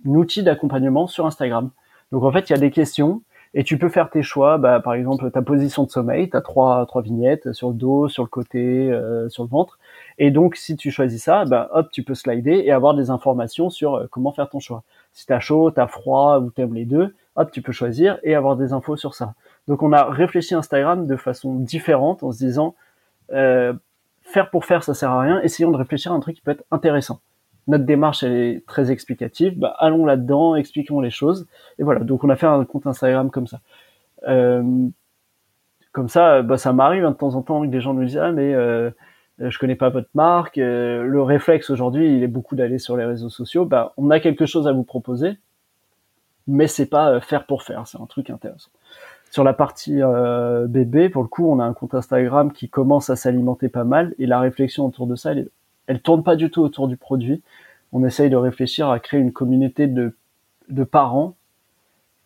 [0.04, 1.70] outil d'accompagnement sur Instagram.
[2.12, 3.22] Donc en fait, il y a des questions
[3.54, 4.58] et tu peux faire tes choix.
[4.58, 8.06] Bah, par exemple, ta position de sommeil, tu as trois, trois vignettes sur le dos,
[8.06, 9.78] sur le côté, euh, sur le ventre.
[10.18, 13.70] Et donc, si tu choisis ça, bah, hop, tu peux slider et avoir des informations
[13.70, 14.82] sur euh, comment faire ton choix.
[15.14, 17.72] Si tu as chaud, tu as froid ou tu aimes les deux, hop, tu peux
[17.72, 19.32] choisir et avoir des infos sur ça.
[19.68, 22.74] Donc, on a réfléchi Instagram de façon différente en se disant,
[23.32, 23.72] euh,
[24.36, 25.40] faire pour faire, ça sert à rien.
[25.40, 27.20] Essayons de réfléchir à un truc qui peut être intéressant.
[27.68, 29.58] Notre démarche, elle est très explicative.
[29.58, 31.46] Bah, allons là-dedans, expliquons les choses.
[31.78, 32.00] Et voilà.
[32.00, 33.60] Donc, on a fait un compte Instagram comme ça.
[34.28, 34.62] Euh,
[35.92, 38.18] comme ça, bah, ça m'arrive hein, de temps en temps que des gens nous disent
[38.18, 38.90] ah mais euh,
[39.38, 40.58] je connais pas votre marque.
[40.58, 43.64] Euh, le réflexe aujourd'hui, il est beaucoup d'aller sur les réseaux sociaux.
[43.64, 45.38] Bah, on a quelque chose à vous proposer,
[46.46, 47.86] mais c'est pas euh, faire pour faire.
[47.86, 48.68] C'est un truc intéressant.
[49.30, 53.10] Sur la partie euh, bébé, pour le coup, on a un compte Instagram qui commence
[53.10, 55.48] à s'alimenter pas mal et la réflexion autour de ça, elle,
[55.86, 57.42] elle tourne pas du tout autour du produit.
[57.92, 60.16] On essaye de réfléchir à créer une communauté de,
[60.68, 61.34] de parents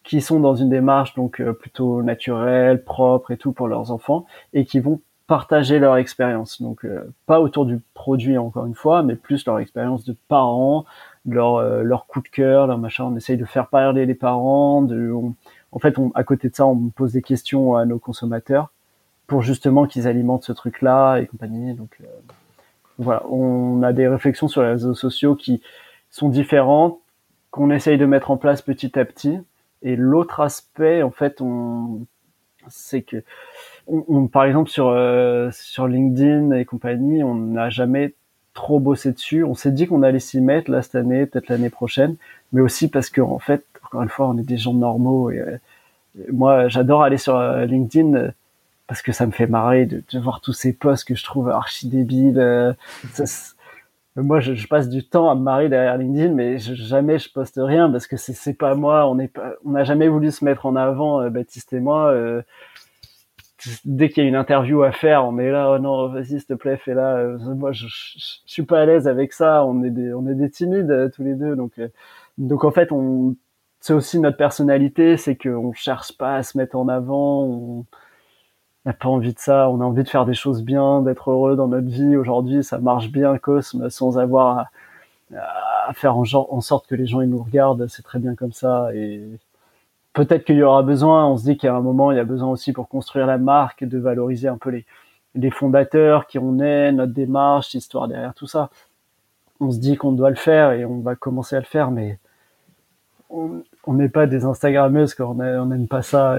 [0.04, 4.26] qui sont dans une démarche donc euh, plutôt naturelle, propre et tout pour leurs enfants
[4.52, 6.60] et qui vont partager leur expérience.
[6.60, 10.84] Donc euh, pas autour du produit encore une fois, mais plus leur expérience de parents,
[11.26, 13.04] leur euh, leur coup de cœur, leur machin.
[13.04, 15.12] On essaye de faire parler les parents, de
[15.72, 18.70] en fait, à côté de ça, on pose des questions à nos consommateurs
[19.26, 21.74] pour justement qu'ils alimentent ce truc-là et compagnie.
[21.74, 22.06] Donc euh,
[22.98, 25.62] voilà, on a des réflexions sur les réseaux sociaux qui
[26.10, 26.98] sont différentes,
[27.50, 29.38] qu'on essaye de mettre en place petit à petit.
[29.82, 32.00] Et l'autre aspect, en fait, on,
[32.68, 33.22] c'est que,
[34.32, 38.14] par exemple sur euh, sur LinkedIn et compagnie, on n'a jamais
[38.52, 39.44] trop bossé dessus.
[39.44, 42.16] On s'est dit qu'on allait s'y mettre là cette année, peut-être l'année prochaine,
[42.52, 45.58] mais aussi parce que en fait, encore une fois, on est des gens normaux euh,
[46.32, 48.30] moi, j'adore aller sur euh, LinkedIn euh,
[48.86, 51.88] parce que ça me fait marrer de, voir tous ces posts que je trouve archi
[51.88, 52.76] débiles.
[54.16, 57.90] moi, je, passe du temps à me marrer derrière LinkedIn, mais jamais je poste rien
[57.90, 59.08] parce que c'est pas moi.
[59.08, 62.12] On n'a jamais voulu se mettre en avant, Baptiste et moi.
[63.84, 66.44] dès qu'il y a une interview à faire, on est là, oh non, vas-y, s'il
[66.46, 67.28] te plaît, fais-la.
[67.54, 69.64] moi, je, je, suis pas à l'aise avec ça.
[69.64, 71.80] On est des, on est des timides tous les deux, donc,
[72.38, 73.36] donc en fait, on
[73.80, 77.86] c'est aussi notre personnalité, c'est qu'on cherche pas à se mettre en avant, on
[78.84, 81.56] n'a pas envie de ça, on a envie de faire des choses bien, d'être heureux
[81.56, 82.16] dans notre vie.
[82.16, 84.70] Aujourd'hui, ça marche bien, Cosme, sans avoir
[85.34, 88.52] à, faire en, en, sorte que les gens ils nous regardent, c'est très bien comme
[88.52, 88.94] ça.
[88.94, 89.22] Et
[90.12, 92.50] peut-être qu'il y aura besoin, on se dit qu'à un moment, il y a besoin
[92.50, 94.84] aussi pour construire la marque, de valoriser un peu les,
[95.34, 98.70] les fondateurs, qui on est, notre démarche, l'histoire derrière tout ça.
[99.60, 102.18] On se dit qu'on doit le faire et on va commencer à le faire, mais
[103.30, 105.34] on n'est pas des Instagrammeuses, on
[105.66, 106.38] n'aime pas ça.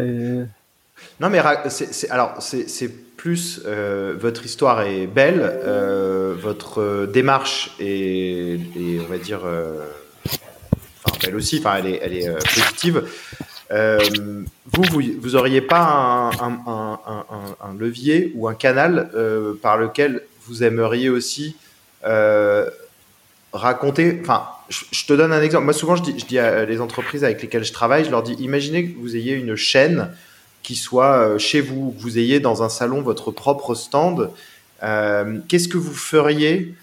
[1.19, 8.59] Non, mais alors c'est plus euh, votre histoire est belle, euh, votre démarche est,
[8.99, 9.85] on va dire, euh,
[11.21, 13.07] belle aussi, enfin, elle est, elle est positive.
[13.69, 16.99] vous, vous, vous auriez pas un,
[17.61, 19.11] un, levier ou un canal
[19.61, 21.55] par lequel vous aimeriez aussi
[23.53, 25.65] raconter, enfin, je, te donne un exemple.
[25.65, 28.33] Moi, souvent, je dis, je à les entreprises avec lesquelles je travaille, je leur dis,
[28.33, 30.09] imaginez que vous ayez une chaîne
[30.63, 34.31] qui soit euh, chez vous, que vous ayez dans un salon votre propre stand.
[34.83, 36.73] Euh, qu'est-ce que vous feriez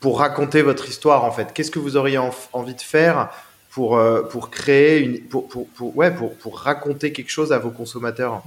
[0.00, 1.52] pour raconter votre histoire, en fait?
[1.52, 2.18] Qu'est-ce que vous auriez
[2.52, 3.30] envie de faire
[3.70, 7.70] pour, euh, pour créer une, pour, pour, ouais, pour, pour raconter quelque chose à vos
[7.70, 8.42] consommateurs?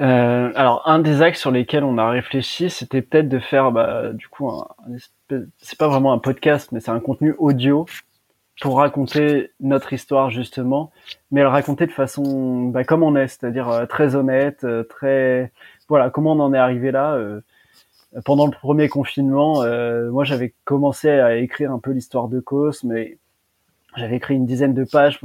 [0.00, 4.12] Euh, alors, un des axes sur lesquels on a réfléchi, c'était peut-être de faire, bah,
[4.12, 4.68] du coup, un,
[5.58, 7.86] c'est pas vraiment un podcast, mais c'est un contenu audio
[8.60, 10.90] pour raconter notre histoire justement,
[11.30, 15.52] mais le raconter de façon, bah, comme on est, c'est-à-dire euh, très honnête, euh, très,
[15.88, 17.14] voilà, comment on en est arrivé là.
[17.14, 17.40] Euh,
[18.24, 19.62] pendant le premier confinement,
[20.10, 23.18] moi j'avais commencé à écrire un peu l'histoire de Cos, mais
[23.96, 25.20] j'avais écrit une dizaine de pages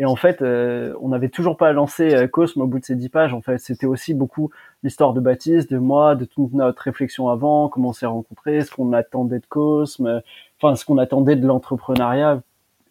[0.00, 2.96] et en fait, euh, on n'avait toujours pas lancé euh, Cosme au bout de ces
[2.96, 3.34] dix pages.
[3.34, 4.50] En fait, c'était aussi beaucoup
[4.82, 8.70] l'histoire de Baptiste, de moi, de toute notre réflexion avant, comment on s'est rencontrés, ce
[8.74, 10.22] qu'on attendait de Cosme,
[10.56, 12.42] enfin ce qu'on attendait de l'entrepreneuriat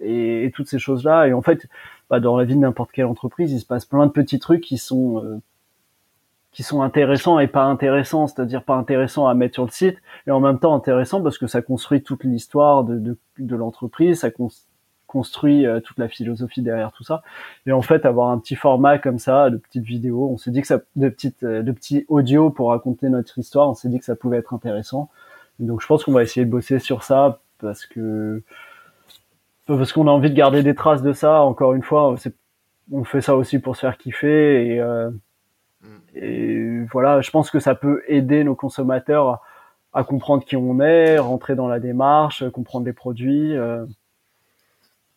[0.02, 1.28] et, toutes ces choses-là.
[1.28, 1.68] Et en fait,
[2.12, 4.62] bah, dans la vie de n'importe quelle entreprise, il se passe plein de petits trucs
[4.62, 5.42] qui sont euh,
[6.52, 10.32] qui sont intéressants et pas intéressants, c'est-à-dire pas intéressants à mettre sur le site, et
[10.32, 14.30] en même temps intéressants parce que ça construit toute l'histoire de, de, de l'entreprise, ça
[14.30, 14.69] construit
[15.10, 17.24] construit euh, toute la philosophie derrière tout ça.
[17.66, 20.62] Et en fait, avoir un petit format comme ça, de petites vidéos, on s'est dit
[20.62, 24.00] que ça, de petites, euh, de petits audio pour raconter notre histoire, on s'est dit
[24.00, 25.10] que ça pouvait être intéressant.
[25.60, 28.42] donc, je pense qu'on va essayer de bosser sur ça parce que
[29.66, 31.42] parce qu'on a envie de garder des traces de ça.
[31.42, 32.16] Encore une fois,
[32.92, 35.10] on fait ça aussi pour se faire kiffer et, euh,
[35.82, 35.88] mm.
[36.16, 37.22] et voilà.
[37.22, 39.42] Je pense que ça peut aider nos consommateurs à,
[39.94, 43.56] à comprendre qui on est, rentrer dans la démarche, comprendre les produits.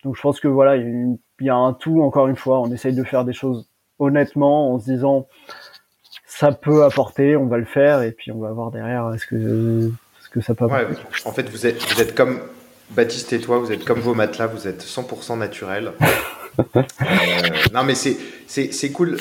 [0.03, 2.03] Donc je pense que voilà, il y, a un tout.
[2.03, 3.69] Encore une fois, on essaye de faire des choses
[3.99, 5.29] honnêtement, en se disant
[6.27, 9.91] ça peut apporter, on va le faire, et puis on va voir derrière est-ce que
[10.21, 10.97] ce que ça peut apporter.
[11.25, 12.41] en fait, vous êtes vous êtes comme
[12.91, 15.93] Baptiste et toi, vous êtes comme vos matelas, vous êtes 100% naturel.
[16.59, 18.17] Euh, non, mais c'est
[18.47, 19.19] c'est cool.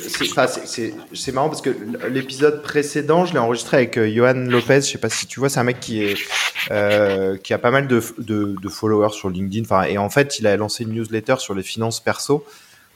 [1.13, 1.75] C'est marrant parce que
[2.09, 4.81] l'épisode précédent, je l'ai enregistré avec euh, Johan Lopez.
[4.81, 6.15] Je sais pas si tu vois, c'est un mec qui est
[6.71, 9.85] euh, qui a pas mal de, de, followers sur LinkedIn.
[9.85, 12.45] Et en fait, il a lancé une newsletter sur les finances perso.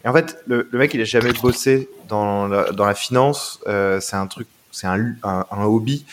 [0.03, 3.60] Et en fait, le, mec, il a jamais bossé dans la, dans la finance.
[3.66, 6.06] C'est un truc, c'est un, un, hobby.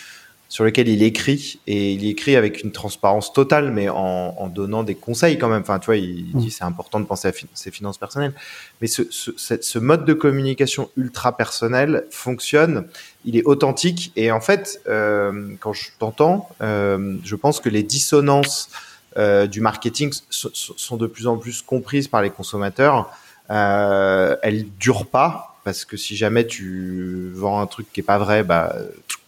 [0.52, 3.96] Sur lequel il écrit et il écrit avec une transparence totale, mais en,
[4.36, 5.62] en donnant des conseils quand même.
[5.62, 8.34] Enfin, tu vois, il dit c'est important de penser à ses finances personnelles,
[8.82, 12.86] mais ce, ce, ce, mode de communication ultra personnel fonctionne.
[13.24, 17.82] Il est authentique et en fait, euh, quand je t'entends, euh, je pense que les
[17.82, 18.68] dissonances
[19.16, 23.10] euh, du marketing sont de plus en plus comprises par les consommateurs.
[23.48, 28.18] Euh, elles durent pas parce que si jamais tu vends un truc qui est pas
[28.18, 28.76] vrai, bah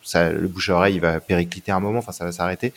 [0.05, 2.72] ça, le bouche à oreille il va péricliter un moment, enfin ça va s'arrêter.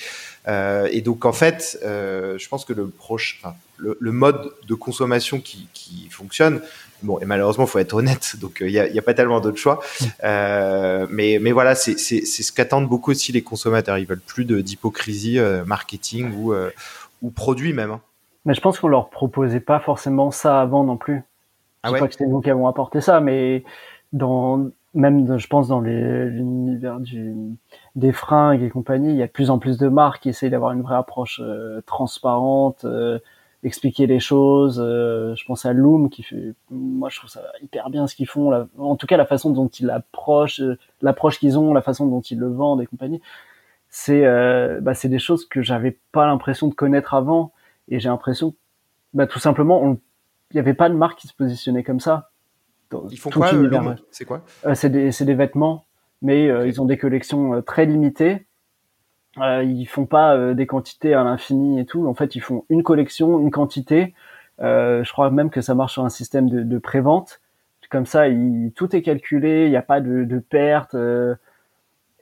[0.48, 4.52] Euh, et donc en fait, euh, je pense que le proche, enfin, le, le, mode
[4.68, 6.62] de consommation qui, qui fonctionne,
[7.04, 9.58] bon et malheureusement faut être honnête, donc il n'y a, y a, pas tellement d'autres
[9.58, 9.80] choix.
[10.24, 13.98] Euh, mais mais voilà, c'est c'est ce qu'attendent beaucoup aussi les consommateurs.
[13.98, 16.72] Ils veulent plus d'hypocrisie euh, marketing ou euh,
[17.22, 17.92] ou produit même.
[17.92, 18.02] Hein.
[18.46, 21.24] Mais je pense qu'on leur proposait pas forcément ça avant non plus.
[21.84, 22.00] Ah je ouais?
[22.00, 23.64] crois que c'est nous qui avons apporté ça, mais
[24.14, 27.36] dans même je pense dans l'univers du
[27.96, 30.50] des fringues et compagnie, il y a de plus en plus de marques qui essayent
[30.50, 33.20] d'avoir une vraie approche euh, transparente, euh,
[33.64, 34.82] expliquer les choses.
[34.84, 38.28] Euh, je pense à Loom qui fait, moi je trouve ça hyper bien ce qu'ils
[38.28, 38.68] font.
[38.78, 40.62] en tout cas, la façon dont ils approchent,
[41.02, 43.22] l'approche qu'ils ont, la façon dont ils le vendent et compagnie,
[43.90, 44.24] c'est
[44.82, 47.52] bah, c'est des choses que j'avais pas l'impression de connaître avant.
[47.90, 48.54] Et j'ai l'impression,
[49.14, 49.98] bah, tout simplement,
[50.52, 52.32] il n'y avait pas de marque qui se positionnait comme ça.
[53.12, 53.50] Ils font quoi
[54.12, 55.86] C'est quoi euh, C'est des, des, vêtements,
[56.22, 58.46] mais euh, ils ont des collections euh, très limitées.
[59.40, 62.08] Euh, ils font pas des quantités à l'infini et tout.
[62.08, 64.16] En fait, ils font une collection, une quantité.
[64.60, 67.42] je crois même que ça marche sur un système de, de prévente.
[67.90, 70.96] Comme ça, il, tout est calculé, il n'y a pas de, de perte.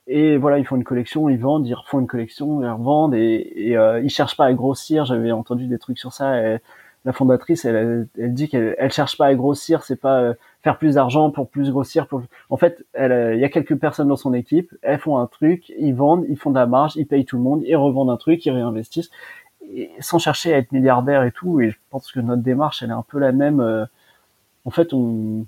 [0.08, 3.36] et voilà, ils font une collection, ils vendent, ils refont une collection, ils revendent et,
[3.56, 5.06] et ils cherchent pas à grossir.
[5.06, 6.38] J'avais entendu des trucs sur ça.
[6.38, 6.60] Et,
[7.06, 10.34] la fondatrice, elle, dit qu'elle elle cherche pas à grossir, c'est pas euh,
[10.64, 12.08] faire plus d'argent pour plus grossir.
[12.50, 15.72] En fait, euh, il y a quelques personnes dans son équipe, elles font un truc,
[15.78, 18.18] ils vendent, ils font de la marge, ils payent tout le monde, ils revendent un
[18.18, 19.12] truc, ils réinvestissent,
[20.00, 21.62] sans chercher à être milliardaire et tout.
[21.62, 23.60] Et je pense que notre démarche, elle est un peu la même.
[23.60, 23.86] Euh,
[24.66, 25.46] en fait, on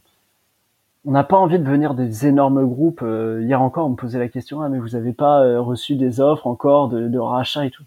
[1.05, 3.03] n'a pas envie de venir des énormes groupes.
[3.41, 6.45] hier encore, on me posait la question, ah, mais vous avez pas reçu des offres
[6.45, 7.83] encore de, de rachat et tout.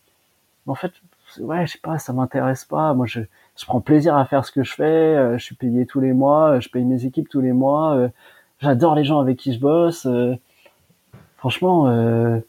[0.66, 0.92] en fait,
[1.38, 2.94] ouais, je sais pas, ça m'intéresse pas.
[2.94, 3.20] Moi, je
[3.60, 4.84] je prends plaisir à faire ce que je fais.
[4.84, 6.52] Euh, je suis payé tous les mois.
[6.52, 7.94] Euh, je paye mes équipes tous les mois.
[7.94, 8.08] Euh,
[8.60, 10.08] j'adore les gens avec qui je bosse.
[11.36, 12.40] franchement,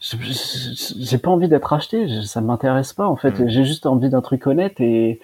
[0.00, 2.08] j'ai pas envie d'être acheté.
[2.22, 3.38] Ça m'intéresse pas en fait.
[3.38, 3.48] Mm.
[3.48, 5.20] J'ai juste envie d'un truc honnête et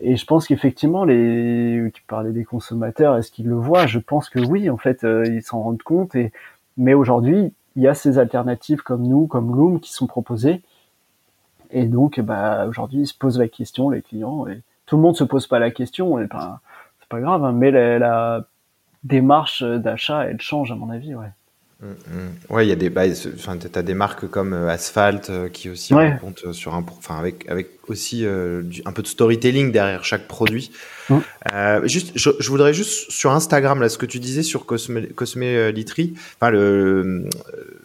[0.00, 3.88] et je pense qu'effectivement, les, tu parlais des consommateurs, est-ce qu'ils le voient?
[3.88, 6.14] Je pense que oui, en fait, ils s'en rendent compte.
[6.14, 6.30] Et
[6.76, 10.62] mais aujourd'hui, il y a ces alternatives comme nous, comme Loom, qui sont proposées
[11.70, 15.16] et donc, bah, aujourd'hui, ils se posent la question, les clients, et tout le monde
[15.16, 16.60] se pose pas la question, et ben,
[17.00, 18.46] c'est pas grave, hein, mais la,
[19.04, 21.30] démarche d'achat, elle change, à mon avis, ouais.
[21.80, 22.52] Mmh, mmh.
[22.52, 23.02] Ouais, il y a des, bah,
[23.34, 26.18] enfin, t'as des marques comme euh, Asphalt euh, qui aussi ouais.
[26.44, 30.72] Euh, sur un, enfin, avec, avec aussi un peu de storytelling derrière chaque produit.
[31.08, 31.18] Mmh.
[31.84, 35.68] juste, je, je, voudrais juste sur Instagram, là, ce que tu disais sur Cosme, Cosme
[35.70, 37.28] Litry, enfin, le,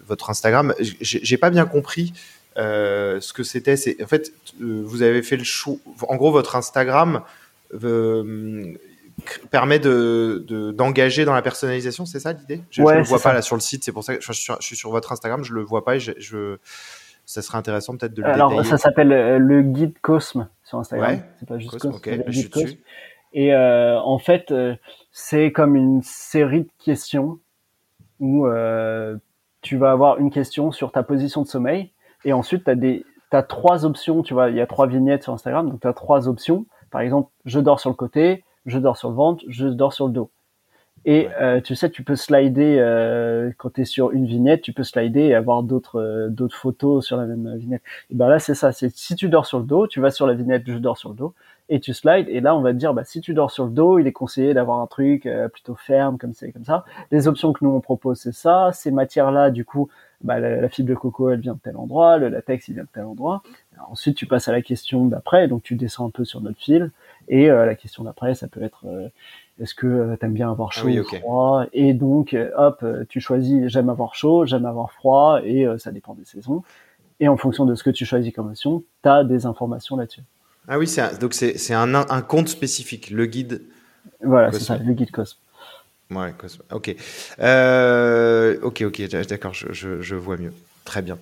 [0.07, 2.14] votre Instagram, j'ai pas bien compris
[2.57, 4.31] euh, ce que c'était, c'est en fait,
[4.61, 5.75] euh, vous avez fait le choix.
[6.07, 7.21] En gros, votre Instagram
[7.73, 8.73] euh,
[9.49, 12.61] permet de d'engager dans la personnalisation, c'est ça l'idée?
[12.69, 14.75] Je ne le vois pas là sur le site, c'est pour ça que je suis,
[14.75, 16.57] sur, votre Instagram, je le vois pas et je,
[17.25, 21.21] ça serait intéressant peut-être de le Alors, ça s'appelle le guide Cosme sur Instagram.
[21.39, 21.95] C'est pas juste Cosme.
[21.95, 22.80] Okay, je suis
[23.34, 24.53] Et en fait,
[25.11, 27.39] c'est comme une série de questions
[28.19, 28.47] où
[29.63, 31.89] tu vas avoir une question sur ta position de sommeil
[32.26, 35.24] et ensuite, tu as des as trois options, tu vois, il y a trois vignettes
[35.24, 36.66] sur Instagram, donc tu as trois options.
[36.91, 40.08] Par exemple, je dors sur le côté, je dors sur le ventre, je dors sur
[40.08, 40.30] le dos.
[41.06, 44.72] Et euh, tu sais, tu peux slider euh, quand tu es sur une vignette, tu
[44.72, 47.82] peux slider et avoir d'autres euh, d'autres photos sur la même vignette.
[48.10, 48.72] Et ben là, c'est ça.
[48.72, 51.10] C'est si tu dors sur le dos, tu vas sur la vignette je dors sur
[51.10, 51.34] le dos
[51.70, 52.28] et tu slides.
[52.30, 54.12] Et là, on va te dire, bah si tu dors sur le dos, il est
[54.12, 56.86] conseillé d'avoir un truc euh, plutôt ferme comme ça, comme ça.
[57.12, 58.72] Les options que nous on propose, c'est ça.
[58.74, 59.90] Ces matières là, du coup,
[60.24, 62.90] bah, la, fibre de coco, elle vient de tel endroit, le latex, il vient de
[62.94, 63.44] tel endroit.
[63.90, 66.91] ensuite, tu passes à la question d'après, donc tu descends un peu sur notre fil.
[67.28, 69.10] Et euh, la question d'après, ça peut être euh,
[69.62, 71.66] est-ce que euh, tu aimes bien avoir ah chaud ou froid?
[71.74, 76.26] Et donc, hop, tu choisis j'aime avoir chaud, j'aime avoir froid, et ça dépend des
[76.26, 76.64] saisons.
[77.20, 80.22] Et en fonction de ce que tu choisis comme option, tu as des informations là-dessus.
[80.68, 80.88] Ah oui,
[81.20, 83.62] donc c'est un, un compte spécifique, le guide.
[84.22, 85.38] Voilà, c'est ça, le guide COSP.
[86.11, 86.34] Ouais,
[86.71, 86.95] ok.
[87.39, 90.53] Euh, ok, ok, d'accord, je, je, je, vois mieux.
[90.85, 91.17] Très bien.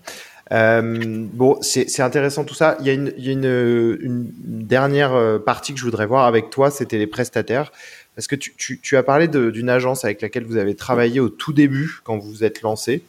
[0.51, 2.77] Euh, bon, c'est intéressant tout ça.
[2.81, 6.07] Il y a, une, il y a une, une, dernière euh, partie que je voudrais
[6.07, 7.71] voir avec toi, c'était les prestataires.
[8.15, 11.29] Parce que tu, tu, tu as parlé d'une agence avec laquelle vous avez travaillé au
[11.29, 13.03] tout début, quand vous vous êtes lancé.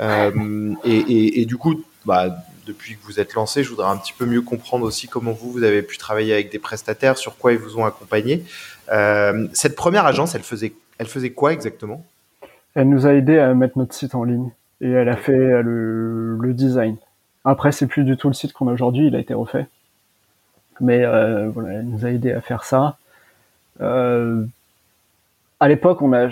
[0.00, 2.34] et, et, du coup, bah,
[2.66, 5.52] depuis que vous êtes lancé, je voudrais un petit peu mieux comprendre aussi comment vous,
[5.52, 8.42] vous avez pu travailler avec des prestataires, sur quoi ils vous ont accompagné.
[9.52, 12.04] cette première agence, elle faisait, elle faisait quoi exactement?
[12.74, 14.50] Elle nous a aidé à mettre notre site en ligne
[14.82, 16.96] et elle a fait le, le design.
[17.44, 19.66] Après, c'est plus du tout le site qu'on a aujourd'hui, il a été refait.
[20.78, 22.98] Mais euh, voilà, elle nous a aidé à faire ça.
[23.80, 24.44] Euh,
[25.58, 26.28] à l'époque, on a,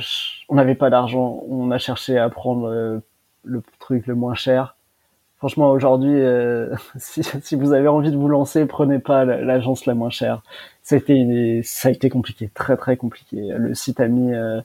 [0.51, 2.99] on n'avait pas d'argent, on a cherché à prendre euh,
[3.45, 4.77] le truc le moins cher.
[5.39, 9.95] Franchement, aujourd'hui, euh, si, si, vous avez envie de vous lancer, prenez pas l'agence la
[9.95, 10.43] moins chère.
[10.89, 13.37] C'était, ça a été compliqué, très très compliqué.
[13.37, 14.63] Le site a mis euh,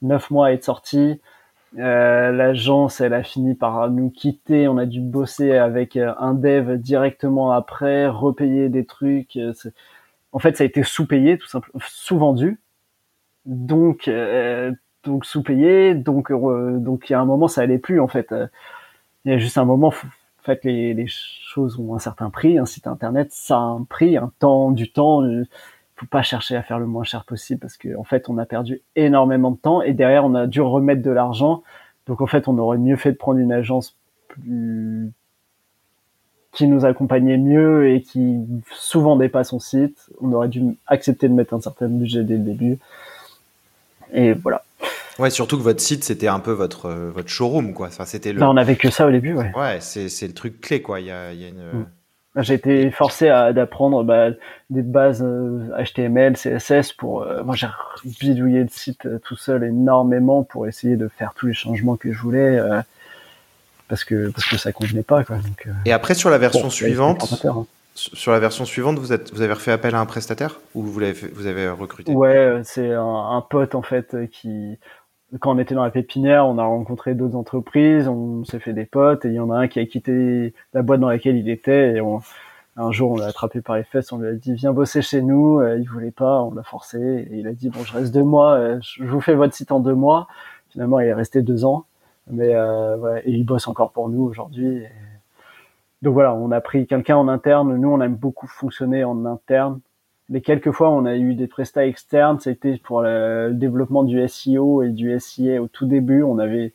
[0.00, 1.20] neuf mois à être sorti.
[1.78, 4.68] Euh, l'agence, elle a fini par nous quitter.
[4.68, 9.36] On a dû bosser avec euh, un dev directement après, repayer des trucs.
[9.36, 9.52] Euh,
[10.32, 12.58] en fait, ça a été sous-payé, tout simplement, sous-vendu.
[13.44, 14.10] Donc,
[15.04, 15.94] donc sous-payé.
[15.94, 18.34] Donc, donc il y a un moment, ça allait plus en fait.
[19.26, 19.92] Il y a juste un moment.
[20.40, 22.58] En fait, les, les choses ont un certain prix.
[22.58, 25.22] Un site internet, ça a un prix, un temps, du temps.
[25.96, 28.46] Faut pas chercher à faire le moins cher possible parce qu'en en fait on a
[28.46, 31.62] perdu énormément de temps et derrière on a dû remettre de l'argent.
[32.06, 33.94] Donc en fait on aurait mieux fait de prendre une agence
[34.28, 35.12] plus
[36.52, 38.40] qui nous accompagnait mieux et qui
[38.72, 40.10] souvent vendait pas son site.
[40.22, 42.78] On aurait dû accepter de mettre un certain budget dès le début.
[44.12, 44.64] Et voilà
[45.18, 47.88] Ouais, surtout que votre site c'était un peu votre votre showroom quoi.
[47.88, 48.42] Enfin, c'était le.
[48.42, 49.52] on avait que ça au début, ouais.
[49.56, 51.00] Ouais, c'est le truc clé quoi.
[51.00, 51.80] Il y a il y a une.
[51.80, 51.86] Mm.
[52.36, 54.28] J'ai été forcé d'apprendre bah,
[54.70, 57.22] des bases HTML, euh, CSS pour.
[57.22, 57.66] Euh, moi, j'ai
[58.20, 62.12] bidouillé le site euh, tout seul énormément pour essayer de faire tous les changements que
[62.12, 62.60] je voulais
[63.88, 65.36] parce que parce que ça convenait pas quoi.
[65.38, 67.66] Donc, Et après sur la version suivante, hein.
[67.94, 71.00] sur la version suivante, vous êtes vous avez refait appel à un prestataire ou vous
[71.00, 72.12] l'avez vous avez recruté?
[72.12, 74.78] Ouais, c'est un, un, pote en fait qui
[75.38, 78.84] quand on était dans la pépinière, on a rencontré d'autres entreprises, on s'est fait des
[78.84, 81.48] potes, et il y en a un qui a quitté la boîte dans laquelle il
[81.48, 82.02] était, et
[82.76, 85.22] un jour on l'a attrapé par les fesses, on lui a dit viens bosser chez
[85.22, 86.98] nous, euh, il voulait pas, on l'a forcé,
[87.30, 89.72] et il a dit bon je reste deux mois, euh, je vous fais votre site
[89.72, 90.28] en deux mois.
[90.70, 91.86] Finalement il est resté deux ans,
[92.30, 94.84] mais euh, ouais, et il bosse encore pour nous aujourd'hui.
[96.02, 97.76] Donc voilà, on a pris quelqu'un en interne.
[97.76, 99.80] Nous on aime beaucoup fonctionner en interne
[100.30, 104.82] les quelques fois on a eu des prestats externes, c'était pour le développement du SEO
[104.82, 106.22] et du SIA au tout début.
[106.22, 106.72] On avait,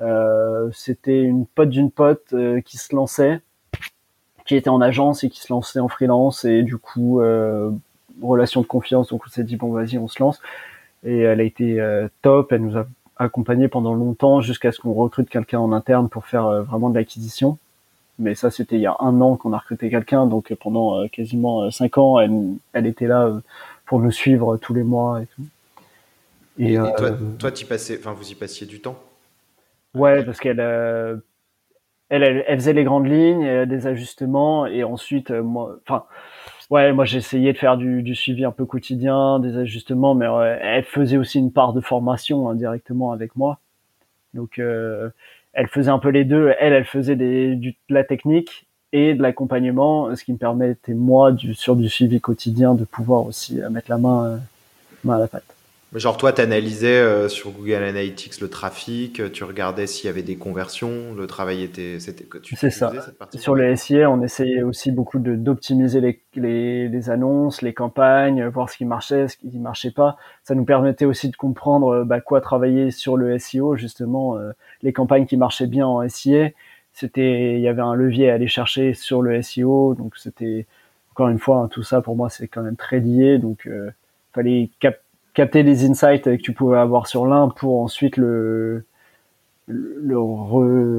[0.00, 3.40] euh, c'était une pote d'une pote euh, qui se lançait,
[4.46, 7.70] qui était en agence et qui se lançait en freelance et du coup euh,
[8.22, 9.10] relation de confiance.
[9.10, 10.40] Donc on s'est dit bon vas-y on se lance
[11.04, 11.78] et elle a été
[12.22, 12.52] top.
[12.52, 12.86] Elle nous a
[13.18, 17.58] accompagné pendant longtemps jusqu'à ce qu'on recrute quelqu'un en interne pour faire vraiment de l'acquisition
[18.18, 21.08] mais ça c'était il y a un an qu'on a recruté quelqu'un, donc pendant euh,
[21.08, 23.40] quasiment euh, cinq ans, elle, elle était là euh,
[23.84, 25.42] pour nous suivre tous les mois et tout.
[26.58, 28.98] Et, et toi, toi y passais, enfin vous y passiez du temps?
[29.94, 31.22] Ouais, parce qu'elle elle,
[32.22, 36.04] elle, elle, faisait les grandes lignes, des ajustements, et ensuite moi, enfin
[36.70, 40.26] ouais, moi j'essayais de faire du, du, suivi un peu quotidien, des ajustements, mais
[40.62, 43.58] elle faisait aussi une part de formation indirectement avec moi.
[44.36, 45.10] Donc euh,
[45.56, 46.52] elle faisait un peu les deux.
[46.60, 50.94] Elle, elle faisait des, du, de la technique et de l'accompagnement, ce qui me permettait
[50.94, 54.36] moi, du, sur du suivi quotidien, de pouvoir aussi euh, mettre la main, euh,
[55.02, 55.55] main à la pâte.
[55.96, 60.22] Genre toi, tu analysais euh, sur Google Analytics le trafic, tu regardais s'il y avait
[60.22, 61.98] des conversions, le travail était...
[61.98, 62.92] C'est ça.
[63.34, 68.68] sur les SIA, on essayait aussi beaucoup d'optimiser les, les, les, annonces, les campagnes, voir
[68.68, 70.18] ce qui marchait, ce qui marchait pas.
[70.44, 74.52] Ça nous permettait aussi de comprendre bah, quoi travailler sur le SEO, justement, euh,
[74.82, 76.50] les campagnes qui marchaient bien en SIA.
[76.92, 80.66] C'était, il y avait un levier à aller chercher sur le SEO, donc c'était,
[81.12, 83.90] encore une fois, hein, tout ça pour moi c'est quand même très lié, donc euh,
[84.34, 85.05] fallait capter
[85.36, 88.84] capter les insights que tu pouvais avoir sur l'un pour ensuite le
[89.68, 90.16] le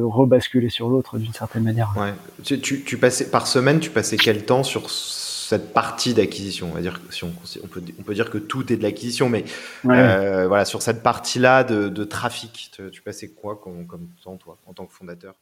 [0.05, 1.93] rebasculer sur l'autre d'une certaine manière.
[1.97, 2.14] Ouais.
[2.43, 6.68] Tu, tu, passais par semaine, tu passais quel temps sur cette partie d'acquisition?
[6.72, 7.31] On va dire si on,
[7.64, 9.45] on, peut on peut dire que tout est de l'acquisition, mais
[9.85, 14.57] euh, voilà sur cette partie-là de, de, trafic, tu, passais quoi comme, comme temps toi
[14.68, 15.35] en tant que fondateur?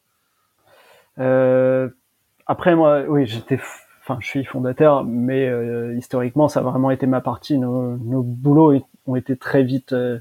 [1.17, 1.89] Euh,
[2.45, 3.59] Après moi, oui, j'étais
[4.07, 7.57] enfin, je suis fondateur, mais euh, historiquement, ça a vraiment été ma partie.
[7.57, 10.19] Nos, nos boulots ont été très vite euh,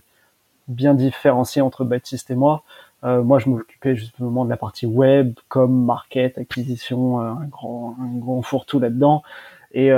[0.69, 2.63] bien différenciés entre Baptiste et moi.
[3.05, 8.17] Euh, moi, je m'occupais justement de la partie web, comme market, acquisition, un grand, un
[8.19, 9.23] grand fourre-tout là-dedans.
[9.73, 9.91] Et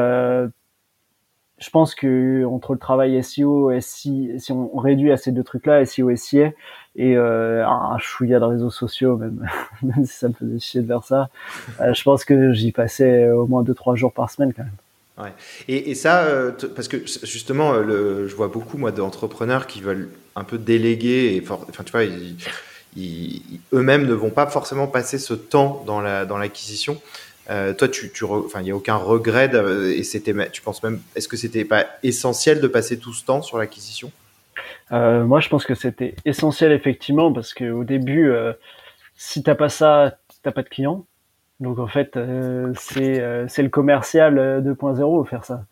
[1.59, 5.85] je pense que entre le travail SEO, SI, si on réduit à ces deux trucs-là,
[5.87, 6.53] SEO, SIA,
[6.97, 9.49] et euh, un chouïa de réseaux sociaux, même,
[9.83, 11.31] même si ça me faisait chier de faire ça,
[11.81, 14.73] euh, je pense que j'y passais au moins deux trois jours par semaine quand même.
[15.19, 15.33] Ouais.
[15.67, 20.11] Et, et ça, euh, parce que justement, le, je vois beaucoup moi d'entrepreneurs qui veulent
[20.35, 23.43] un peu déléguer, et enfin tu vois, ils,
[23.73, 27.01] eux-mêmes ne vont pas forcément passer ce temps dans la dans l'acquisition.
[27.51, 29.51] Euh, toi, tu, enfin, il n'y a aucun regret
[29.95, 33.43] et c'était, tu penses même, est-ce que c'était pas essentiel de passer tout ce temps
[33.43, 34.11] sur l'acquisition?
[34.93, 38.53] Euh, Moi, je pense que c'était essentiel effectivement parce que au début, euh,
[39.17, 41.05] si t'as pas ça, t'as pas de clients.
[41.61, 45.65] Donc en fait, euh, c'est c'est le commercial 2.0 faire ça.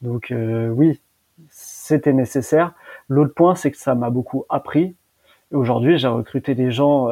[0.00, 1.00] Donc oui,
[1.50, 2.72] c'était nécessaire.
[3.08, 4.94] L'autre point, c'est que ça m'a beaucoup appris.
[5.50, 7.08] Aujourd'hui, j'ai recruté des gens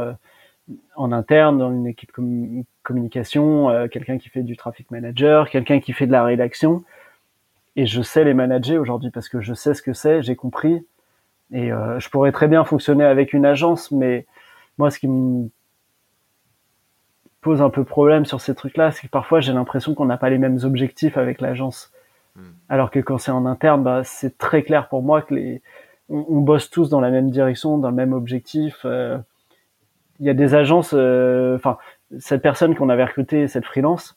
[0.94, 2.12] en interne dans une équipe
[2.82, 6.82] communication, euh, quelqu'un qui fait du traffic manager, quelqu'un qui fait de la rédaction.
[7.76, 10.86] Et je sais les manager aujourd'hui parce que je sais ce que c'est, j'ai compris.
[11.52, 14.26] Et euh, je pourrais très bien fonctionner avec une agence, mais
[14.78, 15.48] moi, ce qui me
[17.40, 20.30] pose un peu problème sur ces trucs-là, c'est que parfois j'ai l'impression qu'on n'a pas
[20.30, 21.92] les mêmes objectifs avec l'agence.
[22.36, 22.50] Hmm.
[22.68, 25.62] Alors que quand c'est en interne, bah, c'est très clair pour moi que les
[26.10, 28.80] on, bosse tous dans la même direction, dans le même objectif.
[28.84, 29.18] Euh,
[30.18, 31.78] il y a des agences, euh, enfin,
[32.18, 34.16] cette personne qu'on avait recrutée, cette freelance,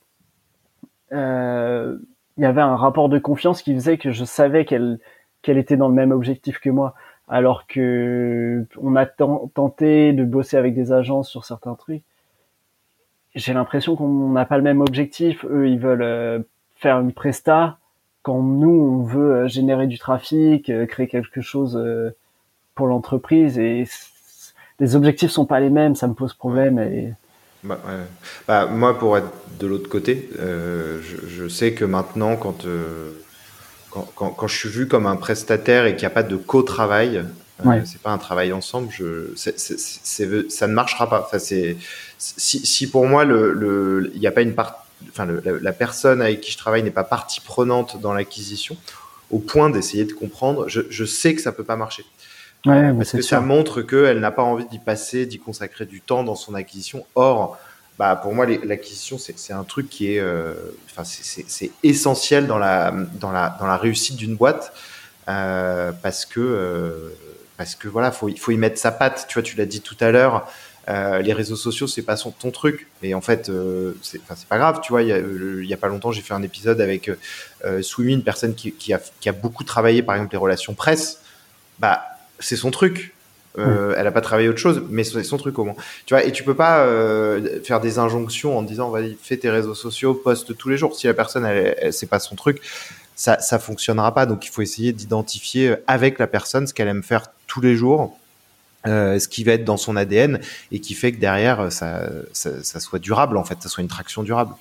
[1.11, 1.97] euh,
[2.37, 4.99] il y avait un rapport de confiance qui faisait que je savais qu'elle
[5.41, 6.95] qu'elle était dans le même objectif que moi.
[7.27, 12.03] Alors que on a tenté de bosser avec des agences sur certains trucs.
[13.35, 15.45] J'ai l'impression qu'on n'a pas le même objectif.
[15.45, 16.39] Eux, ils veulent euh,
[16.75, 17.77] faire une presta,
[18.21, 21.81] quand nous, on veut générer du trafic, créer quelque chose
[22.75, 23.59] pour l'entreprise.
[23.59, 23.85] Et
[24.79, 26.79] les objectifs sont pas les mêmes, ça me pose problème.
[26.79, 27.13] Et...
[27.63, 27.79] Bah,
[28.47, 33.11] bah, moi, pour être de l'autre côté, euh, je, sais que maintenant, quand, euh,
[33.89, 37.23] quand, quand, je suis vu comme un prestataire et qu'il n'y a pas de co-travail,
[37.65, 41.21] euh, c'est pas un travail ensemble, je, ça ne marchera pas.
[41.21, 41.77] Enfin, si,
[42.17, 46.51] si pour moi, le, il n'y a pas une part, enfin, la, personne avec qui
[46.51, 48.75] je travaille n'est pas partie prenante dans l'acquisition,
[49.31, 52.03] au point d'essayer de comprendre, je, je sais que ça peut pas marcher.
[52.65, 56.23] Ouais, parce que ça montre qu'elle n'a pas envie d'y passer, d'y consacrer du temps
[56.23, 57.05] dans son acquisition.
[57.13, 57.57] Or,
[57.99, 60.53] bah, pour moi, l'acquisition, c'est un truc qui est, euh,
[60.85, 64.73] enfin, c'est essentiel dans la, dans la, dans la réussite d'une boîte,
[65.27, 67.09] euh, parce que, euh,
[67.57, 69.25] parce que voilà, faut, il faut y mettre sa patte.
[69.27, 70.47] Tu vois, tu l'as dit tout à l'heure.
[70.89, 72.87] Euh, les réseaux sociaux, c'est pas son, ton truc.
[73.03, 74.79] Et en fait, euh, c'est pas grave.
[74.81, 77.09] Tu vois, il y a, il y a pas longtemps, j'ai fait un épisode avec
[77.09, 81.19] euh, une personne qui, qui, a, qui a beaucoup travaillé, par exemple, les relations presse.
[81.79, 82.05] Bah,
[82.39, 83.13] c'est son truc.
[83.59, 85.75] Euh, Elle a pas travaillé autre chose, mais c'est son truc au moins.
[86.05, 89.49] Tu vois, et tu peux pas euh, faire des injonctions en disant vas-y fais tes
[89.49, 90.95] réseaux sociaux, poste tous les jours.
[90.95, 92.61] Si la personne elle, elle c'est pas son truc,
[93.15, 94.25] ça ça fonctionnera pas.
[94.25, 98.17] Donc il faut essayer d'identifier avec la personne ce qu'elle aime faire tous les jours.
[98.85, 100.41] Euh, ce qui va être dans son ADN
[100.73, 103.87] et qui fait que derrière ça, ça, ça soit durable en fait, ça soit une
[103.87, 104.55] traction durable.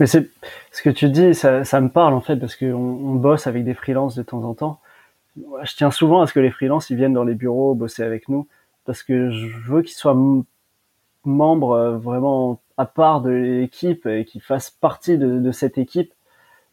[0.00, 0.30] Mais c'est
[0.72, 3.64] ce que tu dis, ça, ça me parle en fait parce qu'on on bosse avec
[3.64, 4.80] des freelances de temps en temps
[5.36, 8.28] je tiens souvent à ce que les freelances ils viennent dans les bureaux bosser avec
[8.28, 8.46] nous
[8.84, 10.16] parce que je veux qu'ils soient
[11.24, 16.12] membres euh, vraiment à part de l'équipe et qu'ils fassent partie de, cette équipe.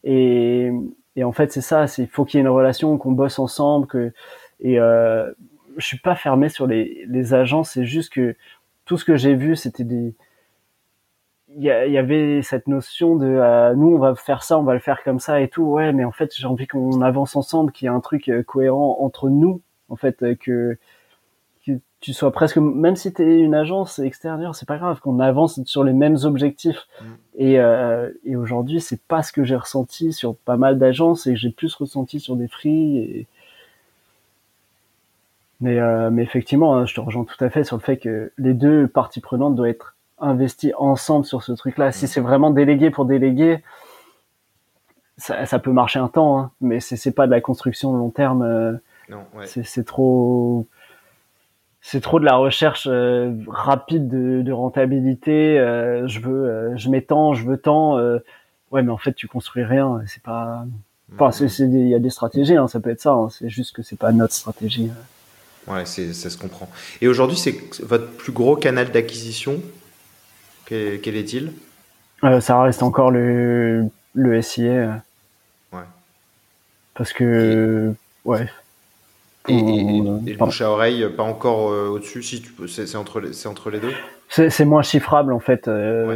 [0.04, 0.72] Et,
[1.16, 1.86] et en fait, c'est ça.
[1.98, 3.88] Il faut qu'il y ait une relation, qu'on bosse ensemble.
[3.88, 4.14] Que,
[4.62, 5.32] et euh,
[5.76, 7.64] je suis pas fermé sur les, les agents.
[7.64, 8.36] C'est juste que
[8.86, 10.16] tout ce que j'ai vu, c'était des
[11.56, 14.74] il y, y, avait cette notion de euh, nous on va faire ça, on va
[14.74, 15.64] le faire comme ça et tout.
[15.64, 18.44] Ouais, mais en fait j'ai envie qu'on avance ensemble, qu'il y ait un truc euh,
[18.44, 20.78] cohérent entre nous, en fait euh, que,
[21.66, 21.72] que
[22.02, 25.64] tu sois presque même si tu es une agence extérieure, c'est pas grave qu'on avance
[25.64, 26.88] sur les mêmes objectifs.
[27.00, 27.06] Mm.
[27.38, 31.38] Et, euh, et aujourd'hui c'est pas ce que j'ai ressenti sur pas mal d'agences et
[31.38, 32.98] j'ai plus ressenti sur des free.
[32.98, 33.28] Et...
[35.60, 35.80] Mais,
[36.12, 38.88] mais effectivement, hein, je te rejoins tout à fait sur le fait que les deux
[38.88, 41.92] parties prenantes doivent être investi ensemble sur ce truc-là.
[41.92, 43.64] Si c'est vraiment délégué pour déléguer,
[45.18, 48.44] ça, ça peut marcher un temps, hein, mais c'est pas de la construction long terme.
[48.44, 48.74] Euh,
[49.46, 50.68] c'est trop,
[51.82, 55.60] c'est trop de la recherche euh, rapide de, de rentabilité.
[55.60, 57.98] Euh, je veux, je mets tant, je veux tant.
[58.72, 60.02] ouais, mais en fait, tu construis rien.
[60.08, 60.66] C'est pas.
[61.18, 62.58] Enfin, il y a des stratégies.
[62.58, 63.14] Hein, ça peut être ça.
[63.14, 64.92] Hein, c'est juste que c'est pas notre stratégie.
[65.68, 66.70] Ouais, ça se comprend.
[67.02, 69.62] Et aujourd'hui, c'est votre plus gros canal d'acquisition
[70.68, 71.54] quel, est-il?
[72.24, 74.64] Euh, Ça reste encore le, le SIA.
[74.64, 74.92] Euh.
[75.74, 75.84] Ouais.
[76.94, 77.94] Parce que.
[78.26, 78.50] ouais.
[79.50, 83.80] Et, le bouche à oreille, pas encore euh, au-dessus si C'est entre, les, entre les
[83.80, 83.94] deux?
[84.28, 85.70] C'est moins chiffrable en fait.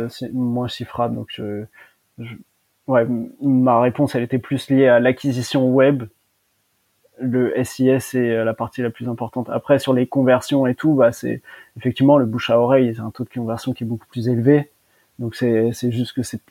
[0.09, 1.15] C'est moins chiffrable.
[1.15, 1.63] Donc je,
[2.87, 3.07] ouais,
[3.41, 6.03] ma réponse elle était plus liée à l'acquisition web
[7.21, 9.49] le SIS est euh, la partie la plus importante.
[9.49, 11.41] Après, sur les conversions et tout, bah, c'est
[11.77, 14.71] effectivement le bouche à oreille, c'est un taux de conversion qui est beaucoup plus élevé.
[15.19, 16.41] Donc c'est juste que c'est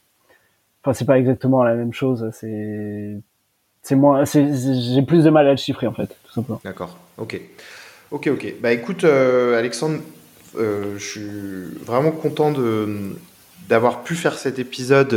[0.82, 2.30] enfin c'est pas exactement la même chose.
[2.32, 3.16] C'est
[3.82, 6.60] c'est moins j'ai plus de mal à le chiffrer en fait, tout simplement.
[6.62, 6.96] D'accord.
[7.18, 7.40] Ok.
[8.12, 8.54] Ok ok.
[8.60, 9.98] Bah écoute, euh, Alexandre,
[10.56, 13.16] je suis vraiment content de
[13.68, 15.14] d'avoir pu faire cet épisode.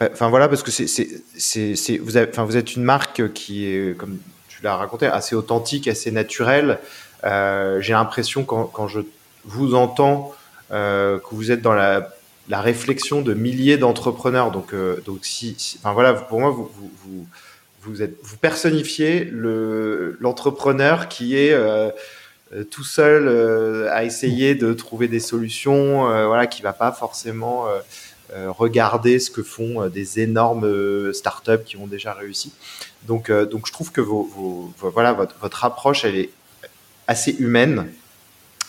[0.00, 4.18] Enfin voilà, parce que c'est, vous, enfin, vous êtes une marque qui est, comme
[4.66, 6.78] l'as raconté, assez authentique, assez naturelle.
[7.24, 9.00] j'ai l'impression quand, je
[9.44, 10.34] vous entends
[10.70, 12.12] que vous êtes dans la,
[12.50, 14.50] réflexion de milliers d'entrepreneurs.
[14.50, 14.74] Donc,
[15.04, 16.70] donc si, enfin voilà, pour moi, vous,
[17.04, 17.26] vous,
[17.86, 21.90] vous êtes, vous personnifiez le, l'entrepreneur qui est euh,
[22.54, 27.66] euh, tout seul euh, à essayer de trouver des solutions, voilà, qui va pas forcément
[28.34, 32.52] regarder ce que font des énormes startups qui ont déjà réussi.
[33.04, 36.30] Donc, donc je trouve que voilà, votre, approche, elle est
[37.06, 37.88] assez humaine.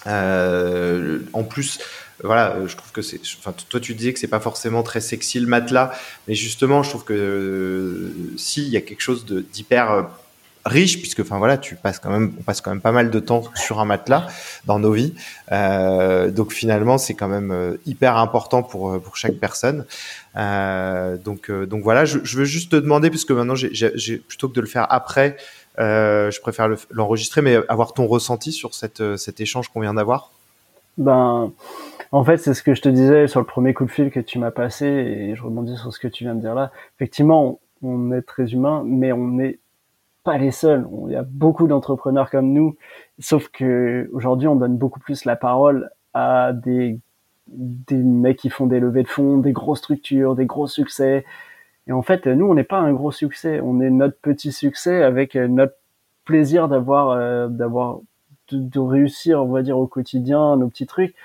[0.06, 1.80] en plus,
[2.24, 3.22] voilà, euh, je trouve que c'est.
[3.70, 5.92] Toi, tu disais que c'est pas forcément très sexy le matelas,
[6.28, 10.04] mais justement, je trouve que euh, si il y a quelque chose d'hyper euh,
[10.68, 13.20] riche, puisque enfin voilà, tu passes quand même, on passe quand même pas mal de
[13.20, 14.28] temps sur un matelas
[14.66, 15.14] dans nos vies.
[15.52, 19.86] Euh, donc finalement, c'est quand même hyper important pour pour chaque personne.
[20.36, 24.68] Euh, donc donc voilà, je, veux juste te demander, puisque maintenant plutôt que de le
[24.68, 25.38] faire après,
[25.80, 30.32] euh, je préfère l'enregistrer, mais avoir ton ressenti sur cette cet échange qu'on vient d'avoir.
[30.98, 31.52] Ben
[32.12, 34.20] en fait, c'est ce que je te disais sur le premier coup de fil que
[34.20, 36.72] tu m'as passé, et je rebondis sur ce que tu viens de dire là.
[36.96, 39.60] Effectivement, on, est très humain, mais on n'est
[40.28, 40.86] pas les seuls.
[41.06, 42.76] Il y a beaucoup d'entrepreneurs comme nous,
[43.18, 47.00] sauf que aujourd'hui, on donne beaucoup plus la parole à des
[47.48, 51.24] des mecs qui font des levées de fonds, des grosses structures, des gros succès.
[51.88, 53.62] Et en fait, nous, on n'est pas un gros succès.
[53.64, 55.76] On est notre petit succès avec notre
[56.26, 58.00] plaisir d'avoir, euh, d'avoir,
[58.52, 61.16] de, de, réussir, on va dire, au quotidien, nos petits trucs.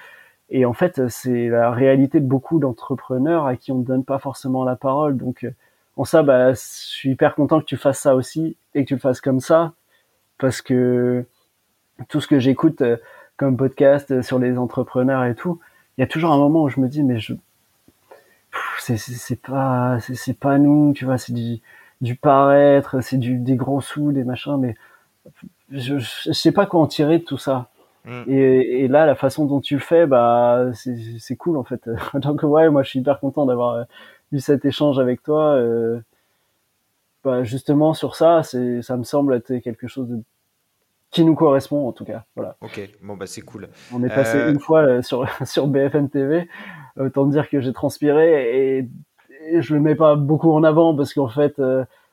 [0.48, 4.20] Et en fait, c'est la réalité de beaucoup d'entrepreneurs à qui on ne donne pas
[4.20, 5.16] forcément la parole.
[5.16, 5.50] Donc, euh,
[5.96, 8.94] en ça, bah, je suis hyper content que tu fasses ça aussi et que tu
[8.94, 9.74] le fasses comme ça,
[10.38, 11.24] parce que
[12.08, 12.96] tout ce que j'écoute euh,
[13.36, 15.60] comme podcast euh, sur les entrepreneurs et tout,
[15.96, 17.34] il y a toujours un moment où je me dis, mais je,
[18.78, 21.60] c'est pas, c'est pas nous, tu vois, c'est du,
[22.00, 24.74] du paraître, c'est du des gros sous, des machins, mais
[25.70, 27.68] je, je sais pas quoi en tirer de tout ça.
[28.04, 28.22] Mm.
[28.26, 31.88] Et, et, là, la façon dont tu le fais, bah, c'est cool en fait.
[32.14, 33.84] Donc ouais, moi, je suis hyper content d'avoir euh,
[34.32, 35.54] eu cet échange avec toi.
[35.56, 36.00] Euh,
[37.24, 40.20] bah, justement sur ça, c'est, ça me semble être quelque chose de
[41.10, 42.24] qui nous correspond en tout cas.
[42.34, 42.56] Voilà.
[42.62, 43.68] Ok, bon bah c'est cool.
[43.92, 46.48] On est passé euh, une fois euh, sur sur BFM TV.
[46.98, 48.88] Autant dire que j'ai transpiré et,
[49.46, 51.60] et, je le mets pas beaucoup en avant parce qu'en fait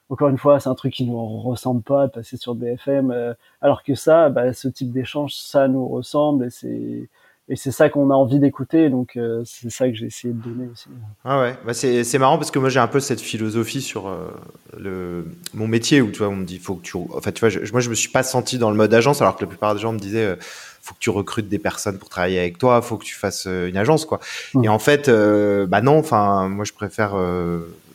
[0.09, 3.33] encore une fois, c'est un truc qui nous ressemble pas de passer sur BFM, euh,
[3.61, 7.09] alors que ça, bah, ce type d'échange, ça nous ressemble et c'est
[7.49, 10.39] et c'est ça qu'on a envie d'écouter, donc euh, c'est ça que j'ai essayé de
[10.39, 10.87] donner aussi.
[11.25, 14.07] Ah ouais, bah c'est c'est marrant parce que moi j'ai un peu cette philosophie sur
[14.07, 14.29] euh,
[14.77, 17.49] le mon métier où tu vois on me dit faut que tu enfin tu vois
[17.49, 19.73] je, moi je me suis pas senti dans le mode agence alors que la plupart
[19.73, 20.37] des gens me disaient
[20.81, 23.77] faut que tu recrutes des personnes pour travailler avec toi, faut que tu fasses une
[23.77, 24.19] agence quoi.
[24.53, 24.63] Mmh.
[24.65, 27.15] Et en fait bah non, enfin moi je préfère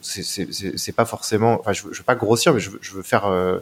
[0.04, 1.60] c'est pas forcément.
[1.60, 3.58] Enfin, je, veux, pas grossir, mais je veux, je veux faire euh,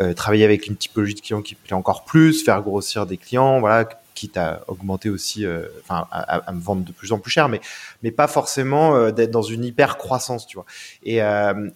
[0.00, 3.60] euh, travailler avec une typologie de clients qui plaît encore plus, faire grossir des clients,
[3.60, 3.88] voilà,
[4.18, 7.60] quitte à augmenter aussi, euh, enfin, à, me vendre de plus en plus cher, mais
[8.02, 10.66] mais pas forcément d'être dans une hyper croissance, tu vois.
[11.02, 11.18] Et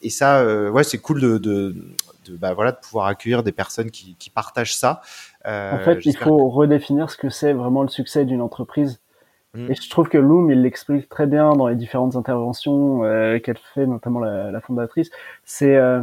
[0.02, 1.74] et ça, ouais, c'est cool de, de
[2.24, 5.00] de, bah, voilà, de pouvoir accueillir des personnes qui, qui partagent ça.
[5.44, 9.00] en fait, il faut redéfinir ce que c'est vraiment le succès d'une entreprise.
[9.54, 9.70] Mm.
[9.70, 13.58] Et je trouve que Loom, il l'explique très bien dans les différentes interventions euh, qu'elle
[13.74, 15.10] fait, notamment la, la fondatrice.
[15.44, 16.02] C'est euh,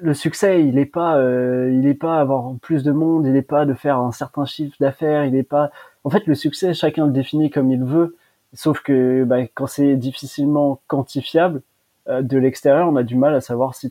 [0.00, 3.42] le succès, il n'est pas, euh, il est pas avoir plus de monde, il n'est
[3.42, 5.70] pas de faire un certain chiffre d'affaires, il n'est pas.
[6.04, 8.16] En fait, le succès, chacun le définit comme il veut.
[8.52, 11.62] Sauf que bah, quand c'est difficilement quantifiable
[12.08, 13.90] euh, de l'extérieur, on a du mal à savoir si.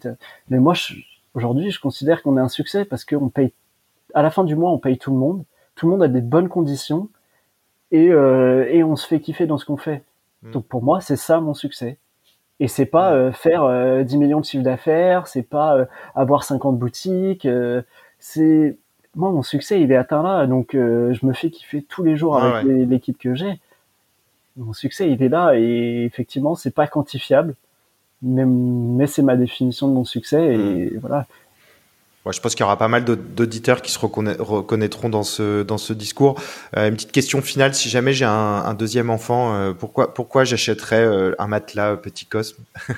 [0.49, 0.73] Mais moi,
[1.34, 3.53] aujourd'hui, je considère qu'on est un succès parce qu'on paye.
[4.13, 5.43] À la fin du mois, on paye tout le monde.
[5.75, 7.09] Tout le monde a des bonnes conditions
[7.91, 10.03] et, euh, et on se fait kiffer dans ce qu'on fait.
[10.43, 10.51] Hmm.
[10.51, 11.97] Donc pour moi, c'est ça mon succès.
[12.59, 15.85] Et c'est pas euh, faire euh, 10 millions de chiffre d'affaires, c'est pas euh,
[16.15, 17.45] avoir 50 boutiques.
[17.45, 17.81] Euh,
[18.19, 18.77] c'est
[19.15, 20.45] moi mon succès, il est atteint là.
[20.47, 23.59] Donc je me fais kiffer tous les jours avec l'équipe que j'ai.
[24.57, 27.55] Mon succès, il est là et effectivement, c'est pas quantifiable,
[28.21, 30.99] mais, mais c'est ma définition de mon succès et hmm.
[30.99, 31.25] voilà
[32.31, 35.91] je pense qu'il y aura pas mal d'auditeurs qui se reconnaîtront dans ce, dans ce
[35.91, 36.39] discours.
[36.77, 40.45] Euh, une petite question finale, si jamais j'ai un, un, deuxième enfant, euh, pourquoi, pourquoi
[40.45, 42.63] j'achèterais euh, un matelas Petit Cosme?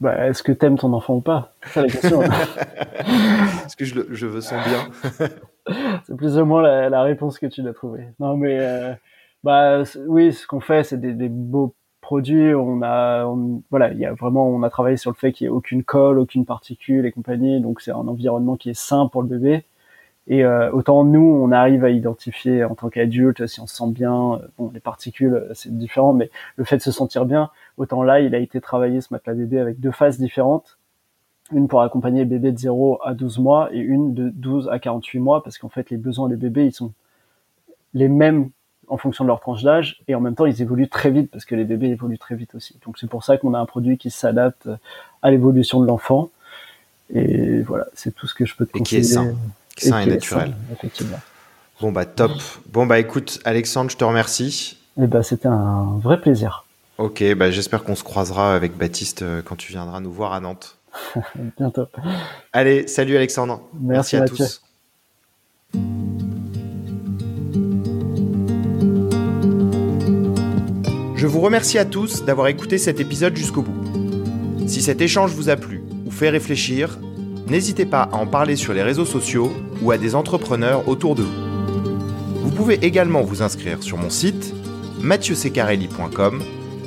[0.00, 1.52] Bah, Est-ce que t'aimes ton enfant ou pas?
[1.74, 2.22] C'est la question.
[3.66, 4.88] est-ce que je, le, je veux son bien?
[6.06, 8.06] C'est plus ou moins la, la, réponse que tu dois trouver.
[8.18, 8.96] Non, mais
[9.44, 11.74] bah oui, ce qu'on fait, c'est des, des beaux
[12.12, 13.24] on a,
[13.70, 15.84] voilà, il y a vraiment, on a travaillé sur le fait qu'il n'y ait aucune
[15.84, 17.60] colle, aucune particule et compagnie.
[17.60, 19.64] Donc c'est un environnement qui est sain pour le bébé.
[20.26, 23.90] Et euh, autant nous, on arrive à identifier en tant qu'adulte si on se sent
[23.90, 24.40] bien.
[24.58, 28.34] Bon, les particules, c'est différent, mais le fait de se sentir bien, autant là, il
[28.34, 30.78] a été travaillé ce matelas bébé avec deux phases différentes.
[31.52, 34.78] Une pour accompagner le bébé de 0 à 12 mois et une de 12 à
[34.78, 36.92] 48 mois, parce qu'en fait, les besoins des bébés, ils sont
[37.92, 38.50] les mêmes
[38.90, 41.44] en fonction de leur tranche d'âge et en même temps ils évoluent très vite parce
[41.44, 42.76] que les bébés évoluent très vite aussi.
[42.84, 44.68] Donc c'est pour ça qu'on a un produit qui s'adapte
[45.22, 46.30] à l'évolution de l'enfant
[47.14, 49.00] et voilà, c'est tout ce que je peux te conseiller.
[49.00, 49.34] Et qui est sain,
[49.76, 50.54] qui est sain et, naturel.
[50.72, 51.18] effectivement.
[51.80, 52.32] Bon bah top.
[52.68, 54.76] Bon bah écoute Alexandre, je te remercie.
[54.98, 56.66] Et eh bah c'était un vrai plaisir.
[56.98, 60.40] Ok, bah j'espère qu'on se croisera avec Baptiste euh, quand tu viendras nous voir à
[60.40, 60.76] Nantes.
[61.56, 61.86] Bientôt.
[62.52, 63.62] Allez, salut Alexandre.
[63.80, 64.62] Merci, à tous.
[71.20, 74.66] Je vous remercie à tous d'avoir écouté cet épisode jusqu'au bout.
[74.66, 76.98] Si cet échange vous a plu ou fait réfléchir,
[77.46, 79.52] n'hésitez pas à en parler sur les réseaux sociaux
[79.82, 82.40] ou à des entrepreneurs autour de vous.
[82.42, 84.54] Vous pouvez également vous inscrire sur mon site
[85.02, 86.42] mathieusecarelli.com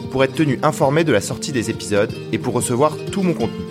[0.09, 3.65] pour être tenu informé de la sortie des épisodes et pour recevoir tout mon contenu.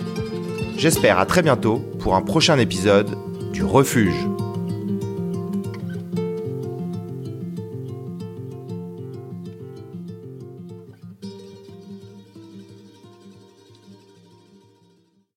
[0.77, 3.17] J'espère à très bientôt pour un prochain épisode
[3.51, 4.15] du Refuge.